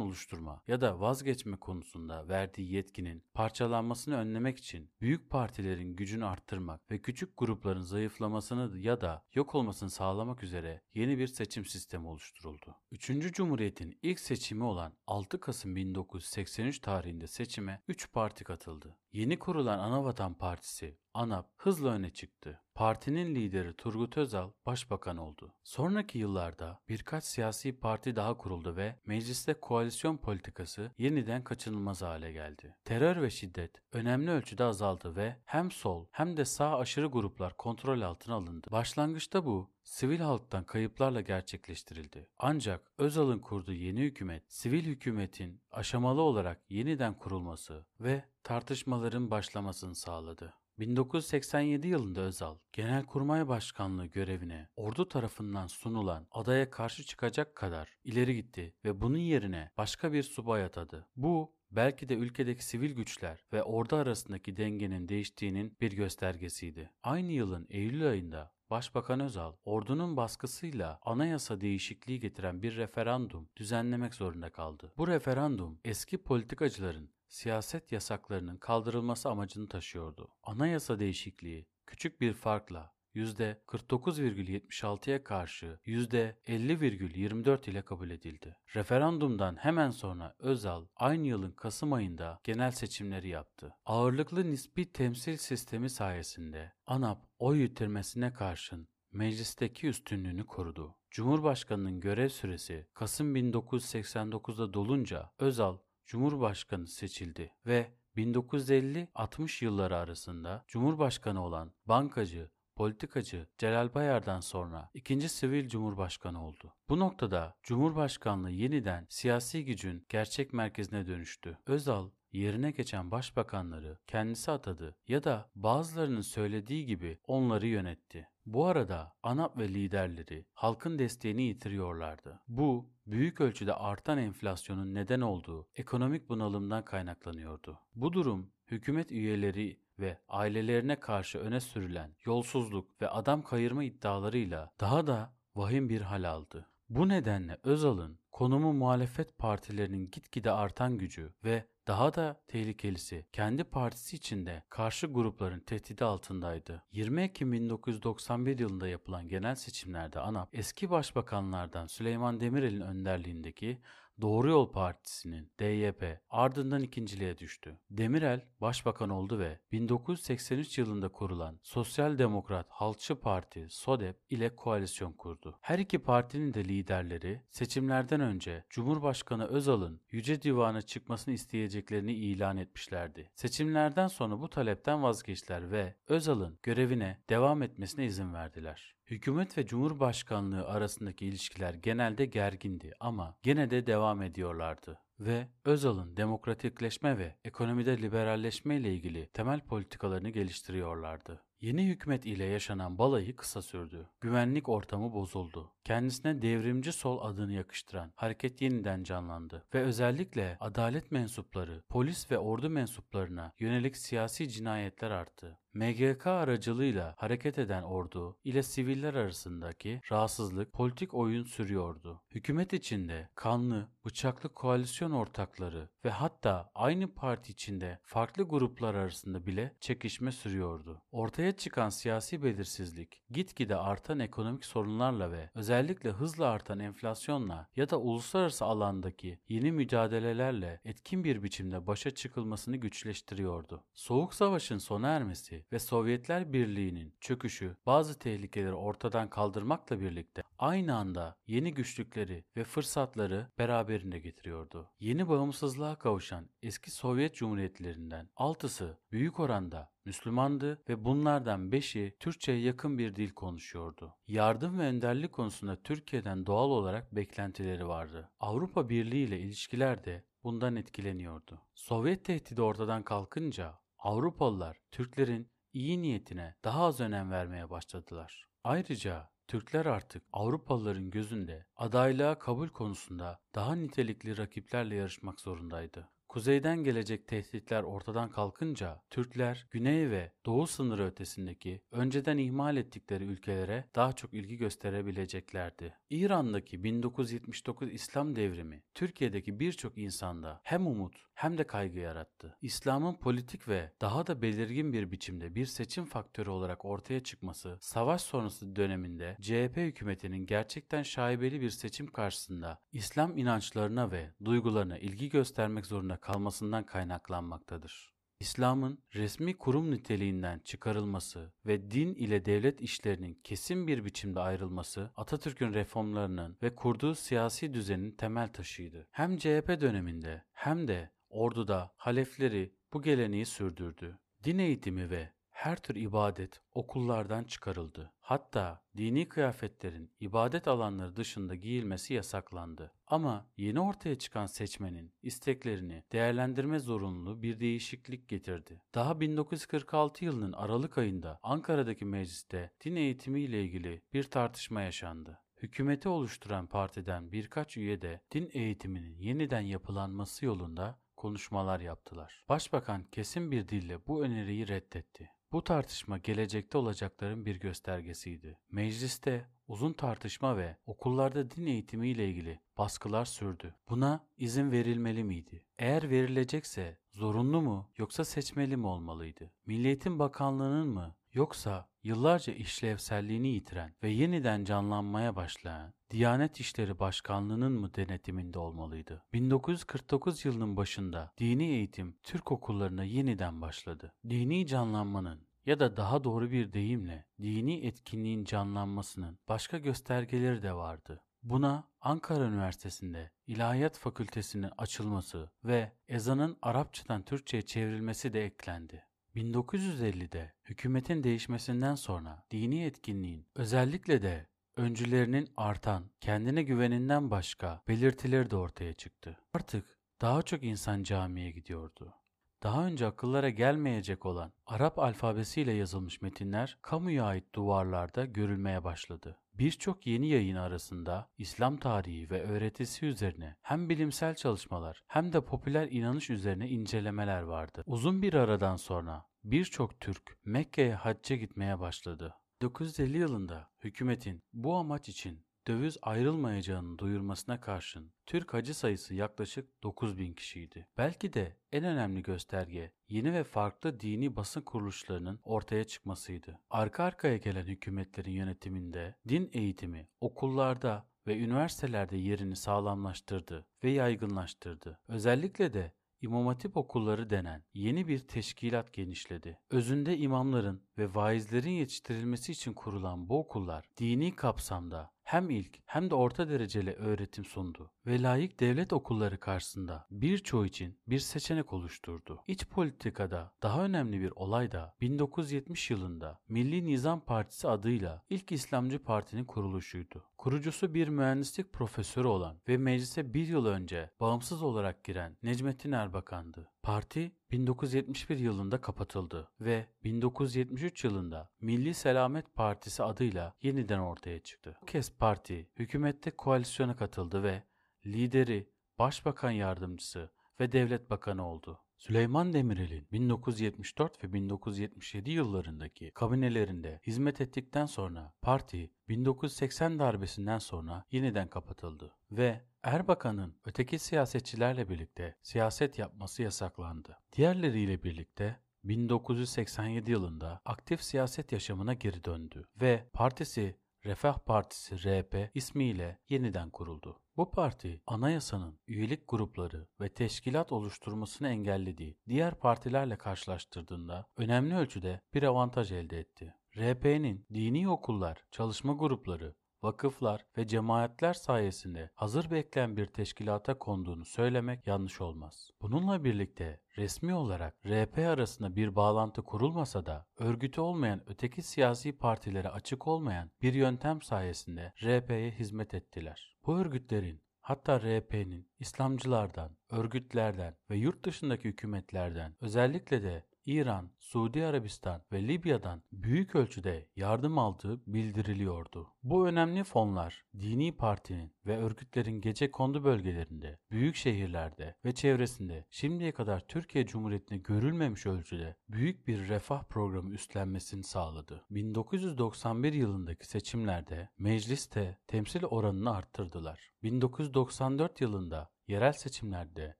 oluşturma 0.00 0.62
ya 0.68 0.80
da 0.80 1.00
vazgeçme 1.00 1.56
konusunda 1.56 2.28
verdiği 2.28 2.72
yetkinin 2.72 3.24
parçalanmasını 3.34 4.16
önlemek 4.16 4.58
için 4.58 4.90
büyük 5.00 5.30
partilerin 5.30 5.96
gücünü 5.96 6.24
arttırmak 6.24 6.90
ve 6.90 7.02
küçük 7.02 7.36
grupların 7.36 7.82
zayıflamasını 7.82 8.78
ya 8.78 9.00
da 9.00 9.24
yok 9.34 9.54
olmasını 9.54 9.90
sağlamak 9.90 10.42
üzere 10.42 10.82
yeni 10.94 11.18
bir 11.18 11.26
seçim 11.26 11.64
sistemi 11.64 12.08
oluşturuldu. 12.08 12.76
3. 12.92 13.32
Cumhuriyet'in 13.32 13.98
ilk 14.02 14.20
seçimi 14.20 14.64
olan 14.64 14.92
6 15.06 15.40
Kasım 15.40 15.76
1983 15.76 16.78
tarihinde 16.78 17.26
seçime 17.26 17.73
3 17.88 18.12
parti 18.12 18.44
katıldı. 18.44 18.96
Yeni 19.14 19.38
kurulan 19.38 19.78
Anavatan 19.78 20.34
Partisi, 20.34 20.98
ANAP, 21.14 21.46
hızla 21.56 21.88
öne 21.88 22.10
çıktı. 22.10 22.60
Partinin 22.74 23.34
lideri 23.34 23.76
Turgut 23.76 24.16
Özal 24.16 24.50
başbakan 24.66 25.16
oldu. 25.16 25.54
Sonraki 25.64 26.18
yıllarda 26.18 26.80
birkaç 26.88 27.24
siyasi 27.24 27.80
parti 27.80 28.16
daha 28.16 28.36
kuruldu 28.36 28.76
ve 28.76 28.96
mecliste 29.06 29.54
koalisyon 29.54 30.16
politikası 30.16 30.90
yeniden 30.98 31.44
kaçınılmaz 31.44 32.02
hale 32.02 32.32
geldi. 32.32 32.76
Terör 32.84 33.22
ve 33.22 33.30
şiddet 33.30 33.82
önemli 33.92 34.30
ölçüde 34.30 34.64
azaldı 34.64 35.16
ve 35.16 35.36
hem 35.44 35.70
sol 35.70 36.06
hem 36.10 36.36
de 36.36 36.44
sağ 36.44 36.78
aşırı 36.78 37.06
gruplar 37.06 37.56
kontrol 37.56 38.00
altına 38.00 38.34
alındı. 38.34 38.68
Başlangıçta 38.70 39.44
bu 39.44 39.70
sivil 39.82 40.20
halktan 40.20 40.64
kayıplarla 40.64 41.20
gerçekleştirildi. 41.20 42.28
Ancak 42.38 42.92
Özal'ın 42.98 43.38
kurduğu 43.38 43.72
yeni 43.72 44.00
hükümet, 44.00 44.52
sivil 44.52 44.84
hükümetin 44.84 45.60
aşamalı 45.70 46.22
olarak 46.22 46.70
yeniden 46.70 47.14
kurulması 47.14 47.86
ve 48.00 48.24
tartışmaların 48.44 49.30
başlamasını 49.30 49.94
sağladı. 49.94 50.54
1987 50.78 51.88
yılında 51.88 52.20
Özal, 52.20 52.56
Genelkurmay 52.72 53.48
Başkanlığı 53.48 54.06
görevine 54.06 54.68
ordu 54.76 55.08
tarafından 55.08 55.66
sunulan 55.66 56.26
adaya 56.30 56.70
karşı 56.70 57.04
çıkacak 57.04 57.54
kadar 57.56 57.96
ileri 58.04 58.34
gitti 58.34 58.74
ve 58.84 59.00
bunun 59.00 59.18
yerine 59.18 59.70
başka 59.76 60.12
bir 60.12 60.22
subay 60.22 60.64
atadı. 60.64 61.06
Bu 61.16 61.54
belki 61.70 62.08
de 62.08 62.14
ülkedeki 62.14 62.64
sivil 62.64 62.90
güçler 62.90 63.44
ve 63.52 63.62
ordu 63.62 63.96
arasındaki 63.96 64.56
dengenin 64.56 65.08
değiştiğinin 65.08 65.76
bir 65.80 65.92
göstergesiydi. 65.92 66.90
Aynı 67.02 67.32
yılın 67.32 67.66
Eylül 67.70 68.08
ayında 68.08 68.54
Başbakan 68.70 69.20
Özal, 69.20 69.52
ordunun 69.64 70.16
baskısıyla 70.16 70.98
anayasa 71.02 71.60
değişikliği 71.60 72.20
getiren 72.20 72.62
bir 72.62 72.76
referandum 72.76 73.48
düzenlemek 73.56 74.14
zorunda 74.14 74.50
kaldı. 74.50 74.92
Bu 74.98 75.08
referandum 75.08 75.78
eski 75.84 76.18
politikacıların 76.18 77.10
siyaset 77.34 77.92
yasaklarının 77.92 78.56
kaldırılması 78.56 79.30
amacını 79.30 79.68
taşıyordu. 79.68 80.28
Anayasa 80.42 80.98
değişikliği 80.98 81.66
küçük 81.86 82.20
bir 82.20 82.34
farkla 82.34 82.94
%49,76'ya 83.14 85.24
karşı 85.24 85.78
%50,24 85.86 87.70
ile 87.70 87.82
kabul 87.82 88.10
edildi. 88.10 88.56
Referandumdan 88.74 89.56
hemen 89.56 89.90
sonra 89.90 90.34
Özal 90.38 90.86
aynı 90.96 91.26
yılın 91.26 91.52
Kasım 91.52 91.92
ayında 91.92 92.40
genel 92.44 92.70
seçimleri 92.70 93.28
yaptı. 93.28 93.74
Ağırlıklı 93.84 94.50
nispi 94.50 94.92
temsil 94.92 95.36
sistemi 95.36 95.90
sayesinde 95.90 96.72
ANAP 96.86 97.18
oy 97.38 97.62
yitirmesine 97.62 98.32
karşın 98.32 98.88
meclisteki 99.12 99.88
üstünlüğünü 99.88 100.46
korudu. 100.46 100.94
Cumhurbaşkanının 101.10 102.00
görev 102.00 102.28
süresi 102.28 102.86
Kasım 102.94 103.36
1989'da 103.36 104.74
dolunca 104.74 105.30
Özal 105.38 105.78
Cumhurbaşkanı 106.06 106.86
seçildi 106.86 107.52
ve 107.66 107.92
1950-60 108.16 109.64
yılları 109.64 109.96
arasında 109.96 110.64
Cumhurbaşkanı 110.68 111.44
olan 111.44 111.72
bankacı, 111.86 112.50
politikacı 112.76 113.46
Celal 113.58 113.94
Bayar'dan 113.94 114.40
sonra 114.40 114.90
ikinci 114.94 115.28
sivil 115.28 115.68
cumhurbaşkanı 115.68 116.46
oldu. 116.46 116.74
Bu 116.88 116.98
noktada 116.98 117.54
Cumhurbaşkanlığı 117.62 118.50
yeniden 118.50 119.06
siyasi 119.08 119.64
gücün 119.64 120.06
gerçek 120.08 120.52
merkezine 120.52 121.06
dönüştü. 121.06 121.58
Özal 121.66 122.10
yerine 122.32 122.70
geçen 122.70 123.10
başbakanları 123.10 123.98
kendisi 124.06 124.50
atadı 124.50 124.96
ya 125.08 125.24
da 125.24 125.50
bazılarının 125.54 126.20
söylediği 126.20 126.86
gibi 126.86 127.18
onları 127.26 127.66
yönetti. 127.66 128.28
Bu 128.46 128.66
arada 128.66 129.12
ANAP 129.22 129.58
ve 129.58 129.68
liderleri 129.68 130.46
halkın 130.54 130.98
desteğini 130.98 131.42
yitiriyorlardı. 131.42 132.40
Bu 132.48 132.93
büyük 133.06 133.40
ölçüde 133.40 133.74
artan 133.74 134.18
enflasyonun 134.18 134.94
neden 134.94 135.20
olduğu 135.20 135.68
ekonomik 135.76 136.28
bunalımdan 136.28 136.84
kaynaklanıyordu. 136.84 137.78
Bu 137.94 138.12
durum 138.12 138.50
hükümet 138.66 139.12
üyeleri 139.12 139.80
ve 139.98 140.18
ailelerine 140.28 141.00
karşı 141.00 141.38
öne 141.38 141.60
sürülen 141.60 142.16
yolsuzluk 142.24 143.00
ve 143.00 143.08
adam 143.08 143.42
kayırma 143.42 143.84
iddialarıyla 143.84 144.70
daha 144.80 145.06
da 145.06 145.34
vahim 145.54 145.88
bir 145.88 146.00
hal 146.00 146.28
aldı. 146.30 146.66
Bu 146.88 147.08
nedenle 147.08 147.58
Özal'ın 147.62 148.18
konumu 148.32 148.72
muhalefet 148.72 149.38
partilerinin 149.38 150.10
gitgide 150.10 150.50
artan 150.50 150.98
gücü 150.98 151.32
ve 151.44 151.64
daha 151.86 152.14
da 152.14 152.40
tehlikelisi 152.48 153.26
kendi 153.32 153.64
partisi 153.64 154.16
içinde 154.16 154.62
karşı 154.70 155.06
grupların 155.06 155.60
tehdidi 155.60 156.04
altındaydı. 156.04 156.82
20 156.92 157.22
Ekim 157.22 157.52
1991 157.52 158.58
yılında 158.58 158.88
yapılan 158.88 159.28
genel 159.28 159.54
seçimlerde 159.54 160.20
ANAP 160.20 160.48
eski 160.52 160.90
başbakanlardan 160.90 161.86
Süleyman 161.86 162.40
Demirel'in 162.40 162.80
önderliğindeki 162.80 163.78
Doğru 164.20 164.50
Yol 164.50 164.72
Partisi'nin 164.72 165.52
DYP 165.58 166.20
ardından 166.30 166.82
ikinciliğe 166.82 167.38
düştü. 167.38 167.78
Demirel 167.90 168.40
başbakan 168.60 169.10
oldu 169.10 169.38
ve 169.38 169.58
1983 169.72 170.78
yılında 170.78 171.08
kurulan 171.08 171.58
Sosyal 171.62 172.18
Demokrat 172.18 172.66
Halkçı 172.70 173.14
Parti 173.20 173.66
SODEP 173.70 174.16
ile 174.30 174.56
koalisyon 174.56 175.12
kurdu. 175.12 175.58
Her 175.60 175.78
iki 175.78 175.98
partinin 175.98 176.54
de 176.54 176.64
liderleri 176.64 177.42
seçimlerden 177.50 178.20
önce 178.20 178.64
Cumhurbaşkanı 178.70 179.46
Özal'ın 179.46 180.00
Yüce 180.10 180.42
Divan'a 180.42 180.82
çıkmasını 180.82 181.34
isteyeceklerini 181.34 182.12
ilan 182.12 182.56
etmişlerdi. 182.56 183.30
Seçimlerden 183.34 184.08
sonra 184.08 184.40
bu 184.40 184.50
talepten 184.50 185.02
vazgeçtiler 185.02 185.70
ve 185.70 185.94
Özal'ın 186.08 186.58
görevine 186.62 187.18
devam 187.30 187.62
etmesine 187.62 188.06
izin 188.06 188.34
verdiler. 188.34 188.94
Hükümet 189.06 189.58
ve 189.58 189.66
Cumhurbaşkanlığı 189.66 190.68
arasındaki 190.68 191.26
ilişkiler 191.26 191.74
genelde 191.74 192.26
gergindi 192.26 192.92
ama 193.00 193.36
gene 193.42 193.70
de 193.70 193.86
devam 193.86 194.22
ediyorlardı 194.22 195.00
ve 195.20 195.48
Özal'ın 195.64 196.16
demokratikleşme 196.16 197.18
ve 197.18 197.34
ekonomide 197.44 198.02
liberalleşme 198.02 198.76
ile 198.76 198.94
ilgili 198.94 199.26
temel 199.26 199.60
politikalarını 199.60 200.28
geliştiriyorlardı. 200.28 201.42
Yeni 201.64 201.86
hükümet 201.86 202.26
ile 202.26 202.44
yaşanan 202.44 202.98
balayı 202.98 203.36
kısa 203.36 203.62
sürdü. 203.62 204.08
Güvenlik 204.20 204.68
ortamı 204.68 205.12
bozuldu. 205.12 205.72
Kendisine 205.84 206.42
devrimci 206.42 206.92
sol 206.92 207.18
adını 207.22 207.52
yakıştıran 207.52 208.12
hareket 208.16 208.62
yeniden 208.62 209.02
canlandı 209.04 209.64
ve 209.74 209.82
özellikle 209.82 210.56
adalet 210.60 211.12
mensupları, 211.12 211.82
polis 211.88 212.30
ve 212.30 212.38
ordu 212.38 212.70
mensuplarına 212.70 213.52
yönelik 213.58 213.96
siyasi 213.96 214.48
cinayetler 214.48 215.10
arttı. 215.10 215.58
MGK 215.74 216.26
aracılığıyla 216.26 217.14
hareket 217.18 217.58
eden 217.58 217.82
ordu 217.82 218.38
ile 218.44 218.62
siviller 218.62 219.14
arasındaki 219.14 220.00
rahatsızlık 220.12 220.72
politik 220.72 221.14
oyun 221.14 221.44
sürüyordu. 221.44 222.22
Hükümet 222.30 222.72
içinde 222.72 223.28
kanlı, 223.34 223.88
bıçaklı 224.06 224.54
koalisyon 224.54 225.10
ortakları 225.10 225.88
ve 226.04 226.10
hatta 226.10 226.70
aynı 226.74 227.14
parti 227.14 227.52
içinde 227.52 227.98
farklı 228.02 228.42
gruplar 228.42 228.94
arasında 228.94 229.46
bile 229.46 229.76
çekişme 229.80 230.32
sürüyordu. 230.32 231.02
Ortaya 231.12 231.53
çıkan 231.56 231.88
siyasi 231.88 232.42
belirsizlik, 232.42 233.22
gitgide 233.30 233.76
artan 233.76 234.18
ekonomik 234.18 234.64
sorunlarla 234.64 235.32
ve 235.32 235.50
özellikle 235.54 236.10
hızla 236.10 236.46
artan 236.46 236.78
enflasyonla 236.78 237.68
ya 237.76 237.90
da 237.90 238.00
uluslararası 238.00 238.64
alandaki 238.64 239.38
yeni 239.48 239.72
mücadelelerle 239.72 240.80
etkin 240.84 241.24
bir 241.24 241.42
biçimde 241.42 241.86
başa 241.86 242.10
çıkılmasını 242.10 242.76
güçleştiriyordu. 242.76 243.84
Soğuk 243.94 244.34
Savaş'ın 244.34 244.78
sona 244.78 245.08
ermesi 245.08 245.64
ve 245.72 245.78
Sovyetler 245.78 246.52
Birliği'nin 246.52 247.14
çöküşü 247.20 247.76
bazı 247.86 248.18
tehlikeleri 248.18 248.74
ortadan 248.74 249.30
kaldırmakla 249.30 250.00
birlikte 250.00 250.42
aynı 250.58 250.96
anda 250.96 251.36
yeni 251.46 251.74
güçlükleri 251.74 252.44
ve 252.56 252.64
fırsatları 252.64 253.46
beraberinde 253.58 254.18
getiriyordu. 254.18 254.90
Yeni 255.00 255.28
bağımsızlığa 255.28 255.98
kavuşan 255.98 256.48
eski 256.62 256.90
Sovyet 256.90 257.34
Cumhuriyetlerinden 257.34 258.28
altısı 258.36 258.98
büyük 259.14 259.40
oranda 259.40 259.90
Müslümandı 260.04 260.82
ve 260.88 261.04
bunlardan 261.04 261.72
beşi 261.72 262.16
Türkçe'ye 262.20 262.58
yakın 262.58 262.98
bir 262.98 263.16
dil 263.16 263.30
konuşuyordu. 263.30 264.14
Yardım 264.26 264.78
ve 264.78 264.82
önderlik 264.82 265.32
konusunda 265.32 265.82
Türkiye'den 265.82 266.46
doğal 266.46 266.70
olarak 266.70 267.16
beklentileri 267.16 267.88
vardı. 267.88 268.30
Avrupa 268.40 268.88
Birliği 268.88 269.24
ile 269.24 269.40
ilişkiler 269.40 270.04
de 270.04 270.24
bundan 270.44 270.76
etkileniyordu. 270.76 271.62
Sovyet 271.74 272.24
tehdidi 272.24 272.62
ortadan 272.62 273.02
kalkınca 273.02 273.78
Avrupalılar 273.98 274.76
Türklerin 274.90 275.50
iyi 275.72 276.02
niyetine 276.02 276.54
daha 276.64 276.84
az 276.84 277.00
önem 277.00 277.30
vermeye 277.30 277.70
başladılar. 277.70 278.48
Ayrıca 278.64 279.30
Türkler 279.48 279.86
artık 279.86 280.22
Avrupalıların 280.32 281.10
gözünde 281.10 281.66
adaylığa 281.76 282.38
kabul 282.38 282.68
konusunda 282.68 283.40
daha 283.54 283.74
nitelikli 283.74 284.36
rakiplerle 284.36 284.94
yarışmak 284.94 285.40
zorundaydı. 285.40 286.08
Kuzeyden 286.34 286.84
gelecek 286.84 287.28
tehditler 287.28 287.82
ortadan 287.82 288.30
kalkınca 288.30 289.02
Türkler 289.10 289.66
güney 289.70 290.10
ve 290.10 290.32
doğu 290.46 290.66
sınırı 290.66 291.06
ötesindeki 291.06 291.82
önceden 291.90 292.38
ihmal 292.38 292.76
ettikleri 292.76 293.24
ülkelere 293.24 293.84
daha 293.94 294.12
çok 294.12 294.34
ilgi 294.34 294.56
gösterebileceklerdi. 294.56 295.94
İran'daki 296.10 296.84
1979 296.84 297.92
İslam 297.92 298.36
devrimi 298.36 298.82
Türkiye'deki 298.94 299.60
birçok 299.60 299.98
insanda 299.98 300.60
hem 300.64 300.86
umut 300.86 301.24
hem 301.34 301.58
de 301.58 301.64
kaygı 301.64 301.98
yarattı. 301.98 302.56
İslam'ın 302.62 303.14
politik 303.14 303.68
ve 303.68 303.92
daha 304.00 304.26
da 304.26 304.42
belirgin 304.42 304.92
bir 304.92 305.10
biçimde 305.10 305.54
bir 305.54 305.66
seçim 305.66 306.04
faktörü 306.04 306.50
olarak 306.50 306.84
ortaya 306.84 307.22
çıkması 307.22 307.78
savaş 307.80 308.22
sonrası 308.22 308.76
döneminde 308.76 309.36
CHP 309.40 309.76
hükümetinin 309.76 310.46
gerçekten 310.46 311.02
şaibeli 311.02 311.60
bir 311.60 311.70
seçim 311.70 312.06
karşısında 312.06 312.78
İslam 312.92 313.38
inançlarına 313.38 314.10
ve 314.10 314.30
duygularına 314.44 314.98
ilgi 314.98 315.28
göstermek 315.28 315.86
zorunda 315.86 316.16
kalmasından 316.24 316.86
kaynaklanmaktadır. 316.86 318.14
İslam'ın 318.40 318.98
resmi 319.14 319.58
kurum 319.58 319.90
niteliğinden 319.90 320.58
çıkarılması 320.58 321.52
ve 321.66 321.90
din 321.90 322.14
ile 322.14 322.44
devlet 322.44 322.80
işlerinin 322.80 323.40
kesin 323.44 323.86
bir 323.86 324.04
biçimde 324.04 324.40
ayrılması 324.40 325.10
Atatürk'ün 325.16 325.74
reformlarının 325.74 326.58
ve 326.62 326.74
kurduğu 326.74 327.14
siyasi 327.14 327.74
düzenin 327.74 328.10
temel 328.10 328.48
taşıydı. 328.48 329.08
Hem 329.10 329.36
CHP 329.36 329.68
döneminde 329.80 330.44
hem 330.52 330.88
de 330.88 331.10
orduda 331.28 331.92
halefleri 331.96 332.74
bu 332.92 333.02
geleneği 333.02 333.46
sürdürdü. 333.46 334.18
Din 334.44 334.58
eğitimi 334.58 335.10
ve 335.10 335.32
her 335.64 335.76
tür 335.76 335.96
ibadet 335.96 336.60
okullardan 336.74 337.44
çıkarıldı. 337.44 338.12
Hatta 338.20 338.82
dini 338.96 339.28
kıyafetlerin 339.28 340.10
ibadet 340.20 340.68
alanları 340.68 341.16
dışında 341.16 341.54
giyilmesi 341.54 342.14
yasaklandı. 342.14 342.92
Ama 343.06 343.46
yeni 343.56 343.80
ortaya 343.80 344.18
çıkan 344.18 344.46
seçmenin 344.46 345.12
isteklerini 345.22 346.04
değerlendirme 346.12 346.78
zorunluluğu 346.78 347.42
bir 347.42 347.60
değişiklik 347.60 348.28
getirdi. 348.28 348.82
Daha 348.94 349.20
1946 349.20 350.24
yılının 350.24 350.52
Aralık 350.52 350.98
ayında 350.98 351.38
Ankara'daki 351.42 352.04
mecliste 352.04 352.70
din 352.84 352.96
eğitimi 352.96 353.40
ile 353.40 353.64
ilgili 353.64 354.02
bir 354.12 354.22
tartışma 354.22 354.82
yaşandı. 354.82 355.38
Hükümeti 355.62 356.08
oluşturan 356.08 356.66
partiden 356.66 357.32
birkaç 357.32 357.76
üye 357.76 358.02
de 358.02 358.20
din 358.32 358.50
eğitiminin 358.52 359.18
yeniden 359.18 359.60
yapılanması 359.60 360.46
yolunda 360.46 360.98
konuşmalar 361.16 361.80
yaptılar. 361.80 362.44
Başbakan 362.48 363.04
kesin 363.04 363.50
bir 363.50 363.68
dille 363.68 364.06
bu 364.06 364.24
öneriyi 364.24 364.68
reddetti. 364.68 365.30
Bu 365.54 365.64
tartışma 365.64 366.18
gelecekte 366.18 366.78
olacakların 366.78 367.46
bir 367.46 367.60
göstergesiydi. 367.60 368.58
Mecliste 368.70 369.46
uzun 369.68 369.92
tartışma 369.92 370.56
ve 370.56 370.76
okullarda 370.86 371.50
din 371.50 371.66
eğitimi 371.66 372.08
ile 372.08 372.28
ilgili 372.28 372.60
baskılar 372.78 373.24
sürdü. 373.24 373.74
Buna 373.88 374.26
izin 374.36 374.72
verilmeli 374.72 375.24
miydi? 375.24 375.64
Eğer 375.78 376.10
verilecekse 376.10 376.98
zorunlu 377.12 377.62
mu 377.62 377.90
yoksa 377.96 378.24
seçmeli 378.24 378.76
mi 378.76 378.86
olmalıydı? 378.86 379.52
Milliyetin 379.66 380.18
Bakanlığı'nın 380.18 380.88
mı 380.88 381.16
Yoksa 381.32 381.88
yıllarca 382.04 382.52
işlevselliğini 382.52 383.48
yitiren 383.48 383.94
ve 384.02 384.08
yeniden 384.08 384.64
canlanmaya 384.64 385.36
başlayan 385.36 385.92
Diyanet 386.10 386.60
İşleri 386.60 386.98
Başkanlığı'nın 386.98 387.72
mı 387.72 387.94
denetiminde 387.94 388.58
olmalıydı? 388.58 389.22
1949 389.32 390.44
yılının 390.44 390.76
başında 390.76 391.32
dini 391.38 391.64
eğitim 391.64 392.16
Türk 392.22 392.52
okullarına 392.52 393.04
yeniden 393.04 393.60
başladı. 393.60 394.12
Dini 394.30 394.66
canlanmanın 394.66 395.40
ya 395.66 395.80
da 395.80 395.96
daha 395.96 396.24
doğru 396.24 396.50
bir 396.50 396.72
deyimle 396.72 397.24
dini 397.42 397.86
etkinliğin 397.86 398.44
canlanmasının 398.44 399.38
başka 399.48 399.78
göstergeleri 399.78 400.62
de 400.62 400.72
vardı. 400.72 401.20
Buna 401.42 401.84
Ankara 402.00 402.44
Üniversitesi'nde 402.44 403.30
İlahiyat 403.46 403.98
Fakültesi'nin 403.98 404.70
açılması 404.78 405.50
ve 405.64 405.92
ezanın 406.08 406.56
Arapçadan 406.62 407.22
Türkçe'ye 407.22 407.62
çevrilmesi 407.62 408.32
de 408.32 408.44
eklendi. 408.44 409.04
1950'de 409.36 410.52
hükümetin 410.64 411.24
değişmesinden 411.24 411.94
sonra 411.94 412.44
dini 412.50 412.84
etkinliğin 412.84 413.46
özellikle 413.54 414.22
de 414.22 414.46
öncülerinin 414.76 415.48
artan 415.56 416.04
kendine 416.20 416.62
güveninden 416.62 417.30
başka 417.30 417.82
belirtileri 417.88 418.50
de 418.50 418.56
ortaya 418.56 418.92
çıktı. 418.92 419.38
Artık 419.54 419.98
daha 420.20 420.42
çok 420.42 420.62
insan 420.62 421.02
camiye 421.02 421.50
gidiyordu. 421.50 422.14
Daha 422.62 422.86
önce 422.86 423.06
akıllara 423.06 423.50
gelmeyecek 423.50 424.26
olan 424.26 424.52
Arap 424.66 424.98
alfabesiyle 424.98 425.72
yazılmış 425.72 426.22
metinler 426.22 426.78
kamuya 426.82 427.24
ait 427.24 427.54
duvarlarda 427.54 428.24
görülmeye 428.24 428.84
başladı. 428.84 429.36
Birçok 429.58 430.06
yeni 430.06 430.28
yayın 430.28 430.56
arasında 430.56 431.30
İslam 431.38 431.76
tarihi 431.76 432.30
ve 432.30 432.42
öğretisi 432.42 433.06
üzerine 433.06 433.56
hem 433.62 433.88
bilimsel 433.88 434.34
çalışmalar 434.34 435.02
hem 435.06 435.32
de 435.32 435.44
popüler 435.44 435.88
inanış 435.90 436.30
üzerine 436.30 436.68
incelemeler 436.68 437.42
vardı. 437.42 437.82
Uzun 437.86 438.22
bir 438.22 438.34
aradan 438.34 438.76
sonra 438.76 439.24
birçok 439.44 440.00
Türk 440.00 440.38
Mekke'ye 440.44 440.94
hacca 440.94 441.36
gitmeye 441.36 441.80
başladı. 441.80 442.34
1950 442.62 443.18
yılında 443.18 443.70
hükümetin 443.84 444.42
bu 444.52 444.74
amaç 444.74 445.08
için 445.08 445.46
döviz 445.68 445.98
ayrılmayacağını 446.02 446.98
duyurmasına 446.98 447.60
karşın 447.60 448.12
Türk 448.26 448.54
hacı 448.54 448.74
sayısı 448.74 449.14
yaklaşık 449.14 449.82
9 449.82 450.18
bin 450.18 450.32
kişiydi. 450.32 450.86
Belki 450.98 451.32
de 451.32 451.56
en 451.72 451.84
önemli 451.84 452.22
gösterge 452.22 452.92
yeni 453.08 453.32
ve 453.32 453.44
farklı 453.44 454.00
dini 454.00 454.36
basın 454.36 454.60
kuruluşlarının 454.60 455.40
ortaya 455.44 455.84
çıkmasıydı. 455.84 456.58
Arka 456.70 457.04
arkaya 457.04 457.36
gelen 457.36 457.66
hükümetlerin 457.66 458.32
yönetiminde 458.32 459.14
din 459.28 459.50
eğitimi 459.52 460.08
okullarda 460.20 461.06
ve 461.26 461.38
üniversitelerde 461.38 462.16
yerini 462.16 462.56
sağlamlaştırdı 462.56 463.66
ve 463.84 463.90
yaygınlaştırdı. 463.90 464.98
Özellikle 465.08 465.74
de 465.74 465.92
İmam 466.20 466.46
Hatip 466.46 466.76
okulları 466.76 467.30
denen 467.30 467.64
yeni 467.74 468.08
bir 468.08 468.18
teşkilat 468.18 468.92
genişledi. 468.92 469.58
Özünde 469.70 470.18
imamların 470.18 470.82
ve 470.98 471.14
vaizlerin 471.14 471.70
yetiştirilmesi 471.70 472.52
için 472.52 472.72
kurulan 472.72 473.28
bu 473.28 473.38
okullar 473.38 473.84
dini 473.96 474.36
kapsamda 474.36 475.13
hem 475.24 475.50
ilk 475.50 475.78
hem 475.84 476.10
de 476.10 476.14
orta 476.14 476.48
dereceli 476.48 476.92
öğretim 476.92 477.44
sundu 477.44 477.90
ve 478.06 478.22
layık 478.22 478.60
devlet 478.60 478.92
okulları 478.92 479.40
karşısında 479.40 480.06
birçoğu 480.10 480.66
için 480.66 480.98
bir 481.06 481.18
seçenek 481.18 481.72
oluşturdu. 481.72 482.42
İç 482.46 482.66
politikada 482.66 483.52
daha 483.62 483.84
önemli 483.84 484.20
bir 484.20 484.30
olay 484.30 484.72
da 484.72 484.94
1970 485.00 485.90
yılında 485.90 486.40
Milli 486.48 486.84
Nizam 486.84 487.20
Partisi 487.20 487.68
adıyla 487.68 488.22
ilk 488.30 488.52
İslamcı 488.52 489.04
partinin 489.04 489.44
kuruluşuydu. 489.44 490.24
Kurucusu 490.38 490.94
bir 490.94 491.08
mühendislik 491.08 491.72
profesörü 491.72 492.26
olan 492.26 492.56
ve 492.68 492.76
meclise 492.76 493.34
bir 493.34 493.46
yıl 493.46 493.66
önce 493.66 494.10
bağımsız 494.20 494.62
olarak 494.62 495.04
giren 495.04 495.36
Necmettin 495.42 495.92
Erbakan'dı. 495.92 496.70
Parti 496.82 497.32
1971 497.50 498.38
yılında 498.38 498.80
kapatıldı 498.80 499.50
ve 499.60 499.86
1973 500.04 501.04
yılında 501.04 501.50
Milli 501.60 501.94
Selamet 501.94 502.54
Partisi 502.54 503.02
adıyla 503.02 503.54
yeniden 503.62 503.98
ortaya 503.98 504.38
çıktı. 504.42 504.76
Bu 504.82 504.86
kez 504.86 505.16
parti 505.18 505.68
hükümette 505.78 506.30
koalisyona 506.30 506.96
katıldı 506.96 507.42
ve 507.42 507.62
lideri, 508.06 508.68
başbakan 508.98 509.50
yardımcısı 509.50 510.30
ve 510.60 510.72
devlet 510.72 511.10
bakanı 511.10 511.48
oldu. 511.48 511.80
Süleyman 511.96 512.52
Demirel'in 512.52 513.08
1974 513.12 514.24
ve 514.24 514.32
1977 514.32 515.30
yıllarındaki 515.30 516.10
kabinelerinde 516.10 517.00
hizmet 517.06 517.40
ettikten 517.40 517.86
sonra 517.86 518.32
parti 518.42 518.90
1980 519.08 519.98
darbesinden 519.98 520.58
sonra 520.58 521.04
yeniden 521.10 521.48
kapatıldı 521.48 522.14
ve 522.30 522.60
Erbakan'ın 522.84 523.54
öteki 523.64 523.98
siyasetçilerle 523.98 524.88
birlikte 524.88 525.36
siyaset 525.42 525.98
yapması 525.98 526.42
yasaklandı. 526.42 527.18
Diğerleriyle 527.32 528.02
birlikte 528.02 528.60
1987 528.84 530.10
yılında 530.10 530.60
aktif 530.64 531.02
siyaset 531.02 531.52
yaşamına 531.52 531.94
geri 531.94 532.24
döndü 532.24 532.64
ve 532.80 533.08
partisi 533.12 533.78
Refah 534.04 534.38
Partisi 534.38 534.96
RP 534.96 535.50
ismiyle 535.54 536.18
yeniden 536.28 536.70
kuruldu. 536.70 537.20
Bu 537.36 537.50
parti 537.50 538.02
anayasanın 538.06 538.78
üyelik 538.86 539.28
grupları 539.28 539.88
ve 540.00 540.08
teşkilat 540.08 540.72
oluşturmasını 540.72 541.48
engellediği 541.48 542.18
diğer 542.28 542.54
partilerle 542.54 543.18
karşılaştırdığında 543.18 544.26
önemli 544.36 544.76
ölçüde 544.76 545.20
bir 545.34 545.42
avantaj 545.42 545.92
elde 545.92 546.18
etti. 546.18 546.54
RP'nin 546.76 547.46
dini 547.54 547.88
okullar, 547.88 548.44
çalışma 548.50 548.92
grupları 548.92 549.54
vakıflar 549.84 550.46
ve 550.58 550.66
cemaatler 550.66 551.32
sayesinde 551.32 552.10
hazır 552.14 552.50
bekleyen 552.50 552.96
bir 552.96 553.06
teşkilata 553.06 553.78
konduğunu 553.78 554.24
söylemek 554.24 554.86
yanlış 554.86 555.20
olmaz. 555.20 555.70
Bununla 555.82 556.24
birlikte 556.24 556.80
resmi 556.96 557.34
olarak 557.34 557.76
RP 557.86 558.18
arasında 558.18 558.76
bir 558.76 558.96
bağlantı 558.96 559.42
kurulmasa 559.42 560.06
da 560.06 560.26
örgütü 560.38 560.80
olmayan 560.80 561.22
öteki 561.26 561.62
siyasi 561.62 562.18
partilere 562.18 562.68
açık 562.68 563.06
olmayan 563.06 563.50
bir 563.62 563.74
yöntem 563.74 564.22
sayesinde 564.22 564.92
RP'ye 565.02 565.50
hizmet 565.50 565.94
ettiler. 565.94 566.56
Bu 566.66 566.78
örgütlerin 566.78 567.42
hatta 567.60 568.00
RP'nin 568.00 568.68
İslamcılardan, 568.78 569.76
örgütlerden 569.90 570.76
ve 570.90 570.96
yurt 570.96 571.24
dışındaki 571.24 571.64
hükümetlerden 571.64 572.56
özellikle 572.60 573.22
de 573.22 573.44
İran, 573.66 574.10
Suudi 574.18 574.66
Arabistan 574.66 575.22
ve 575.32 575.48
Libya'dan 575.48 576.02
büyük 576.12 576.54
ölçüde 576.54 577.08
yardım 577.16 577.58
aldığı 577.58 578.00
bildiriliyordu. 578.06 579.08
Bu 579.22 579.48
önemli 579.48 579.84
fonlar 579.84 580.44
dini 580.60 580.96
partinin 580.96 581.52
ve 581.66 581.78
örgütlerin 581.78 582.40
gece 582.40 582.70
kondu 582.70 583.04
bölgelerinde, 583.04 583.78
büyük 583.90 584.16
şehirlerde 584.16 584.94
ve 585.04 585.14
çevresinde 585.14 585.84
şimdiye 585.90 586.32
kadar 586.32 586.60
Türkiye 586.60 587.06
Cumhuriyeti'nde 587.06 587.58
görülmemiş 587.58 588.26
ölçüde 588.26 588.76
büyük 588.88 589.26
bir 589.26 589.48
refah 589.48 589.82
programı 589.82 590.30
üstlenmesini 590.30 591.04
sağladı. 591.04 591.64
1991 591.70 592.92
yılındaki 592.92 593.46
seçimlerde 593.46 594.28
mecliste 594.38 595.18
temsil 595.26 595.64
oranını 595.64 596.10
arttırdılar. 596.10 596.92
1994 597.02 598.20
yılında 598.20 598.73
yerel 598.88 599.12
seçimlerde 599.12 599.96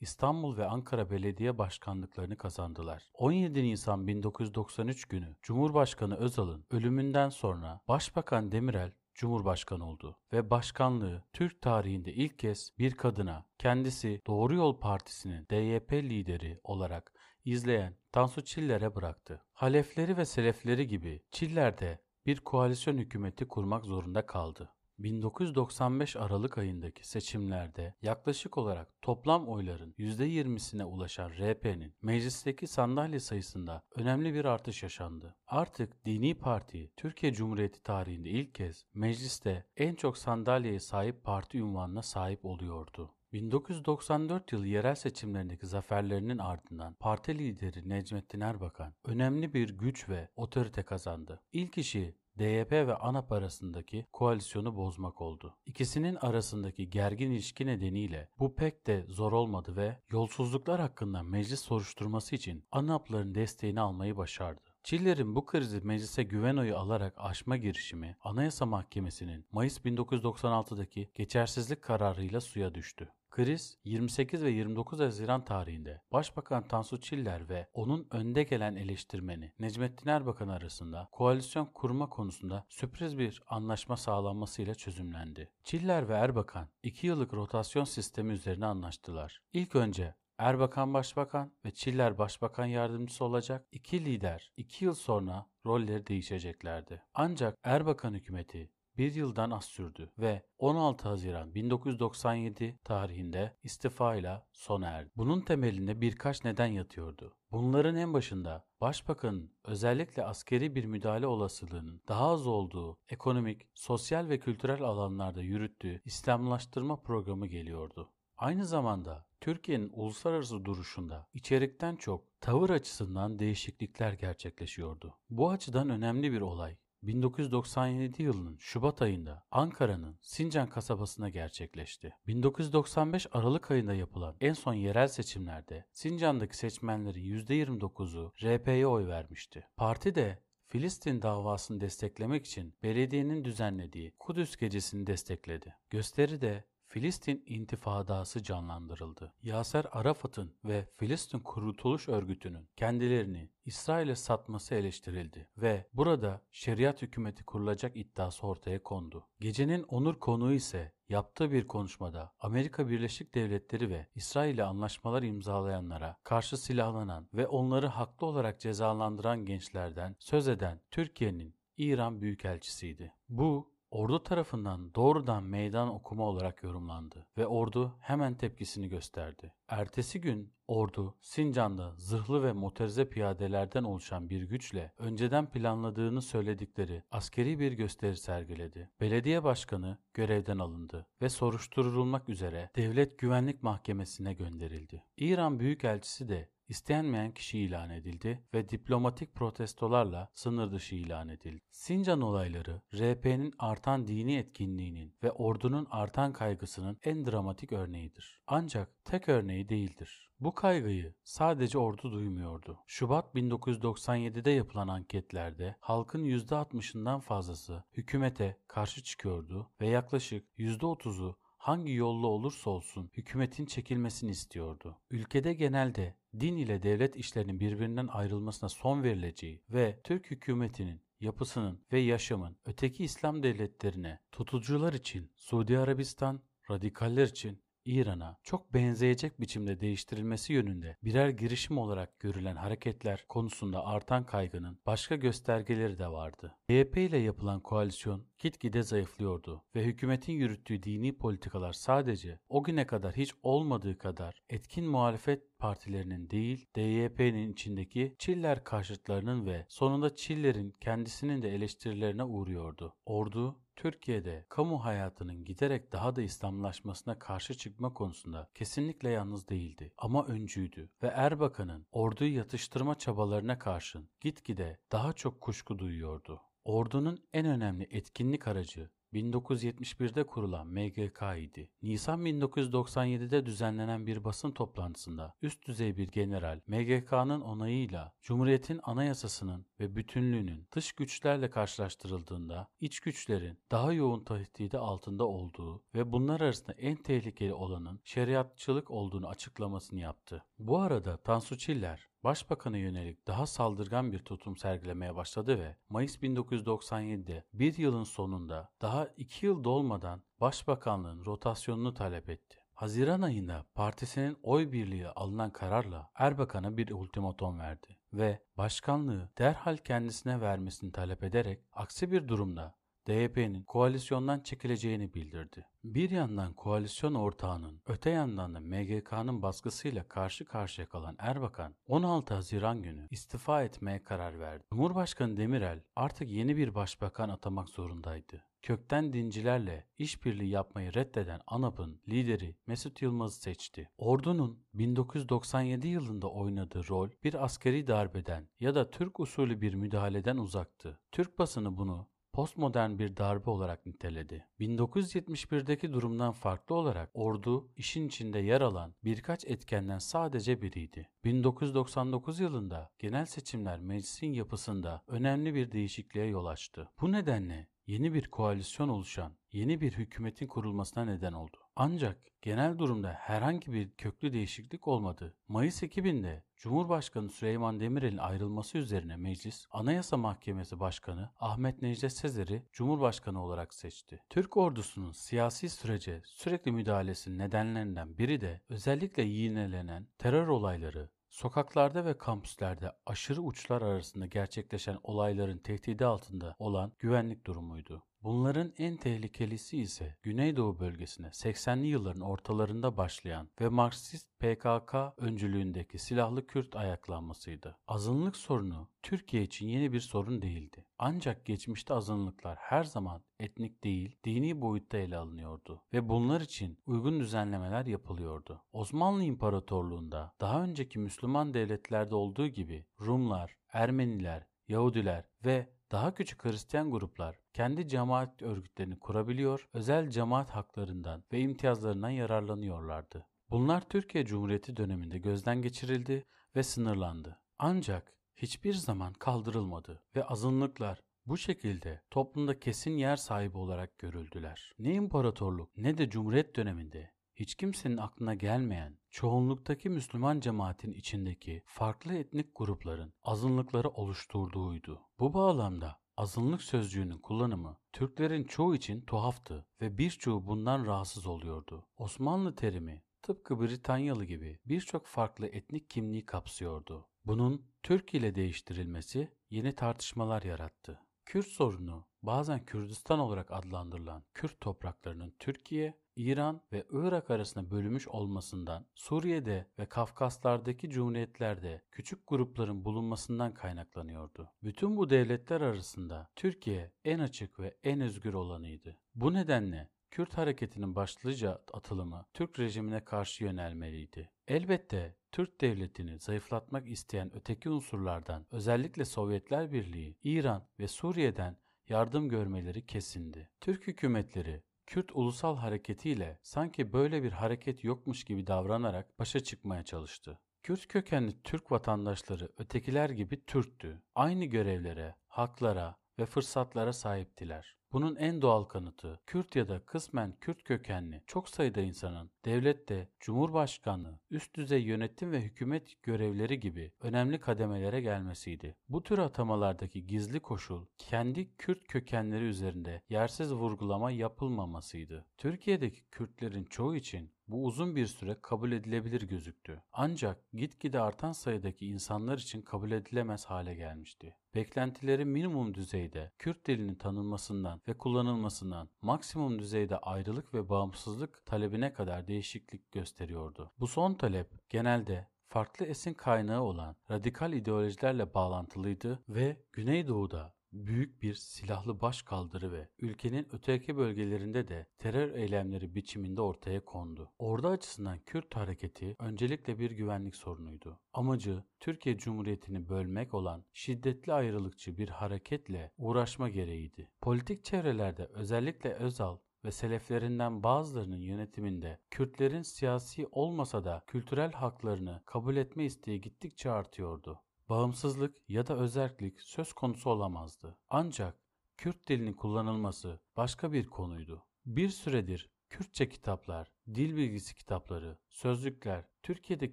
İstanbul 0.00 0.56
ve 0.56 0.66
Ankara 0.66 1.10
belediye 1.10 1.58
başkanlıklarını 1.58 2.36
kazandılar. 2.36 3.10
17 3.14 3.62
Nisan 3.62 4.06
1993 4.06 5.04
günü 5.04 5.36
Cumhurbaşkanı 5.42 6.16
Özal'ın 6.16 6.64
ölümünden 6.70 7.28
sonra 7.28 7.80
Başbakan 7.88 8.52
Demirel 8.52 8.92
Cumhurbaşkanı 9.14 9.88
oldu 9.88 10.16
ve 10.32 10.50
başkanlığı 10.50 11.24
Türk 11.32 11.62
tarihinde 11.62 12.12
ilk 12.12 12.38
kez 12.38 12.72
bir 12.78 12.94
kadına 12.94 13.46
kendisi 13.58 14.22
Doğru 14.26 14.54
Yol 14.54 14.80
Partisi'nin 14.80 15.46
DYP 15.50 15.92
lideri 15.92 16.60
olarak 16.64 17.12
izleyen 17.44 17.96
Tansu 18.12 18.44
Çiller'e 18.44 18.94
bıraktı. 18.94 19.44
Halefleri 19.52 20.16
ve 20.16 20.24
selefleri 20.24 20.86
gibi 20.86 21.22
Çiller 21.30 21.78
de 21.78 21.98
bir 22.26 22.40
koalisyon 22.40 22.98
hükümeti 22.98 23.48
kurmak 23.48 23.84
zorunda 23.84 24.26
kaldı. 24.26 24.70
1995 24.98 26.16
Aralık 26.16 26.58
ayındaki 26.58 27.08
seçimlerde 27.08 27.94
yaklaşık 28.02 28.58
olarak 28.58 29.02
toplam 29.02 29.48
oyların 29.48 29.94
%20'sine 29.98 30.84
ulaşan 30.84 31.30
RP'nin 31.30 31.94
meclisteki 32.02 32.66
sandalye 32.66 33.20
sayısında 33.20 33.82
önemli 33.94 34.34
bir 34.34 34.44
artış 34.44 34.82
yaşandı. 34.82 35.36
Artık 35.46 36.04
dini 36.04 36.34
parti 36.34 36.92
Türkiye 36.96 37.32
Cumhuriyeti 37.32 37.82
tarihinde 37.82 38.30
ilk 38.30 38.54
kez 38.54 38.86
mecliste 38.94 39.66
en 39.76 39.94
çok 39.94 40.18
sandalyeye 40.18 40.80
sahip 40.80 41.24
parti 41.24 41.62
unvanına 41.62 42.02
sahip 42.02 42.44
oluyordu. 42.44 43.14
1994 43.32 44.52
yılı 44.52 44.66
yerel 44.66 44.94
seçimlerindeki 44.94 45.66
zaferlerinin 45.66 46.38
ardından 46.38 46.94
parti 46.94 47.38
lideri 47.38 47.88
Necmettin 47.88 48.40
Erbakan 48.40 48.94
önemli 49.04 49.54
bir 49.54 49.78
güç 49.78 50.08
ve 50.08 50.28
otorite 50.36 50.82
kazandı. 50.82 51.40
İlk 51.52 51.78
işi 51.78 52.14
DYP 52.38 52.72
ve 52.72 52.94
ANAP 52.94 53.32
arasındaki 53.32 54.06
koalisyonu 54.12 54.76
bozmak 54.76 55.20
oldu. 55.20 55.54
İkisinin 55.66 56.14
arasındaki 56.14 56.90
gergin 56.90 57.30
ilişki 57.30 57.66
nedeniyle 57.66 58.28
bu 58.38 58.54
pek 58.54 58.86
de 58.86 59.04
zor 59.08 59.32
olmadı 59.32 59.76
ve 59.76 59.96
yolsuzluklar 60.10 60.80
hakkında 60.80 61.22
meclis 61.22 61.60
soruşturması 61.60 62.36
için 62.36 62.64
ANAP'ların 62.72 63.34
desteğini 63.34 63.80
almayı 63.80 64.16
başardı. 64.16 64.60
Çiller'in 64.82 65.34
bu 65.36 65.46
krizi 65.46 65.80
meclise 65.80 66.22
güven 66.22 66.56
oyu 66.56 66.76
alarak 66.76 67.14
aşma 67.16 67.56
girişimi 67.56 68.16
Anayasa 68.20 68.66
Mahkemesi'nin 68.66 69.46
Mayıs 69.52 69.78
1996'daki 69.78 71.10
geçersizlik 71.14 71.82
kararıyla 71.82 72.40
suya 72.40 72.74
düştü. 72.74 73.12
Kriz 73.38 73.78
28 73.84 74.42
ve 74.42 74.50
29 74.50 75.00
Haziran 75.00 75.44
tarihinde 75.44 76.02
Başbakan 76.12 76.68
Tansu 76.68 77.00
Çiller 77.00 77.48
ve 77.48 77.68
onun 77.72 78.06
önde 78.10 78.42
gelen 78.42 78.76
eleştirmeni 78.76 79.52
Necmettin 79.58 80.08
Erbakan 80.08 80.48
arasında 80.48 81.08
koalisyon 81.12 81.66
kurma 81.66 82.08
konusunda 82.08 82.66
sürpriz 82.68 83.18
bir 83.18 83.42
anlaşma 83.46 83.96
sağlanmasıyla 83.96 84.74
çözümlendi. 84.74 85.50
Çiller 85.64 86.08
ve 86.08 86.14
Erbakan 86.14 86.68
2 86.82 87.06
yıllık 87.06 87.34
rotasyon 87.34 87.84
sistemi 87.84 88.32
üzerine 88.32 88.66
anlaştılar. 88.66 89.42
İlk 89.52 89.76
önce 89.76 90.14
Erbakan 90.38 90.94
Başbakan 90.94 91.52
ve 91.64 91.70
Çiller 91.70 92.18
Başbakan 92.18 92.66
Yardımcısı 92.66 93.24
olacak 93.24 93.66
iki 93.72 94.04
lider 94.04 94.52
iki 94.56 94.84
yıl 94.84 94.94
sonra 94.94 95.46
rolleri 95.66 96.06
değişeceklerdi. 96.06 97.02
Ancak 97.14 97.58
Erbakan 97.62 98.14
hükümeti 98.14 98.70
bir 98.98 99.14
yıldan 99.14 99.50
az 99.50 99.64
sürdü 99.64 100.10
ve 100.18 100.42
16 100.58 101.08
Haziran 101.08 101.54
1997 101.54 102.78
tarihinde 102.84 103.56
istifayla 103.62 104.46
sona 104.52 104.86
erdi. 104.88 105.10
Bunun 105.16 105.40
temelinde 105.40 106.00
birkaç 106.00 106.44
neden 106.44 106.66
yatıyordu. 106.66 107.34
Bunların 107.50 107.96
en 107.96 108.14
başında 108.14 108.68
Başbakanın 108.80 109.52
özellikle 109.64 110.24
askeri 110.24 110.74
bir 110.74 110.84
müdahale 110.84 111.26
olasılığının 111.26 112.02
daha 112.08 112.28
az 112.28 112.46
olduğu 112.46 112.98
ekonomik, 113.08 113.66
sosyal 113.74 114.28
ve 114.28 114.38
kültürel 114.38 114.82
alanlarda 114.82 115.42
yürüttüğü 115.42 116.00
İslamlaştırma 116.04 116.96
programı 116.96 117.46
geliyordu. 117.46 118.12
Aynı 118.36 118.66
zamanda 118.66 119.26
Türkiye'nin 119.40 119.90
uluslararası 119.92 120.64
duruşunda 120.64 121.26
içerikten 121.34 121.96
çok 121.96 122.40
tavır 122.40 122.70
açısından 122.70 123.38
değişiklikler 123.38 124.12
gerçekleşiyordu. 124.12 125.14
Bu 125.30 125.50
açıdan 125.50 125.88
önemli 125.88 126.32
bir 126.32 126.40
olay 126.40 126.76
1997 127.02 128.22
yılının 128.22 128.56
Şubat 128.58 129.02
ayında 129.02 129.46
Ankara'nın 129.50 130.18
Sincan 130.22 130.68
kasabasına 130.68 131.28
gerçekleşti. 131.28 132.14
1995 132.26 133.26
Aralık 133.32 133.70
ayında 133.70 133.94
yapılan 133.94 134.36
en 134.40 134.52
son 134.52 134.74
yerel 134.74 135.08
seçimlerde 135.08 135.86
Sincan'daki 135.92 136.56
seçmenlerin 136.56 137.44
%29'u 137.44 138.32
RP'ye 138.44 138.86
oy 138.86 139.06
vermişti. 139.06 139.68
Parti 139.76 140.14
de 140.14 140.42
Filistin 140.68 141.22
davasını 141.22 141.80
desteklemek 141.80 142.46
için 142.46 142.74
belediyenin 142.82 143.44
düzenlediği 143.44 144.12
Kudüs 144.18 144.56
gecesini 144.56 145.06
destekledi. 145.06 145.74
Gösteri 145.90 146.40
de 146.40 146.64
Filistin 146.88 147.44
intifadası 147.46 148.42
canlandırıldı. 148.42 149.32
Yaser 149.42 149.86
Arafat'ın 149.92 150.54
ve 150.64 150.88
Filistin 150.96 151.38
Kurtuluş 151.38 152.08
Örgütü'nün 152.08 152.68
kendilerini 152.76 153.50
İsrail'e 153.64 154.14
satması 154.14 154.74
eleştirildi 154.74 155.48
ve 155.56 155.86
burada 155.92 156.42
şeriat 156.52 157.02
hükümeti 157.02 157.44
kurulacak 157.44 157.96
iddiası 157.96 158.46
ortaya 158.46 158.82
kondu. 158.82 159.26
Gecenin 159.40 159.82
onur 159.82 160.18
konuğu 160.18 160.52
ise 160.52 160.92
yaptığı 161.08 161.52
bir 161.52 161.66
konuşmada 161.66 162.34
Amerika 162.40 162.88
Birleşik 162.88 163.34
Devletleri 163.34 163.90
ve 163.90 164.06
İsrail 164.14 164.54
ile 164.54 164.64
anlaşmalar 164.64 165.22
imzalayanlara 165.22 166.16
karşı 166.24 166.56
silahlanan 166.56 167.28
ve 167.34 167.46
onları 167.46 167.86
haklı 167.86 168.26
olarak 168.26 168.60
cezalandıran 168.60 169.44
gençlerden 169.44 170.16
söz 170.18 170.48
eden 170.48 170.80
Türkiye'nin 170.90 171.54
İran 171.76 172.20
Büyükelçisiydi. 172.20 173.14
Bu 173.28 173.77
ordu 173.90 174.22
tarafından 174.22 174.94
doğrudan 174.94 175.44
meydan 175.44 175.88
okuma 175.88 176.24
olarak 176.24 176.62
yorumlandı 176.62 177.26
ve 177.38 177.46
ordu 177.46 177.94
hemen 178.00 178.34
tepkisini 178.34 178.88
gösterdi. 178.88 179.52
Ertesi 179.68 180.20
gün 180.20 180.52
ordu 180.68 181.14
Sincan'da 181.22 181.94
zırhlı 181.96 182.42
ve 182.42 182.52
motorize 182.52 183.08
piyadelerden 183.08 183.84
oluşan 183.84 184.30
bir 184.30 184.42
güçle 184.42 184.92
önceden 184.98 185.46
planladığını 185.50 186.22
söyledikleri 186.22 187.02
askeri 187.10 187.58
bir 187.58 187.72
gösteri 187.72 188.16
sergiledi. 188.16 188.90
Belediye 189.00 189.44
başkanı 189.44 189.98
görevden 190.14 190.58
alındı 190.58 191.06
ve 191.22 191.28
soruşturulmak 191.28 192.28
üzere 192.28 192.70
Devlet 192.76 193.18
Güvenlik 193.18 193.62
Mahkemesi'ne 193.62 194.34
gönderildi. 194.34 195.04
İran 195.16 195.60
Büyükelçisi 195.60 196.28
de 196.28 196.48
istenmeyen 196.68 197.32
kişi 197.32 197.58
ilan 197.58 197.90
edildi 197.90 198.42
ve 198.54 198.68
diplomatik 198.68 199.34
protestolarla 199.34 200.30
sınır 200.34 200.72
dışı 200.72 200.94
ilan 200.94 201.28
edildi. 201.28 201.60
Sincan 201.70 202.20
olayları 202.20 202.80
RP'nin 202.94 203.54
artan 203.58 204.06
dini 204.06 204.36
etkinliğinin 204.36 205.14
ve 205.22 205.32
ordunun 205.32 205.86
artan 205.90 206.32
kaygısının 206.32 206.98
en 207.02 207.26
dramatik 207.26 207.72
örneğidir. 207.72 208.42
Ancak 208.46 209.04
tek 209.04 209.28
örneği 209.28 209.68
değildir. 209.68 210.30
Bu 210.40 210.54
kaygıyı 210.54 211.14
sadece 211.24 211.78
ordu 211.78 212.12
duymuyordu. 212.12 212.78
Şubat 212.86 213.34
1997'de 213.34 214.50
yapılan 214.50 214.88
anketlerde 214.88 215.76
halkın 215.80 216.24
%60'ından 216.24 217.20
fazlası 217.20 217.84
hükümete 217.92 218.56
karşı 218.68 219.02
çıkıyordu 219.02 219.70
ve 219.80 219.88
yaklaşık 219.88 220.48
%30'u 220.58 221.36
hangi 221.58 221.92
yolla 221.92 222.26
olursa 222.26 222.70
olsun 222.70 223.10
hükümetin 223.16 223.66
çekilmesini 223.66 224.30
istiyordu. 224.30 224.98
Ülkede 225.10 225.54
genelde 225.54 226.16
din 226.40 226.56
ile 226.56 226.82
devlet 226.82 227.16
işlerinin 227.16 227.60
birbirinden 227.60 228.06
ayrılmasına 228.06 228.68
son 228.68 229.02
verileceği 229.02 229.62
ve 229.70 230.00
Türk 230.04 230.30
hükümetinin 230.30 231.00
yapısının 231.20 231.80
ve 231.92 231.98
yaşamın 232.00 232.56
öteki 232.64 233.04
İslam 233.04 233.42
devletlerine 233.42 234.18
tutucular 234.32 234.92
için 234.92 235.32
Suudi 235.36 235.78
Arabistan, 235.78 236.40
radikaller 236.70 237.26
için 237.26 237.62
İran'a 237.88 238.38
çok 238.42 238.74
benzeyecek 238.74 239.40
biçimde 239.40 239.80
değiştirilmesi 239.80 240.52
yönünde 240.52 240.96
birer 241.04 241.28
girişim 241.28 241.78
olarak 241.78 242.20
görülen 242.20 242.56
hareketler 242.56 243.24
konusunda 243.28 243.86
artan 243.86 244.26
kaygının 244.26 244.78
başka 244.86 245.16
göstergeleri 245.16 245.98
de 245.98 246.08
vardı. 246.08 246.54
DYP 246.70 246.96
ile 246.96 247.18
yapılan 247.18 247.60
koalisyon 247.60 248.26
gitgide 248.38 248.82
zayıflıyordu 248.82 249.64
ve 249.74 249.84
hükümetin 249.84 250.32
yürüttüğü 250.32 250.82
dini 250.82 251.18
politikalar 251.18 251.72
sadece 251.72 252.38
o 252.48 252.62
güne 252.62 252.86
kadar 252.86 253.16
hiç 253.16 253.32
olmadığı 253.42 253.98
kadar 253.98 254.42
etkin 254.50 254.84
muhalefet 254.84 255.58
partilerinin 255.58 256.30
değil, 256.30 256.66
DYP'nin 256.76 257.52
içindeki 257.52 258.14
Çiller 258.18 258.64
karşıtlarının 258.64 259.46
ve 259.46 259.66
sonunda 259.68 260.16
Çiller'in 260.16 260.76
kendisinin 260.80 261.42
de 261.42 261.54
eleştirilerine 261.54 262.24
uğruyordu. 262.24 262.94
Ordu 263.06 263.60
Türkiye'de 263.78 264.46
kamu 264.48 264.84
hayatının 264.84 265.44
giderek 265.44 265.92
daha 265.92 266.16
da 266.16 266.22
İslamlaşmasına 266.22 267.18
karşı 267.18 267.54
çıkma 267.54 267.94
konusunda 267.94 268.50
kesinlikle 268.54 269.10
yalnız 269.10 269.48
değildi 269.48 269.92
ama 269.98 270.26
öncüydü 270.26 270.90
ve 271.02 271.06
Erbakan'ın 271.06 271.86
orduyu 271.92 272.36
yatıştırma 272.36 272.98
çabalarına 272.98 273.58
karşın 273.58 274.08
gitgide 274.20 274.78
daha 274.92 275.12
çok 275.12 275.40
kuşku 275.40 275.78
duyuyordu. 275.78 276.40
Ordunun 276.64 277.24
en 277.32 277.46
önemli 277.46 277.88
etkinlik 277.90 278.48
aracı 278.48 278.90
1971'de 279.12 280.24
kurulan 280.24 280.66
MGK 280.66 281.22
idi. 281.38 281.70
Nisan 281.82 282.20
1997'de 282.26 283.46
düzenlenen 283.46 284.06
bir 284.06 284.24
basın 284.24 284.50
toplantısında 284.50 285.34
üst 285.42 285.66
düzey 285.66 285.96
bir 285.96 286.08
general 286.08 286.60
MGK'nın 286.66 287.40
onayıyla 287.40 288.12
Cumhuriyet'in 288.22 288.80
anayasasının 288.82 289.66
ve 289.80 289.96
bütünlüğünün 289.96 290.66
dış 290.74 290.92
güçlerle 290.92 291.50
karşılaştırıldığında 291.50 292.68
iç 292.80 293.00
güçlerin 293.00 293.58
daha 293.70 293.92
yoğun 293.92 294.24
tehdidi 294.24 294.78
altında 294.78 295.24
olduğu 295.24 295.82
ve 295.94 296.12
bunlar 296.12 296.40
arasında 296.40 296.72
en 296.72 296.96
tehlikeli 296.96 297.54
olanın 297.54 298.00
şeriatçılık 298.04 298.90
olduğunu 298.90 299.28
açıklamasını 299.28 300.00
yaptı. 300.00 300.44
Bu 300.58 300.78
arada 300.78 301.16
Tansu 301.16 301.58
Çiller 301.58 302.07
Başbakan'a 302.24 302.76
yönelik 302.76 303.26
daha 303.26 303.46
saldırgan 303.46 304.12
bir 304.12 304.18
tutum 304.18 304.56
sergilemeye 304.56 305.16
başladı 305.16 305.58
ve 305.58 305.76
Mayıs 305.88 306.16
1997'de 306.16 307.44
bir 307.52 307.78
yılın 307.78 308.04
sonunda 308.04 308.70
daha 308.82 309.06
iki 309.06 309.46
yıl 309.46 309.64
dolmadan 309.64 310.22
Başbakanlığın 310.40 311.24
rotasyonunu 311.24 311.94
talep 311.94 312.28
etti. 312.28 312.58
Haziran 312.74 313.22
ayında 313.22 313.66
partisinin 313.74 314.36
oy 314.42 314.72
birliği 314.72 315.08
alınan 315.08 315.50
kararla 315.50 316.10
Erbakan'a 316.14 316.76
bir 316.76 316.90
ultimatom 316.90 317.58
verdi 317.58 317.96
ve 318.12 318.42
başkanlığı 318.56 319.30
derhal 319.38 319.76
kendisine 319.76 320.40
vermesini 320.40 320.92
talep 320.92 321.24
ederek 321.24 321.60
aksi 321.72 322.12
bir 322.12 322.28
durumda 322.28 322.74
DYP'nin 323.08 323.62
koalisyondan 323.62 324.40
çekileceğini 324.40 325.14
bildirdi. 325.14 325.66
Bir 325.84 326.10
yandan 326.10 326.52
koalisyon 326.52 327.14
ortağının, 327.14 327.80
öte 327.86 328.10
yandan 328.10 328.54
da 328.54 328.60
MGK'nın 328.60 329.42
baskısıyla 329.42 330.08
karşı 330.08 330.44
karşıya 330.44 330.88
kalan 330.88 331.16
Erbakan, 331.18 331.74
16 331.86 332.34
Haziran 332.34 332.82
günü 332.82 333.06
istifa 333.10 333.62
etmeye 333.62 334.04
karar 334.04 334.40
verdi. 334.40 334.64
Cumhurbaşkanı 334.72 335.36
Demirel 335.36 335.80
artık 335.96 336.30
yeni 336.30 336.56
bir 336.56 336.74
başbakan 336.74 337.28
atamak 337.28 337.68
zorundaydı. 337.68 338.44
Kökten 338.62 339.12
dincilerle 339.12 339.86
işbirliği 339.98 340.50
yapmayı 340.50 340.94
reddeden 340.94 341.40
ANAP'ın 341.46 342.00
lideri 342.08 342.56
Mesut 342.66 343.02
Yılmaz'ı 343.02 343.40
seçti. 343.40 343.90
Ordunun 343.98 344.64
1997 344.74 345.88
yılında 345.88 346.30
oynadığı 346.30 346.88
rol 346.88 347.10
bir 347.24 347.44
askeri 347.44 347.86
darbeden 347.86 348.48
ya 348.60 348.74
da 348.74 348.90
Türk 348.90 349.20
usulü 349.20 349.60
bir 349.60 349.74
müdahaleden 349.74 350.36
uzaktı. 350.36 351.00
Türk 351.12 351.38
basını 351.38 351.76
bunu 351.76 352.08
postmodern 352.38 352.98
bir 352.98 353.16
darbe 353.16 353.50
olarak 353.50 353.86
niteledi. 353.86 354.46
1971'deki 354.60 355.92
durumdan 355.92 356.32
farklı 356.32 356.74
olarak 356.74 357.10
ordu 357.14 357.68
işin 357.76 358.08
içinde 358.08 358.38
yer 358.38 358.60
alan 358.60 358.94
birkaç 359.04 359.44
etkenden 359.44 359.98
sadece 359.98 360.62
biriydi. 360.62 361.08
1999 361.24 362.40
yılında 362.40 362.90
genel 362.98 363.26
seçimler 363.26 363.80
meclisin 363.80 364.32
yapısında 364.32 365.02
önemli 365.06 365.54
bir 365.54 365.72
değişikliğe 365.72 366.26
yol 366.26 366.46
açtı. 366.46 366.90
Bu 367.00 367.12
nedenle 367.12 367.68
yeni 367.86 368.14
bir 368.14 368.28
koalisyon 368.28 368.88
oluşan, 368.88 369.32
yeni 369.52 369.80
bir 369.80 369.92
hükümetin 369.92 370.46
kurulmasına 370.46 371.04
neden 371.04 371.32
oldu. 371.32 371.56
Ancak 371.80 372.16
genel 372.42 372.78
durumda 372.78 373.12
herhangi 373.12 373.72
bir 373.72 373.90
köklü 373.90 374.32
değişiklik 374.32 374.88
olmadı. 374.88 375.34
Mayıs 375.48 375.82
2000'de 375.82 376.44
Cumhurbaşkanı 376.56 377.28
Süleyman 377.28 377.80
Demirel'in 377.80 378.16
ayrılması 378.18 378.78
üzerine 378.78 379.16
meclis 379.16 379.66
Anayasa 379.70 380.16
Mahkemesi 380.16 380.80
Başkanı 380.80 381.30
Ahmet 381.40 381.82
Necdet 381.82 382.12
Sezer'i 382.12 382.62
Cumhurbaşkanı 382.72 383.44
olarak 383.44 383.74
seçti. 383.74 384.20
Türk 384.28 384.56
ordusunun 384.56 385.12
siyasi 385.12 385.68
sürece 385.68 386.20
sürekli 386.24 386.72
müdahalesinin 386.72 387.38
nedenlerinden 387.38 388.18
biri 388.18 388.40
de 388.40 388.60
özellikle 388.68 389.22
yinelenen 389.22 390.06
terör 390.18 390.48
olayları 390.48 391.10
Sokaklarda 391.30 392.04
ve 392.04 392.18
kampüslerde 392.18 392.92
aşırı 393.06 393.42
uçlar 393.42 393.82
arasında 393.82 394.26
gerçekleşen 394.26 394.98
olayların 395.02 395.58
tehdidi 395.58 396.04
altında 396.04 396.56
olan 396.58 396.92
güvenlik 396.98 397.46
durumuydu. 397.46 398.07
Bunların 398.22 398.72
en 398.78 398.96
tehlikelisi 398.96 399.78
ise 399.78 400.16
Güneydoğu 400.22 400.80
bölgesine 400.80 401.26
80'li 401.26 401.86
yılların 401.86 402.22
ortalarında 402.22 402.96
başlayan 402.96 403.48
ve 403.60 403.68
Marksist 403.68 404.28
PKK 404.40 404.94
öncülüğündeki 405.16 405.98
silahlı 405.98 406.46
Kürt 406.46 406.76
ayaklanmasıydı. 406.76 407.78
Azınlık 407.88 408.36
sorunu 408.36 408.88
Türkiye 409.02 409.42
için 409.42 409.68
yeni 409.68 409.92
bir 409.92 410.00
sorun 410.00 410.42
değildi. 410.42 410.84
Ancak 410.98 411.46
geçmişte 411.46 411.94
azınlıklar 411.94 412.56
her 412.60 412.84
zaman 412.84 413.22
etnik 413.38 413.84
değil, 413.84 414.16
dini 414.24 414.60
boyutta 414.60 414.98
ele 414.98 415.16
alınıyordu 415.16 415.82
ve 415.92 416.08
bunlar 416.08 416.40
için 416.40 416.78
uygun 416.86 417.20
düzenlemeler 417.20 417.86
yapılıyordu. 417.86 418.62
Osmanlı 418.72 419.24
İmparatorluğu'nda 419.24 420.32
daha 420.40 420.62
önceki 420.62 420.98
Müslüman 420.98 421.54
devletlerde 421.54 422.14
olduğu 422.14 422.46
gibi 422.46 422.86
Rumlar, 423.00 423.56
Ermeniler, 423.72 424.46
Yahudiler 424.68 425.24
ve 425.44 425.77
daha 425.92 426.14
küçük 426.14 426.44
Hristiyan 426.44 426.90
gruplar 426.90 427.38
kendi 427.52 427.88
cemaat 427.88 428.42
örgütlerini 428.42 428.98
kurabiliyor, 428.98 429.68
özel 429.72 430.10
cemaat 430.10 430.50
haklarından 430.50 431.24
ve 431.32 431.40
imtiyazlarından 431.40 432.10
yararlanıyorlardı. 432.10 433.26
Bunlar 433.50 433.88
Türkiye 433.88 434.24
Cumhuriyeti 434.24 434.76
döneminde 434.76 435.18
gözden 435.18 435.62
geçirildi 435.62 436.24
ve 436.56 436.62
sınırlandı. 436.62 437.40
Ancak 437.58 438.12
hiçbir 438.36 438.74
zaman 438.74 439.12
kaldırılmadı 439.12 440.02
ve 440.16 440.24
azınlıklar 440.24 441.00
bu 441.26 441.36
şekilde 441.36 442.02
toplumda 442.10 442.58
kesin 442.58 442.90
yer 442.90 443.16
sahibi 443.16 443.58
olarak 443.58 443.98
görüldüler. 443.98 444.74
Ne 444.78 444.94
imparatorluk 444.94 445.76
ne 445.76 445.98
de 445.98 446.10
cumhuriyet 446.10 446.56
döneminde 446.56 447.10
hiç 447.38 447.54
kimsenin 447.54 447.96
aklına 447.96 448.34
gelmeyen 448.34 448.98
çoğunluktaki 449.10 449.88
Müslüman 449.90 450.40
cemaatin 450.40 450.92
içindeki 450.92 451.62
farklı 451.66 452.14
etnik 452.14 452.50
grupların 452.54 453.12
azınlıkları 453.22 453.88
oluşturduğuydu. 453.88 455.00
Bu 455.18 455.34
bağlamda 455.34 456.00
azınlık 456.16 456.62
sözcüğünün 456.62 457.18
kullanımı 457.18 457.76
Türklerin 457.92 458.44
çoğu 458.44 458.74
için 458.74 459.00
tuhaftı 459.00 459.66
ve 459.80 459.98
birçoğu 459.98 460.46
bundan 460.46 460.86
rahatsız 460.86 461.26
oluyordu. 461.26 461.86
Osmanlı 461.96 462.54
terimi 462.54 463.02
tıpkı 463.22 463.60
Britanyalı 463.60 464.24
gibi 464.24 464.58
birçok 464.66 465.06
farklı 465.06 465.46
etnik 465.46 465.90
kimliği 465.90 466.26
kapsıyordu. 466.26 467.08
Bunun 467.24 467.66
Türk 467.82 468.14
ile 468.14 468.34
değiştirilmesi 468.34 469.28
yeni 469.50 469.74
tartışmalar 469.74 470.42
yarattı. 470.42 471.00
Kürt 471.24 471.46
sorunu 471.46 472.06
bazen 472.22 472.64
Kürdistan 472.64 473.18
olarak 473.18 473.52
adlandırılan 473.52 474.24
Kürt 474.34 474.60
topraklarının 474.60 475.34
Türkiye, 475.38 475.98
İran 476.18 476.62
ve 476.72 476.84
Irak 476.90 477.30
arasında 477.30 477.70
bölünmüş 477.70 478.08
olmasından, 478.08 478.86
Suriye'de 478.94 479.66
ve 479.78 479.86
Kafkaslardaki 479.86 480.90
cumhuriyetlerde 480.90 481.82
küçük 481.90 482.26
grupların 482.26 482.84
bulunmasından 482.84 483.54
kaynaklanıyordu. 483.54 484.50
Bütün 484.62 484.96
bu 484.96 485.10
devletler 485.10 485.60
arasında 485.60 486.28
Türkiye 486.36 486.92
en 487.04 487.18
açık 487.18 487.60
ve 487.60 487.76
en 487.82 488.00
özgür 488.00 488.34
olanıydı. 488.34 488.96
Bu 489.14 489.34
nedenle 489.34 489.88
Kürt 490.10 490.38
hareketinin 490.38 490.94
başlıca 490.94 491.62
atılımı 491.72 492.26
Türk 492.34 492.58
rejimine 492.58 493.04
karşı 493.04 493.44
yönelmeliydi. 493.44 494.30
Elbette 494.48 495.16
Türk 495.32 495.60
devletini 495.60 496.18
zayıflatmak 496.18 496.88
isteyen 496.88 497.36
öteki 497.36 497.70
unsurlardan 497.70 498.46
özellikle 498.50 499.04
Sovyetler 499.04 499.72
Birliği, 499.72 500.16
İran 500.22 500.68
ve 500.78 500.88
Suriye'den 500.88 501.56
yardım 501.88 502.28
görmeleri 502.28 502.86
kesindi. 502.86 503.50
Türk 503.60 503.86
hükümetleri 503.86 504.62
Kürt 504.88 505.10
ulusal 505.12 505.56
hareketiyle 505.56 506.38
sanki 506.42 506.92
böyle 506.92 507.22
bir 507.22 507.32
hareket 507.32 507.84
yokmuş 507.84 508.24
gibi 508.24 508.46
davranarak 508.46 509.18
başa 509.18 509.40
çıkmaya 509.40 509.84
çalıştı. 509.84 510.38
Kürt 510.62 510.88
kökenli 510.88 511.42
Türk 511.42 511.72
vatandaşları 511.72 512.48
ötekiler 512.56 513.10
gibi 513.10 513.44
Türktü. 513.44 514.02
Aynı 514.14 514.44
görevlere, 514.44 515.14
haklara 515.28 515.96
ve 516.18 516.26
fırsatlara 516.26 516.92
sahiptiler. 516.92 517.77
Bunun 517.92 518.16
en 518.16 518.42
doğal 518.42 518.64
kanıtı 518.64 519.20
Kürt 519.26 519.56
ya 519.56 519.68
da 519.68 519.80
kısmen 519.80 520.34
Kürt 520.40 520.64
kökenli 520.64 521.22
çok 521.26 521.48
sayıda 521.48 521.80
insanın 521.80 522.30
devlette 522.44 523.08
cumhurbaşkanlığı, 523.20 524.18
üst 524.30 524.54
düzey 524.54 524.82
yönetim 524.82 525.32
ve 525.32 525.40
hükümet 525.40 526.02
görevleri 526.02 526.60
gibi 526.60 526.92
önemli 527.00 527.40
kademelere 527.40 528.00
gelmesiydi. 528.00 528.76
Bu 528.88 529.02
tür 529.02 529.18
atamalardaki 529.18 530.06
gizli 530.06 530.40
koşul 530.40 530.86
kendi 530.98 531.56
Kürt 531.56 531.84
kökenleri 531.84 532.44
üzerinde 532.44 533.02
yersiz 533.08 533.52
vurgulama 533.52 534.10
yapılmamasıydı. 534.10 535.26
Türkiye'deki 535.36 536.04
Kürtlerin 536.10 536.64
çoğu 536.64 536.96
için 536.96 537.30
bu 537.48 537.64
uzun 537.64 537.96
bir 537.96 538.06
süre 538.06 538.36
kabul 538.42 538.72
edilebilir 538.72 539.22
gözüktü. 539.22 539.82
Ancak 539.92 540.52
gitgide 540.52 541.00
artan 541.00 541.32
sayıdaki 541.32 541.86
insanlar 541.86 542.38
için 542.38 542.62
kabul 542.62 542.90
edilemez 542.90 543.44
hale 543.44 543.74
gelmişti. 543.74 544.34
Beklentileri 544.54 545.24
minimum 545.24 545.74
düzeyde 545.74 546.32
Kürt 546.38 546.66
dilinin 546.66 546.94
tanınmasından 546.94 547.80
ve 547.88 547.98
kullanılmasından 547.98 548.88
maksimum 549.02 549.58
düzeyde 549.58 549.96
ayrılık 549.96 550.54
ve 550.54 550.68
bağımsızlık 550.68 551.46
talebine 551.46 551.92
kadar 551.92 552.28
değişiklik 552.28 552.92
gösteriyordu. 552.92 553.72
Bu 553.80 553.86
son 553.86 554.14
talep 554.14 554.70
genelde 554.70 555.28
farklı 555.48 555.86
esin 555.86 556.14
kaynağı 556.14 556.62
olan 556.62 556.96
radikal 557.10 557.52
ideolojilerle 557.52 558.34
bağlantılıydı 558.34 559.22
ve 559.28 559.56
Güneydoğu'da 559.72 560.57
büyük 560.72 561.22
bir 561.22 561.34
silahlı 561.34 562.00
başkaldırı 562.00 562.72
ve 562.72 562.88
ülkenin 562.98 563.48
öteki 563.52 563.96
bölgelerinde 563.96 564.68
de 564.68 564.86
terör 564.98 565.34
eylemleri 565.34 565.94
biçiminde 565.94 566.40
ortaya 566.40 566.84
kondu. 566.84 567.30
Ordu 567.38 567.68
açısından 567.68 568.18
Kürt 568.18 568.56
hareketi 568.56 569.16
öncelikle 569.18 569.78
bir 569.78 569.90
güvenlik 569.90 570.36
sorunuydu. 570.36 571.00
Amacı 571.12 571.64
Türkiye 571.80 572.18
Cumhuriyeti'ni 572.18 572.88
bölmek 572.88 573.34
olan 573.34 573.64
şiddetli 573.72 574.32
ayrılıkçı 574.32 574.98
bir 574.98 575.08
hareketle 575.08 575.92
uğraşma 575.98 576.48
gereğiydi. 576.48 577.08
Politik 577.20 577.64
çevrelerde 577.64 578.24
özellikle 578.24 578.94
Özal 578.94 579.38
ve 579.64 579.70
seleflerinden 579.70 580.62
bazılarının 580.62 581.20
yönetiminde 581.20 581.98
Kürtlerin 582.10 582.62
siyasi 582.62 583.26
olmasa 583.32 583.84
da 583.84 584.04
kültürel 584.06 584.52
haklarını 584.52 585.22
kabul 585.26 585.56
etme 585.56 585.84
isteği 585.84 586.20
gittikçe 586.20 586.70
artıyordu 586.70 587.40
bağımsızlık 587.68 588.36
ya 588.48 588.66
da 588.66 588.76
özerklik 588.76 589.40
söz 589.40 589.72
konusu 589.72 590.10
olamazdı. 590.10 590.78
Ancak 590.90 591.38
Kürt 591.76 592.08
dilinin 592.08 592.32
kullanılması 592.32 593.20
başka 593.36 593.72
bir 593.72 593.86
konuydu. 593.86 594.46
Bir 594.66 594.88
süredir 594.88 595.50
Kürtçe 595.70 596.08
kitaplar, 596.08 596.72
dil 596.94 597.16
bilgisi 597.16 597.54
kitapları, 597.54 598.18
sözlükler 598.28 599.04
Türkiye'de 599.22 599.72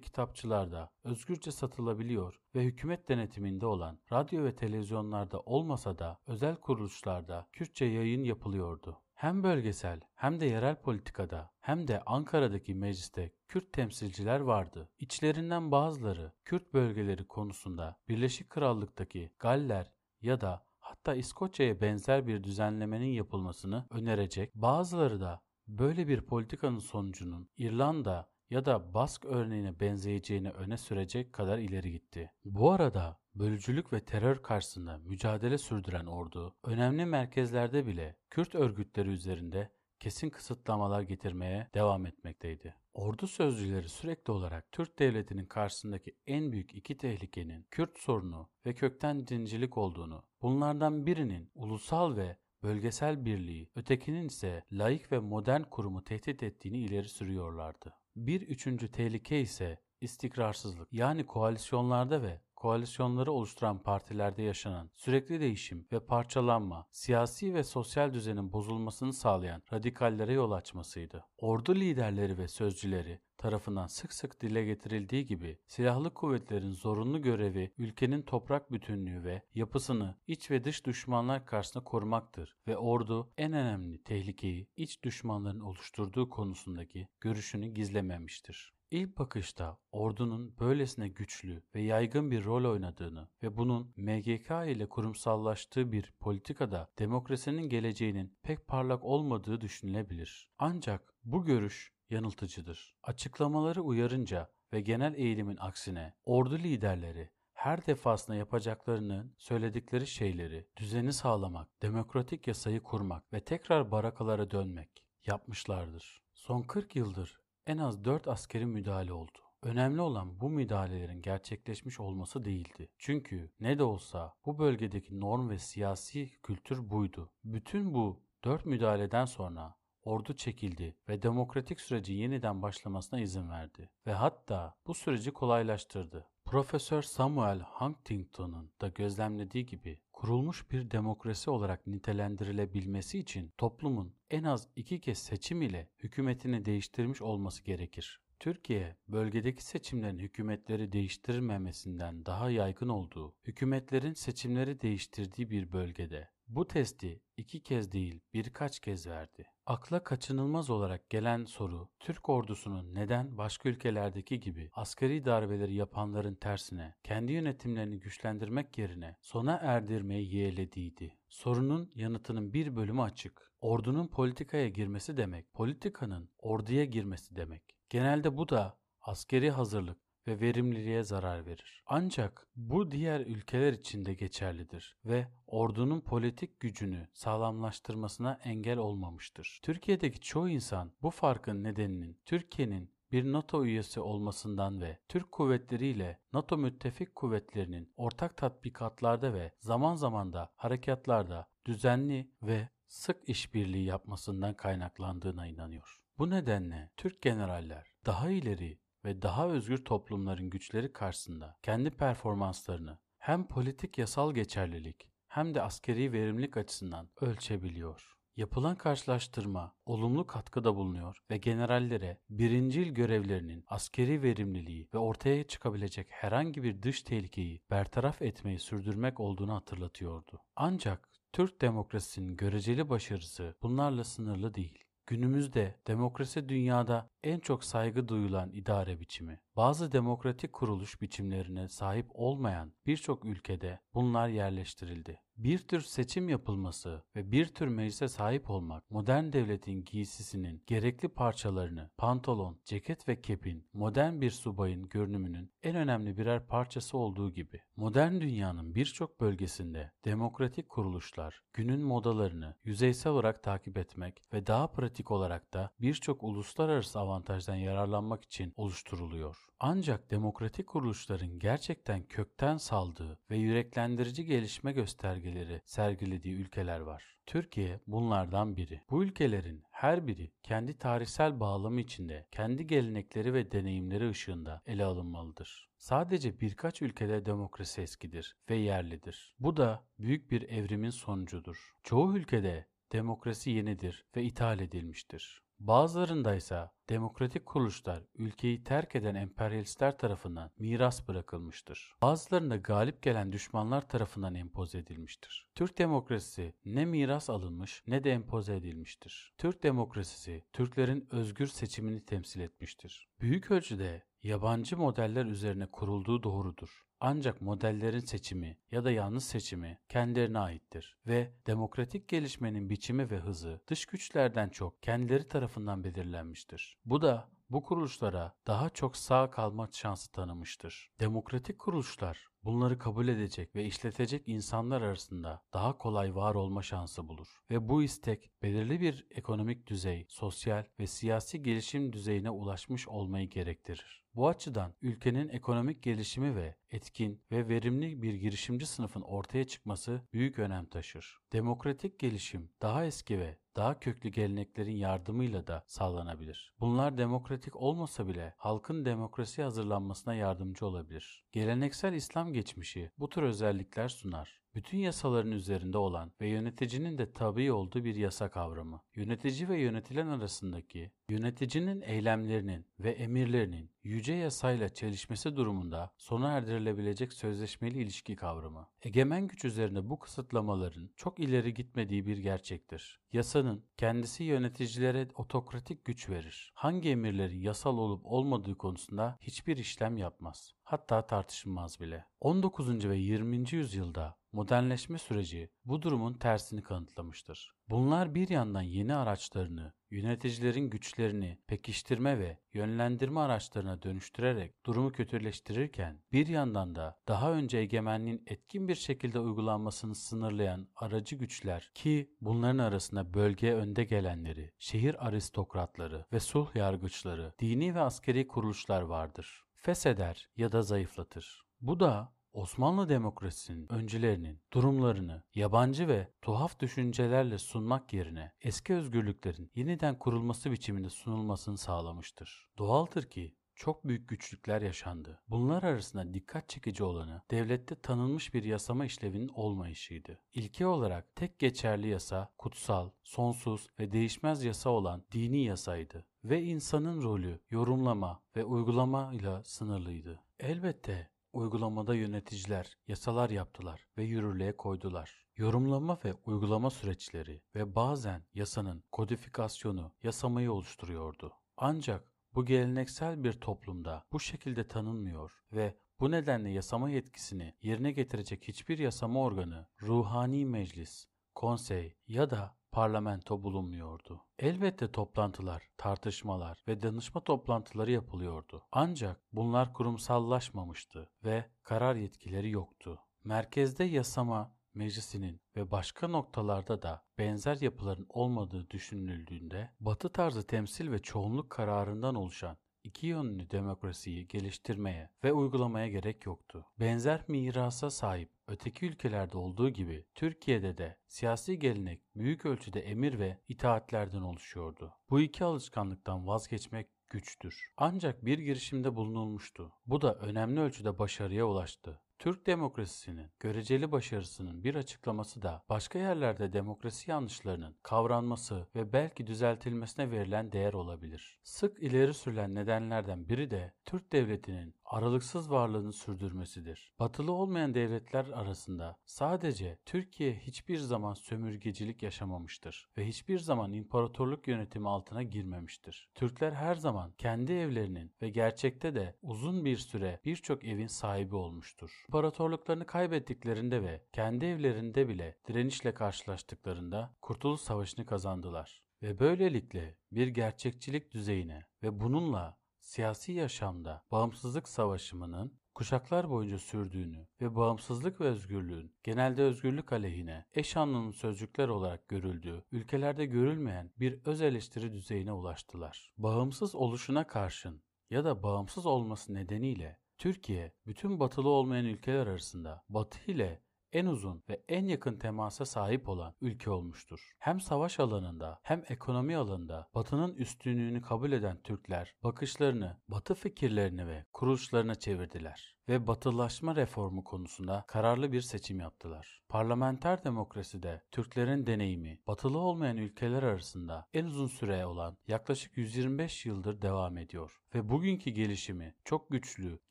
kitapçılarda 0.00 0.90
özgürce 1.04 1.52
satılabiliyor 1.52 2.40
ve 2.54 2.64
hükümet 2.64 3.08
denetiminde 3.08 3.66
olan 3.66 3.98
radyo 4.12 4.44
ve 4.44 4.56
televizyonlarda 4.56 5.40
olmasa 5.40 5.98
da 5.98 6.18
özel 6.26 6.56
kuruluşlarda 6.56 7.48
Kürtçe 7.52 7.84
yayın 7.84 8.24
yapılıyordu. 8.24 9.02
Hem 9.16 9.42
bölgesel 9.42 10.00
hem 10.14 10.40
de 10.40 10.46
yerel 10.46 10.76
politikada 10.76 11.50
hem 11.60 11.88
de 11.88 12.00
Ankara'daki 12.06 12.74
mecliste 12.74 13.32
Kürt 13.48 13.72
temsilciler 13.72 14.40
vardı. 14.40 14.88
İçlerinden 14.98 15.70
bazıları 15.70 16.32
Kürt 16.44 16.74
bölgeleri 16.74 17.26
konusunda 17.26 17.96
Birleşik 18.08 18.50
Krallık'taki 18.50 19.30
Galler 19.38 19.92
ya 20.20 20.40
da 20.40 20.66
hatta 20.80 21.14
İskoçya'ya 21.14 21.80
benzer 21.80 22.26
bir 22.26 22.44
düzenlemenin 22.44 23.12
yapılmasını 23.12 23.86
önerecek, 23.90 24.54
bazıları 24.54 25.20
da 25.20 25.42
böyle 25.68 26.08
bir 26.08 26.20
politikanın 26.20 26.78
sonucunun 26.78 27.48
İrlanda 27.56 28.28
ya 28.50 28.64
da 28.64 28.94
Bask 28.94 29.24
örneğine 29.24 29.80
benzeyeceğini 29.80 30.50
öne 30.50 30.76
sürecek 30.76 31.32
kadar 31.32 31.58
ileri 31.58 31.92
gitti. 31.92 32.32
Bu 32.44 32.72
arada 32.72 33.18
bölücülük 33.38 33.92
ve 33.92 34.00
terör 34.00 34.42
karşısında 34.42 34.98
mücadele 34.98 35.58
sürdüren 35.58 36.06
ordu, 36.06 36.54
önemli 36.64 37.06
merkezlerde 37.06 37.86
bile 37.86 38.16
Kürt 38.30 38.54
örgütleri 38.54 39.08
üzerinde 39.08 39.70
kesin 40.00 40.30
kısıtlamalar 40.30 41.02
getirmeye 41.02 41.70
devam 41.74 42.06
etmekteydi. 42.06 42.74
Ordu 42.94 43.26
sözcüleri 43.26 43.88
sürekli 43.88 44.32
olarak 44.32 44.72
Türk 44.72 44.98
devletinin 44.98 45.46
karşısındaki 45.46 46.16
en 46.26 46.52
büyük 46.52 46.74
iki 46.74 46.96
tehlikenin 46.96 47.66
Kürt 47.70 47.98
sorunu 47.98 48.48
ve 48.66 48.74
kökten 48.74 49.26
dincilik 49.26 49.78
olduğunu, 49.78 50.22
bunlardan 50.42 51.06
birinin 51.06 51.50
ulusal 51.54 52.16
ve 52.16 52.36
bölgesel 52.62 53.24
birliği, 53.24 53.70
ötekinin 53.76 54.28
ise 54.28 54.64
laik 54.72 55.12
ve 55.12 55.18
modern 55.18 55.62
kurumu 55.62 56.04
tehdit 56.04 56.42
ettiğini 56.42 56.78
ileri 56.78 57.08
sürüyorlardı. 57.08 57.94
Bir 58.16 58.40
üçüncü 58.40 58.90
tehlike 58.90 59.40
ise 59.40 59.78
istikrarsızlık 60.00 60.92
yani 60.92 61.26
koalisyonlarda 61.26 62.22
ve 62.22 62.40
koalisyonları 62.56 63.32
oluşturan 63.32 63.82
partilerde 63.82 64.42
yaşanan 64.42 64.90
sürekli 64.94 65.40
değişim 65.40 65.86
ve 65.92 66.00
parçalanma, 66.00 66.86
siyasi 66.90 67.54
ve 67.54 67.64
sosyal 67.64 68.14
düzenin 68.14 68.52
bozulmasını 68.52 69.12
sağlayan 69.12 69.62
radikallere 69.72 70.32
yol 70.32 70.52
açmasıydı. 70.52 71.24
Ordu 71.38 71.74
liderleri 71.74 72.38
ve 72.38 72.48
sözcüleri 72.48 73.20
tarafından 73.38 73.86
sık 73.86 74.12
sık 74.12 74.40
dile 74.40 74.64
getirildiği 74.64 75.26
gibi 75.26 75.58
silahlı 75.66 76.14
kuvvetlerin 76.14 76.72
zorunlu 76.72 77.22
görevi 77.22 77.72
ülkenin 77.78 78.22
toprak 78.22 78.72
bütünlüğü 78.72 79.24
ve 79.24 79.42
yapısını 79.54 80.18
iç 80.26 80.50
ve 80.50 80.64
dış 80.64 80.86
düşmanlar 80.86 81.46
karşısında 81.46 81.84
korumaktır 81.84 82.56
ve 82.66 82.76
ordu 82.76 83.32
en 83.36 83.52
önemli 83.52 84.02
tehlikeyi 84.02 84.68
iç 84.76 85.02
düşmanların 85.02 85.60
oluşturduğu 85.60 86.30
konusundaki 86.30 87.08
görüşünü 87.20 87.68
gizlememiştir. 87.68 88.75
İlk 88.90 89.18
bakışta 89.18 89.78
ordunun 89.92 90.54
böylesine 90.60 91.08
güçlü 91.08 91.62
ve 91.74 91.82
yaygın 91.82 92.30
bir 92.30 92.44
rol 92.44 92.64
oynadığını 92.64 93.28
ve 93.42 93.56
bunun 93.56 93.92
MGK 93.96 94.50
ile 94.50 94.88
kurumsallaştığı 94.88 95.92
bir 95.92 96.12
politikada 96.20 96.88
demokrasinin 96.98 97.68
geleceğinin 97.68 98.36
pek 98.42 98.66
parlak 98.66 99.04
olmadığı 99.04 99.60
düşünülebilir. 99.60 100.48
Ancak 100.58 101.14
bu 101.24 101.44
görüş 101.44 101.92
yanıltıcıdır. 102.10 102.94
Açıklamaları 103.02 103.82
uyarınca 103.82 104.50
ve 104.72 104.80
genel 104.80 105.14
eğilimin 105.14 105.56
aksine 105.60 106.14
ordu 106.24 106.58
liderleri 106.58 107.30
her 107.52 107.86
defasında 107.86 108.36
yapacaklarının 108.36 109.34
söyledikleri 109.38 110.06
şeyleri, 110.06 110.66
düzeni 110.76 111.12
sağlamak, 111.12 111.82
demokratik 111.82 112.46
yasayı 112.46 112.80
kurmak 112.80 113.32
ve 113.32 113.40
tekrar 113.40 113.90
barakalara 113.90 114.50
dönmek 114.50 115.04
yapmışlardır. 115.26 116.22
Son 116.34 116.62
40 116.62 116.96
yıldır 116.96 117.45
en 117.66 117.78
az 117.78 118.04
4 118.04 118.28
askeri 118.28 118.66
müdahale 118.66 119.12
oldu. 119.12 119.38
Önemli 119.62 120.00
olan 120.00 120.40
bu 120.40 120.50
müdahalelerin 120.50 121.22
gerçekleşmiş 121.22 122.00
olması 122.00 122.44
değildi. 122.44 122.88
Çünkü 122.98 123.50
ne 123.60 123.78
de 123.78 123.82
olsa 123.82 124.34
bu 124.46 124.58
bölgedeki 124.58 125.20
norm 125.20 125.50
ve 125.50 125.58
siyasi 125.58 126.30
kültür 126.42 126.90
buydu. 126.90 127.30
Bütün 127.44 127.94
bu 127.94 128.22
4 128.44 128.66
müdahaleden 128.66 129.24
sonra 129.24 129.74
ordu 130.02 130.36
çekildi 130.36 130.96
ve 131.08 131.22
demokratik 131.22 131.80
süreci 131.80 132.12
yeniden 132.12 132.62
başlamasına 132.62 133.20
izin 133.20 133.50
verdi 133.50 133.90
ve 134.06 134.12
hatta 134.12 134.74
bu 134.86 134.94
süreci 134.94 135.30
kolaylaştırdı. 135.30 136.26
Profesör 136.46 137.02
Samuel 137.02 137.60
Huntington'un 137.60 138.70
da 138.80 138.88
gözlemlediği 138.88 139.66
gibi 139.66 140.00
kurulmuş 140.12 140.70
bir 140.70 140.90
demokrasi 140.90 141.50
olarak 141.50 141.86
nitelendirilebilmesi 141.86 143.18
için 143.18 143.52
toplumun 143.58 144.14
en 144.30 144.42
az 144.42 144.68
iki 144.76 145.00
kez 145.00 145.18
seçim 145.18 145.62
ile 145.62 145.88
hükümetini 145.98 146.64
değiştirmiş 146.64 147.22
olması 147.22 147.64
gerekir. 147.64 148.20
Türkiye, 148.38 148.96
bölgedeki 149.08 149.64
seçimlerin 149.64 150.18
hükümetleri 150.18 150.92
değiştirmemesinden 150.92 152.26
daha 152.26 152.50
yaygın 152.50 152.88
olduğu, 152.88 153.34
hükümetlerin 153.44 154.14
seçimleri 154.14 154.80
değiştirdiği 154.80 155.50
bir 155.50 155.72
bölgede 155.72 156.28
bu 156.48 156.68
testi 156.68 157.20
iki 157.36 157.62
kez 157.62 157.92
değil 157.92 158.20
birkaç 158.34 158.80
kez 158.80 159.06
verdi. 159.06 159.46
Akla 159.66 160.04
kaçınılmaz 160.04 160.70
olarak 160.70 161.10
gelen 161.10 161.44
soru, 161.44 161.88
Türk 162.00 162.28
ordusunun 162.28 162.94
neden 162.94 163.38
başka 163.38 163.68
ülkelerdeki 163.68 164.40
gibi 164.40 164.70
askeri 164.72 165.24
darbeleri 165.24 165.74
yapanların 165.74 166.34
tersine 166.34 166.94
kendi 167.02 167.32
yönetimlerini 167.32 168.00
güçlendirmek 168.00 168.78
yerine 168.78 169.16
sona 169.20 169.58
erdirmeyi 169.62 170.34
yeğlediğiydi. 170.34 171.18
Sorunun 171.28 171.90
yanıtının 171.94 172.52
bir 172.52 172.76
bölümü 172.76 173.02
açık. 173.02 173.52
Ordunun 173.60 174.08
politikaya 174.08 174.68
girmesi 174.68 175.16
demek, 175.16 175.54
politikanın 175.54 176.30
orduya 176.38 176.84
girmesi 176.84 177.36
demek. 177.36 177.62
Genelde 177.88 178.36
bu 178.36 178.48
da 178.48 178.78
askeri 179.00 179.50
hazırlık 179.50 180.05
ve 180.26 180.40
verimliliğe 180.40 181.02
zarar 181.02 181.46
verir. 181.46 181.82
Ancak 181.86 182.46
bu 182.56 182.90
diğer 182.90 183.20
ülkeler 183.20 183.72
için 183.72 184.04
de 184.04 184.14
geçerlidir 184.14 184.96
ve 185.04 185.28
ordunun 185.46 186.00
politik 186.00 186.60
gücünü 186.60 187.08
sağlamlaştırmasına 187.12 188.40
engel 188.44 188.78
olmamıştır. 188.78 189.60
Türkiye'deki 189.62 190.20
çoğu 190.20 190.48
insan 190.48 190.92
bu 191.02 191.10
farkın 191.10 191.64
nedeninin 191.64 192.20
Türkiye'nin 192.24 192.96
bir 193.12 193.32
NATO 193.32 193.64
üyesi 193.64 194.00
olmasından 194.00 194.80
ve 194.80 194.98
Türk 195.08 195.32
kuvvetleriyle 195.32 196.20
NATO 196.32 196.58
müttefik 196.58 197.14
kuvvetlerinin 197.14 197.92
ortak 197.96 198.36
tatbikatlarda 198.36 199.34
ve 199.34 199.52
zaman 199.60 199.94
zaman 199.94 200.32
da 200.32 200.52
harekatlarda 200.56 201.48
düzenli 201.66 202.30
ve 202.42 202.68
sık 202.88 203.28
işbirliği 203.28 203.84
yapmasından 203.84 204.54
kaynaklandığına 204.54 205.46
inanıyor. 205.46 206.00
Bu 206.18 206.30
nedenle 206.30 206.90
Türk 206.96 207.22
generaller 207.22 207.86
daha 208.06 208.30
ileri 208.30 208.78
ve 209.06 209.22
daha 209.22 209.48
özgür 209.48 209.84
toplumların 209.84 210.50
güçleri 210.50 210.92
karşısında 210.92 211.56
kendi 211.62 211.90
performanslarını 211.90 212.98
hem 213.18 213.48
politik 213.48 213.98
yasal 213.98 214.32
geçerlilik 214.34 215.08
hem 215.28 215.54
de 215.54 215.62
askeri 215.62 216.12
verimlilik 216.12 216.56
açısından 216.56 217.08
ölçebiliyor. 217.20 218.16
Yapılan 218.36 218.76
karşılaştırma 218.76 219.74
olumlu 219.86 220.26
katkıda 220.26 220.76
bulunuyor 220.76 221.18
ve 221.30 221.36
generallere 221.36 222.20
birincil 222.30 222.88
görevlerinin 222.88 223.64
askeri 223.66 224.22
verimliliği 224.22 224.88
ve 224.94 224.98
ortaya 224.98 225.46
çıkabilecek 225.46 226.06
herhangi 226.10 226.62
bir 226.62 226.82
dış 226.82 227.02
tehlikeyi 227.02 227.60
bertaraf 227.70 228.22
etmeyi 228.22 228.58
sürdürmek 228.58 229.20
olduğunu 229.20 229.54
hatırlatıyordu. 229.54 230.40
Ancak 230.56 231.08
Türk 231.32 231.60
demokrasisinin 231.62 232.36
göreceli 232.36 232.88
başarısı 232.88 233.54
bunlarla 233.62 234.04
sınırlı 234.04 234.54
değil. 234.54 234.84
Günümüzde 235.06 235.74
demokrasi 235.86 236.48
dünyada 236.48 237.10
en 237.26 237.38
çok 237.38 237.64
saygı 237.64 238.08
duyulan 238.08 238.50
idare 238.52 239.00
biçimi. 239.00 239.40
Bazı 239.56 239.92
demokratik 239.92 240.52
kuruluş 240.52 241.02
biçimlerine 241.02 241.68
sahip 241.68 242.06
olmayan 242.14 242.72
birçok 242.86 243.24
ülkede 243.24 243.80
bunlar 243.94 244.28
yerleştirildi. 244.28 245.20
Bir 245.36 245.58
tür 245.58 245.80
seçim 245.80 246.28
yapılması 246.28 247.02
ve 247.16 247.30
bir 247.32 247.46
tür 247.46 247.68
meclise 247.68 248.08
sahip 248.08 248.50
olmak 248.50 248.90
modern 248.90 249.32
devletin 249.32 249.84
giysisinin 249.84 250.62
gerekli 250.66 251.08
parçalarını 251.08 251.90
pantolon, 251.96 252.60
ceket 252.64 253.08
ve 253.08 253.20
kepin 253.20 253.68
modern 253.72 254.20
bir 254.20 254.30
subayın 254.30 254.88
görünümünün 254.88 255.52
en 255.62 255.76
önemli 255.76 256.16
birer 256.16 256.46
parçası 256.46 256.98
olduğu 256.98 257.32
gibi 257.32 257.60
modern 257.76 258.20
dünyanın 258.20 258.74
birçok 258.74 259.20
bölgesinde 259.20 259.92
demokratik 260.04 260.68
kuruluşlar 260.68 261.42
günün 261.52 261.80
modalarını 261.80 262.54
yüzeysel 262.64 263.12
olarak 263.12 263.42
takip 263.42 263.78
etmek 263.78 264.22
ve 264.32 264.46
daha 264.46 264.66
pratik 264.66 265.10
olarak 265.10 265.52
da 265.52 265.70
birçok 265.80 266.22
uluslararası 266.22 267.00
avantajdan 267.16 267.54
yararlanmak 267.54 268.24
için 268.24 268.52
oluşturuluyor. 268.56 269.46
Ancak 269.60 270.10
demokratik 270.10 270.66
kuruluşların 270.66 271.38
gerçekten 271.38 272.02
kökten 272.02 272.56
saldığı 272.56 273.18
ve 273.30 273.36
yüreklendirici 273.36 274.24
gelişme 274.24 274.72
göstergeleri 274.72 275.60
sergilediği 275.64 276.34
ülkeler 276.34 276.80
var. 276.80 277.16
Türkiye 277.26 277.80
bunlardan 277.86 278.56
biri. 278.56 278.80
Bu 278.90 279.04
ülkelerin 279.04 279.62
her 279.70 280.06
biri 280.06 280.32
kendi 280.42 280.78
tarihsel 280.78 281.40
bağlamı 281.40 281.80
içinde 281.80 282.26
kendi 282.30 282.66
gelenekleri 282.66 283.34
ve 283.34 283.52
deneyimleri 283.52 284.10
ışığında 284.10 284.62
ele 284.66 284.84
alınmalıdır. 284.84 285.68
Sadece 285.78 286.40
birkaç 286.40 286.82
ülkede 286.82 287.26
demokrasi 287.26 287.82
eskidir 287.82 288.36
ve 288.50 288.56
yerlidir. 288.56 289.34
Bu 289.38 289.56
da 289.56 289.84
büyük 289.98 290.30
bir 290.30 290.42
evrimin 290.42 290.90
sonucudur. 290.90 291.74
Çoğu 291.82 292.16
ülkede 292.16 292.66
demokrasi 292.92 293.50
yenidir 293.50 294.04
ve 294.16 294.22
ithal 294.22 294.60
edilmiştir. 294.60 295.45
Bazılarında 295.58 296.34
ise 296.34 296.70
demokratik 296.88 297.46
kuruluşlar 297.46 298.02
ülkeyi 298.14 298.64
terk 298.64 298.96
eden 298.96 299.14
emperyalistler 299.14 299.98
tarafından 299.98 300.50
miras 300.58 301.08
bırakılmıştır. 301.08 301.96
Bazılarında 302.02 302.56
galip 302.56 303.02
gelen 303.02 303.32
düşmanlar 303.32 303.88
tarafından 303.88 304.34
empoze 304.34 304.78
edilmiştir. 304.78 305.46
Türk 305.54 305.78
demokrasisi 305.78 306.54
ne 306.64 306.84
miras 306.84 307.30
alınmış 307.30 307.82
ne 307.86 308.04
de 308.04 308.12
empoze 308.12 308.56
edilmiştir. 308.56 309.34
Türk 309.38 309.62
demokrasisi 309.62 310.44
Türklerin 310.52 311.08
özgür 311.10 311.46
seçimini 311.46 312.04
temsil 312.04 312.40
etmiştir. 312.40 313.08
Büyük 313.20 313.50
ölçüde 313.50 314.02
yabancı 314.22 314.76
modeller 314.76 315.26
üzerine 315.26 315.66
kurulduğu 315.66 316.22
doğrudur. 316.22 316.85
Ancak 317.00 317.40
modellerin 317.40 318.00
seçimi 318.00 318.58
ya 318.70 318.84
da 318.84 318.90
yanlış 318.90 319.24
seçimi 319.24 319.78
kendilerine 319.88 320.38
aittir 320.38 320.96
ve 321.06 321.32
demokratik 321.46 322.08
gelişmenin 322.08 322.70
biçimi 322.70 323.10
ve 323.10 323.18
hızı 323.18 323.60
dış 323.66 323.86
güçlerden 323.86 324.48
çok 324.48 324.82
kendileri 324.82 325.28
tarafından 325.28 325.84
belirlenmiştir. 325.84 326.78
Bu 326.84 327.02
da 327.02 327.28
bu 327.50 327.62
kuruluşlara 327.62 328.34
daha 328.46 328.70
çok 328.70 328.96
sağ 328.96 329.30
kalma 329.30 329.68
şansı 329.72 330.12
tanımıştır. 330.12 330.90
Demokratik 331.00 331.58
kuruluşlar 331.58 332.28
bunları 332.44 332.78
kabul 332.78 333.08
edecek 333.08 333.56
ve 333.56 333.64
işletecek 333.64 334.28
insanlar 334.28 334.82
arasında 334.82 335.42
daha 335.52 335.78
kolay 335.78 336.14
var 336.14 336.34
olma 336.34 336.62
şansı 336.62 337.08
bulur. 337.08 337.28
Ve 337.50 337.68
bu 337.68 337.82
istek 337.82 338.30
belirli 338.42 338.80
bir 338.80 339.06
ekonomik 339.10 339.66
düzey, 339.66 340.06
sosyal 340.08 340.64
ve 340.80 340.86
siyasi 340.86 341.42
gelişim 341.42 341.92
düzeyine 341.92 342.30
ulaşmış 342.30 342.88
olmayı 342.88 343.30
gerektirir. 343.30 344.06
Bu 344.14 344.28
açıdan 344.28 344.74
ülkenin 344.82 345.28
ekonomik 345.28 345.82
gelişimi 345.82 346.36
ve 346.36 346.56
etkin 346.70 347.22
ve 347.30 347.48
verimli 347.48 348.02
bir 348.02 348.14
girişimci 348.14 348.66
sınıfın 348.66 349.02
ortaya 349.02 349.46
çıkması 349.46 350.02
büyük 350.12 350.38
önem 350.38 350.66
taşır. 350.66 351.18
Demokratik 351.32 351.98
gelişim 351.98 352.50
daha 352.62 352.84
eski 352.84 353.18
ve 353.18 353.38
daha 353.56 353.78
köklü 353.78 354.08
geleneklerin 354.08 354.76
yardımıyla 354.76 355.46
da 355.46 355.64
sağlanabilir. 355.66 356.52
Bunlar 356.60 356.98
demokratik 356.98 357.56
olmasa 357.56 358.08
bile 358.08 358.34
halkın 358.36 358.84
demokrasi 358.84 359.42
hazırlanmasına 359.42 360.14
yardımcı 360.14 360.66
olabilir. 360.66 361.24
Geleneksel 361.32 361.92
İslam 361.92 362.32
geçmişi 362.32 362.90
bu 362.98 363.08
tür 363.08 363.22
özellikler 363.22 363.88
sunar. 363.88 364.45
Bütün 364.56 364.78
yasaların 364.78 365.32
üzerinde 365.32 365.78
olan 365.78 366.12
ve 366.20 366.28
yöneticinin 366.28 366.98
de 366.98 367.12
tabi 367.12 367.52
olduğu 367.52 367.84
bir 367.84 367.94
yasa 367.94 368.30
kavramı. 368.30 368.82
Yönetici 368.94 369.48
ve 369.48 369.60
yönetilen 369.60 370.06
arasındaki 370.06 370.90
yöneticinin 371.08 371.82
eylemlerinin 371.82 372.66
ve 372.80 372.90
emirlerinin 372.90 373.70
yüce 373.84 374.12
yasayla 374.12 374.68
çelişmesi 374.68 375.36
durumunda 375.36 375.92
sona 375.96 376.32
erdirilebilecek 376.32 377.12
sözleşmeli 377.12 377.78
ilişki 377.78 378.16
kavramı. 378.16 378.68
Egemen 378.82 379.28
güç 379.28 379.44
üzerinde 379.44 379.90
bu 379.90 379.98
kısıtlamaların 379.98 380.90
çok 380.96 381.20
ileri 381.20 381.54
gitmediği 381.54 382.06
bir 382.06 382.18
gerçektir. 382.18 383.00
Yasanın 383.12 383.64
kendisi 383.76 384.24
yöneticilere 384.24 385.08
otokratik 385.14 385.84
güç 385.84 386.08
verir. 386.08 386.52
Hangi 386.54 386.90
emirlerin 386.90 387.40
yasal 387.40 387.78
olup 387.78 388.06
olmadığı 388.06 388.54
konusunda 388.54 389.18
hiçbir 389.20 389.56
işlem 389.56 389.96
yapmaz. 389.96 390.55
Hatta 390.68 391.06
tartışılmaz 391.06 391.80
bile. 391.80 392.04
19. 392.20 392.88
ve 392.88 392.96
20. 392.96 393.52
yüzyılda 393.52 394.16
modernleşme 394.32 394.98
süreci 394.98 395.50
bu 395.64 395.82
durumun 395.82 396.14
tersini 396.14 396.62
kanıtlamıştır. 396.62 397.52
Bunlar 397.68 398.14
bir 398.14 398.28
yandan 398.28 398.62
yeni 398.62 398.94
araçlarını, 398.94 399.72
yöneticilerin 399.90 400.70
güçlerini 400.70 401.38
pekiştirme 401.46 402.18
ve 402.18 402.38
yönlendirme 402.52 403.20
araçlarına 403.20 403.82
dönüştürerek 403.82 404.66
durumu 404.66 404.92
kötüleştirirken 404.92 406.00
bir 406.12 406.26
yandan 406.26 406.74
da 406.74 406.96
daha 407.08 407.32
önce 407.32 407.58
egemenliğin 407.58 408.22
etkin 408.26 408.68
bir 408.68 408.74
şekilde 408.74 409.20
uygulanmasını 409.20 409.94
sınırlayan 409.94 410.68
aracı 410.76 411.16
güçler 411.16 411.70
ki 411.74 412.10
bunların 412.20 412.58
arasında 412.58 413.14
bölgeye 413.14 413.54
önde 413.54 413.84
gelenleri, 413.84 414.52
şehir 414.58 415.06
aristokratları 415.06 416.06
ve 416.12 416.20
sulh 416.20 416.56
yargıçları, 416.56 417.34
dini 417.38 417.74
ve 417.74 417.80
askeri 417.80 418.28
kuruluşlar 418.28 418.82
vardır. 418.82 419.45
Fesheder 419.66 420.28
ya 420.36 420.52
da 420.52 420.62
zayıflatır. 420.62 421.42
Bu 421.60 421.80
da 421.80 422.12
Osmanlı 422.32 422.88
demokrasisinin 422.88 423.72
öncülerinin 423.72 424.40
durumlarını 424.52 425.22
yabancı 425.34 425.88
ve 425.88 426.12
tuhaf 426.22 426.60
düşüncelerle 426.60 427.38
sunmak 427.38 427.92
yerine 427.92 428.32
eski 428.40 428.74
özgürlüklerin 428.74 429.50
yeniden 429.54 429.98
kurulması 429.98 430.50
biçiminde 430.50 430.90
sunulmasını 430.90 431.58
sağlamıştır. 431.58 432.48
Doğaldır 432.58 433.10
ki 433.10 433.36
çok 433.56 433.88
büyük 433.88 434.08
güçlükler 434.08 434.62
yaşandı. 434.62 435.20
Bunlar 435.28 435.62
arasında 435.62 436.14
dikkat 436.14 436.48
çekici 436.48 436.84
olanı 436.84 437.22
devlette 437.30 437.74
tanınmış 437.74 438.34
bir 438.34 438.44
yasama 438.44 438.84
işlevinin 438.84 439.28
olmayışıydı. 439.28 440.18
İlke 440.34 440.66
olarak 440.66 441.16
tek 441.16 441.38
geçerli 441.38 441.88
yasa 441.88 442.32
kutsal, 442.38 442.90
sonsuz 443.04 443.70
ve 443.78 443.92
değişmez 443.92 444.44
yasa 444.44 444.70
olan 444.70 445.04
dini 445.12 445.44
yasaydı 445.44 446.06
ve 446.24 446.42
insanın 446.42 447.02
rolü 447.02 447.40
yorumlama 447.50 448.22
ve 448.36 448.44
uygulama 448.44 449.14
ile 449.14 449.44
sınırlıydı. 449.44 450.20
Elbette 450.40 451.10
Uygulamada 451.36 451.94
yöneticiler 451.94 452.78
yasalar 452.88 453.30
yaptılar 453.30 453.86
ve 453.98 454.04
yürürlüğe 454.04 454.56
koydular. 454.56 455.26
Yorumlama 455.36 455.98
ve 456.04 456.14
uygulama 456.26 456.70
süreçleri 456.70 457.42
ve 457.54 457.74
bazen 457.74 458.24
yasanın 458.34 458.84
kodifikasyonu 458.92 459.92
yasamayı 460.02 460.52
oluşturuyordu. 460.52 461.32
Ancak 461.56 462.15
bu 462.36 462.44
geleneksel 462.44 463.24
bir 463.24 463.32
toplumda 463.32 464.04
bu 464.12 464.20
şekilde 464.20 464.68
tanınmıyor 464.68 465.32
ve 465.52 465.74
bu 466.00 466.10
nedenle 466.10 466.50
yasama 466.50 466.90
yetkisini 466.90 467.54
yerine 467.62 467.92
getirecek 467.92 468.48
hiçbir 468.48 468.78
yasama 468.78 469.20
organı, 469.20 469.66
ruhani 469.82 470.46
meclis, 470.46 471.06
konsey 471.34 471.96
ya 472.06 472.30
da 472.30 472.56
parlamento 472.72 473.42
bulunmuyordu. 473.42 474.22
Elbette 474.38 474.92
toplantılar, 474.92 475.62
tartışmalar 475.76 476.64
ve 476.68 476.82
danışma 476.82 477.20
toplantıları 477.20 477.90
yapılıyordu. 477.90 478.62
Ancak 478.72 479.20
bunlar 479.32 479.72
kurumsallaşmamıştı 479.72 481.10
ve 481.24 481.44
karar 481.62 481.96
yetkileri 481.96 482.50
yoktu. 482.50 483.00
Merkezde 483.24 483.84
yasama 483.84 484.55
meclisinin 484.76 485.40
ve 485.56 485.70
başka 485.70 486.08
noktalarda 486.08 486.82
da 486.82 487.04
benzer 487.18 487.56
yapıların 487.60 488.06
olmadığı 488.08 488.70
düşünüldüğünde 488.70 489.70
Batı 489.80 490.08
tarzı 490.08 490.46
temsil 490.46 490.90
ve 490.92 490.98
çoğunluk 491.02 491.50
kararından 491.50 492.14
oluşan 492.14 492.56
iki 492.86 493.06
yönlü 493.06 493.50
demokrasiyi 493.50 494.28
geliştirmeye 494.28 495.10
ve 495.24 495.32
uygulamaya 495.32 495.88
gerek 495.88 496.26
yoktu. 496.26 496.66
Benzer 496.80 497.24
mirasa 497.28 497.90
sahip 497.90 498.30
öteki 498.48 498.86
ülkelerde 498.86 499.38
olduğu 499.38 499.70
gibi 499.70 500.04
Türkiye'de 500.14 500.78
de 500.78 500.96
siyasi 501.08 501.58
gelenek 501.58 502.00
büyük 502.16 502.46
ölçüde 502.46 502.80
emir 502.80 503.18
ve 503.18 503.38
itaatlerden 503.48 504.22
oluşuyordu. 504.22 504.94
Bu 505.10 505.20
iki 505.20 505.44
alışkanlıktan 505.44 506.26
vazgeçmek 506.26 506.88
güçtür. 507.10 507.72
Ancak 507.76 508.24
bir 508.24 508.38
girişimde 508.38 508.96
bulunulmuştu. 508.96 509.72
Bu 509.86 510.00
da 510.00 510.14
önemli 510.14 510.60
ölçüde 510.60 510.98
başarıya 510.98 511.46
ulaştı. 511.46 512.00
Türk 512.18 512.46
demokrasisinin 512.46 513.30
göreceli 513.40 513.92
başarısının 513.92 514.64
bir 514.64 514.74
açıklaması 514.74 515.42
da 515.42 515.64
başka 515.68 515.98
yerlerde 515.98 516.52
demokrasi 516.52 517.10
yanlışlarının 517.10 517.76
kavranması 517.82 518.66
ve 518.74 518.92
belki 518.92 519.26
düzeltilmesine 519.26 520.10
verilen 520.10 520.52
değer 520.52 520.72
olabilir. 520.72 521.38
Sık 521.42 521.82
ileri 521.82 522.14
sürülen 522.14 522.54
nedenlerden 522.54 523.28
biri 523.28 523.50
de 523.50 523.72
Türk 523.84 524.12
devletinin 524.12 524.74
aralıksız 524.84 525.50
varlığını 525.50 525.92
sürdürmesidir. 525.92 526.92
Batılı 526.98 527.32
olmayan 527.32 527.74
devletler 527.74 528.26
arasında 528.26 528.96
sadece 529.04 529.78
Türkiye 529.84 530.34
hiçbir 530.34 530.78
zaman 530.78 531.14
sömürgecilik 531.14 532.02
yaşamamıştır 532.02 532.88
ve 532.98 533.06
hiçbir 533.06 533.38
zaman 533.38 533.72
imparatorluk 533.72 534.48
yönetimi 534.48 534.88
altına 534.88 535.22
girmemiştir. 535.22 536.10
Türkler 536.14 536.52
her 536.52 536.74
zaman 536.74 537.12
kendi 537.18 537.52
evlerinin 537.52 538.12
ve 538.22 538.28
gerçekte 538.28 538.94
de 538.94 539.16
uzun 539.22 539.64
bir 539.64 539.76
süre 539.76 540.20
birçok 540.24 540.64
evin 540.64 540.86
sahibi 540.86 541.36
olmuştur. 541.36 542.05
İmparatorluklarını 542.08 542.86
kaybettiklerinde 542.86 543.82
ve 543.82 544.02
kendi 544.12 544.44
evlerinde 544.44 545.08
bile 545.08 545.36
direnişle 545.48 545.94
karşılaştıklarında 545.94 547.16
Kurtuluş 547.22 547.60
Savaşı'nı 547.60 548.06
kazandılar 548.06 548.82
ve 549.02 549.18
böylelikle 549.18 549.96
bir 550.12 550.26
gerçekçilik 550.26 551.12
düzeyine 551.12 551.66
ve 551.82 552.00
bununla 552.00 552.58
siyasi 552.80 553.32
yaşamda 553.32 554.04
bağımsızlık 554.10 554.68
savaşımının 554.68 555.58
kuşaklar 555.74 556.30
boyunca 556.30 556.58
sürdüğünü 556.58 557.26
ve 557.40 557.56
bağımsızlık 557.56 558.20
ve 558.20 558.24
özgürlüğün 558.24 558.94
genelde 559.02 559.42
özgürlük 559.42 559.92
aleyhine 559.92 560.44
eş 560.54 560.76
anlamlı 560.76 561.12
sözcükler 561.12 561.68
olarak 561.68 562.08
görüldüğü 562.08 562.64
ülkelerde 562.72 563.26
görülmeyen 563.26 563.90
bir 563.96 564.26
öz 564.26 564.40
eleştiri 564.40 564.92
düzeyine 564.92 565.32
ulaştılar. 565.32 566.14
Bağımsız 566.18 566.74
oluşuna 566.74 567.26
karşın 567.26 567.82
ya 568.10 568.24
da 568.24 568.42
bağımsız 568.42 568.86
olması 568.86 569.34
nedeniyle 569.34 569.98
Türkiye, 570.18 570.72
bütün 570.86 571.20
batılı 571.20 571.48
olmayan 571.48 571.84
ülkeler 571.84 572.26
arasında 572.26 572.84
batı 572.88 573.30
ile 573.30 573.62
en 573.92 574.06
uzun 574.06 574.44
ve 574.48 574.62
en 574.68 574.86
yakın 574.86 575.18
temasa 575.18 575.64
sahip 575.64 576.08
olan 576.08 576.34
ülke 576.40 576.70
olmuştur. 576.70 577.32
Hem 577.38 577.60
savaş 577.60 578.00
alanında 578.00 578.60
hem 578.62 578.82
ekonomi 578.88 579.36
alanında 579.36 579.90
Batı'nın 579.94 580.34
üstünlüğünü 580.34 581.02
kabul 581.02 581.32
eden 581.32 581.62
Türkler 581.62 582.14
bakışlarını 582.22 583.00
Batı 583.08 583.34
fikirlerini 583.34 584.06
ve 584.06 584.24
kuruluşlarına 584.32 584.94
çevirdiler 584.94 585.75
ve 585.88 586.06
batılaşma 586.06 586.76
reformu 586.76 587.24
konusunda 587.24 587.84
kararlı 587.88 588.32
bir 588.32 588.40
seçim 588.40 588.80
yaptılar. 588.80 589.42
Parlamenter 589.48 590.24
demokraside 590.24 591.02
Türklerin 591.12 591.66
deneyimi 591.66 592.18
batılı 592.26 592.58
olmayan 592.58 592.96
ülkeler 592.96 593.42
arasında 593.42 594.06
en 594.14 594.24
uzun 594.24 594.46
süre 594.46 594.86
olan 594.86 595.16
yaklaşık 595.28 595.76
125 595.76 596.46
yıldır 596.46 596.82
devam 596.82 597.18
ediyor 597.18 597.60
ve 597.74 597.88
bugünkü 597.88 598.30
gelişimi 598.30 598.94
çok 599.04 599.30
güçlü, 599.30 599.78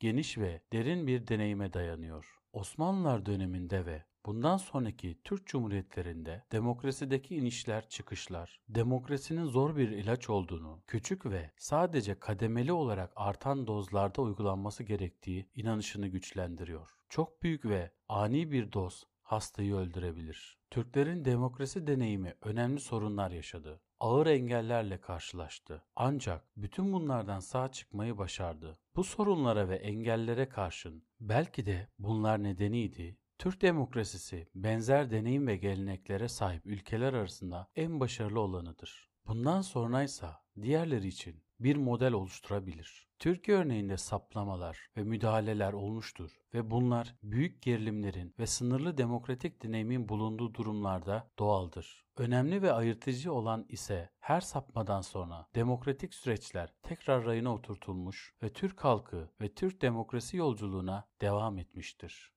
geniş 0.00 0.38
ve 0.38 0.62
derin 0.72 1.06
bir 1.06 1.26
deneyime 1.26 1.72
dayanıyor. 1.72 2.36
Osmanlılar 2.52 3.26
döneminde 3.26 3.86
ve 3.86 4.04
bundan 4.26 4.56
sonraki 4.56 5.18
Türk 5.24 5.46
Cumhuriyetlerinde 5.46 6.44
demokrasideki 6.52 7.36
inişler 7.36 7.88
çıkışlar, 7.88 8.60
demokrasinin 8.68 9.44
zor 9.44 9.76
bir 9.76 9.88
ilaç 9.88 10.30
olduğunu, 10.30 10.82
küçük 10.86 11.26
ve 11.26 11.50
sadece 11.56 12.18
kademeli 12.18 12.72
olarak 12.72 13.12
artan 13.16 13.66
dozlarda 13.66 14.22
uygulanması 14.22 14.82
gerektiği 14.82 15.46
inanışını 15.54 16.06
güçlendiriyor. 16.06 16.90
Çok 17.08 17.42
büyük 17.42 17.64
ve 17.64 17.90
ani 18.08 18.50
bir 18.50 18.72
doz 18.72 19.04
hastayı 19.22 19.74
öldürebilir. 19.74 20.58
Türklerin 20.70 21.24
demokrasi 21.24 21.86
deneyimi 21.86 22.34
önemli 22.42 22.80
sorunlar 22.80 23.30
yaşadı. 23.30 23.80
Ağır 24.00 24.26
engellerle 24.26 25.00
karşılaştı. 25.00 25.82
Ancak 25.96 26.44
bütün 26.56 26.92
bunlardan 26.92 27.40
sağ 27.40 27.72
çıkmayı 27.72 28.18
başardı. 28.18 28.78
Bu 28.96 29.04
sorunlara 29.04 29.68
ve 29.68 29.76
engellere 29.76 30.48
karşın 30.48 31.02
belki 31.20 31.66
de 31.66 31.88
bunlar 31.98 32.42
nedeniydi 32.42 33.16
Türk 33.38 33.62
demokrasisi 33.62 34.48
benzer 34.54 35.10
deneyim 35.10 35.46
ve 35.46 35.56
geleneklere 35.56 36.28
sahip 36.28 36.66
ülkeler 36.66 37.12
arasında 37.12 37.68
en 37.76 38.00
başarılı 38.00 38.40
olanıdır. 38.40 39.10
Bundan 39.26 39.60
sonraysa 39.60 40.40
diğerleri 40.62 41.08
için 41.08 41.42
bir 41.60 41.76
model 41.76 42.12
oluşturabilir. 42.12 43.06
Türkiye 43.18 43.56
örneğinde 43.56 43.96
saplamalar 43.96 44.78
ve 44.96 45.02
müdahaleler 45.02 45.72
olmuştur 45.72 46.30
ve 46.54 46.70
bunlar 46.70 47.14
büyük 47.22 47.62
gerilimlerin 47.62 48.34
ve 48.38 48.46
sınırlı 48.46 48.98
demokratik 48.98 49.62
deneyimin 49.62 50.08
bulunduğu 50.08 50.54
durumlarda 50.54 51.30
doğaldır. 51.38 52.04
Önemli 52.16 52.62
ve 52.62 52.72
ayırtıcı 52.72 53.32
olan 53.32 53.66
ise 53.68 54.10
her 54.20 54.40
sapmadan 54.40 55.00
sonra 55.00 55.46
demokratik 55.54 56.14
süreçler 56.14 56.74
tekrar 56.82 57.24
rayına 57.24 57.54
oturtulmuş 57.54 58.34
ve 58.42 58.52
Türk 58.52 58.84
halkı 58.84 59.30
ve 59.40 59.54
Türk 59.54 59.82
demokrasi 59.82 60.36
yolculuğuna 60.36 61.08
devam 61.20 61.58
etmiştir. 61.58 62.32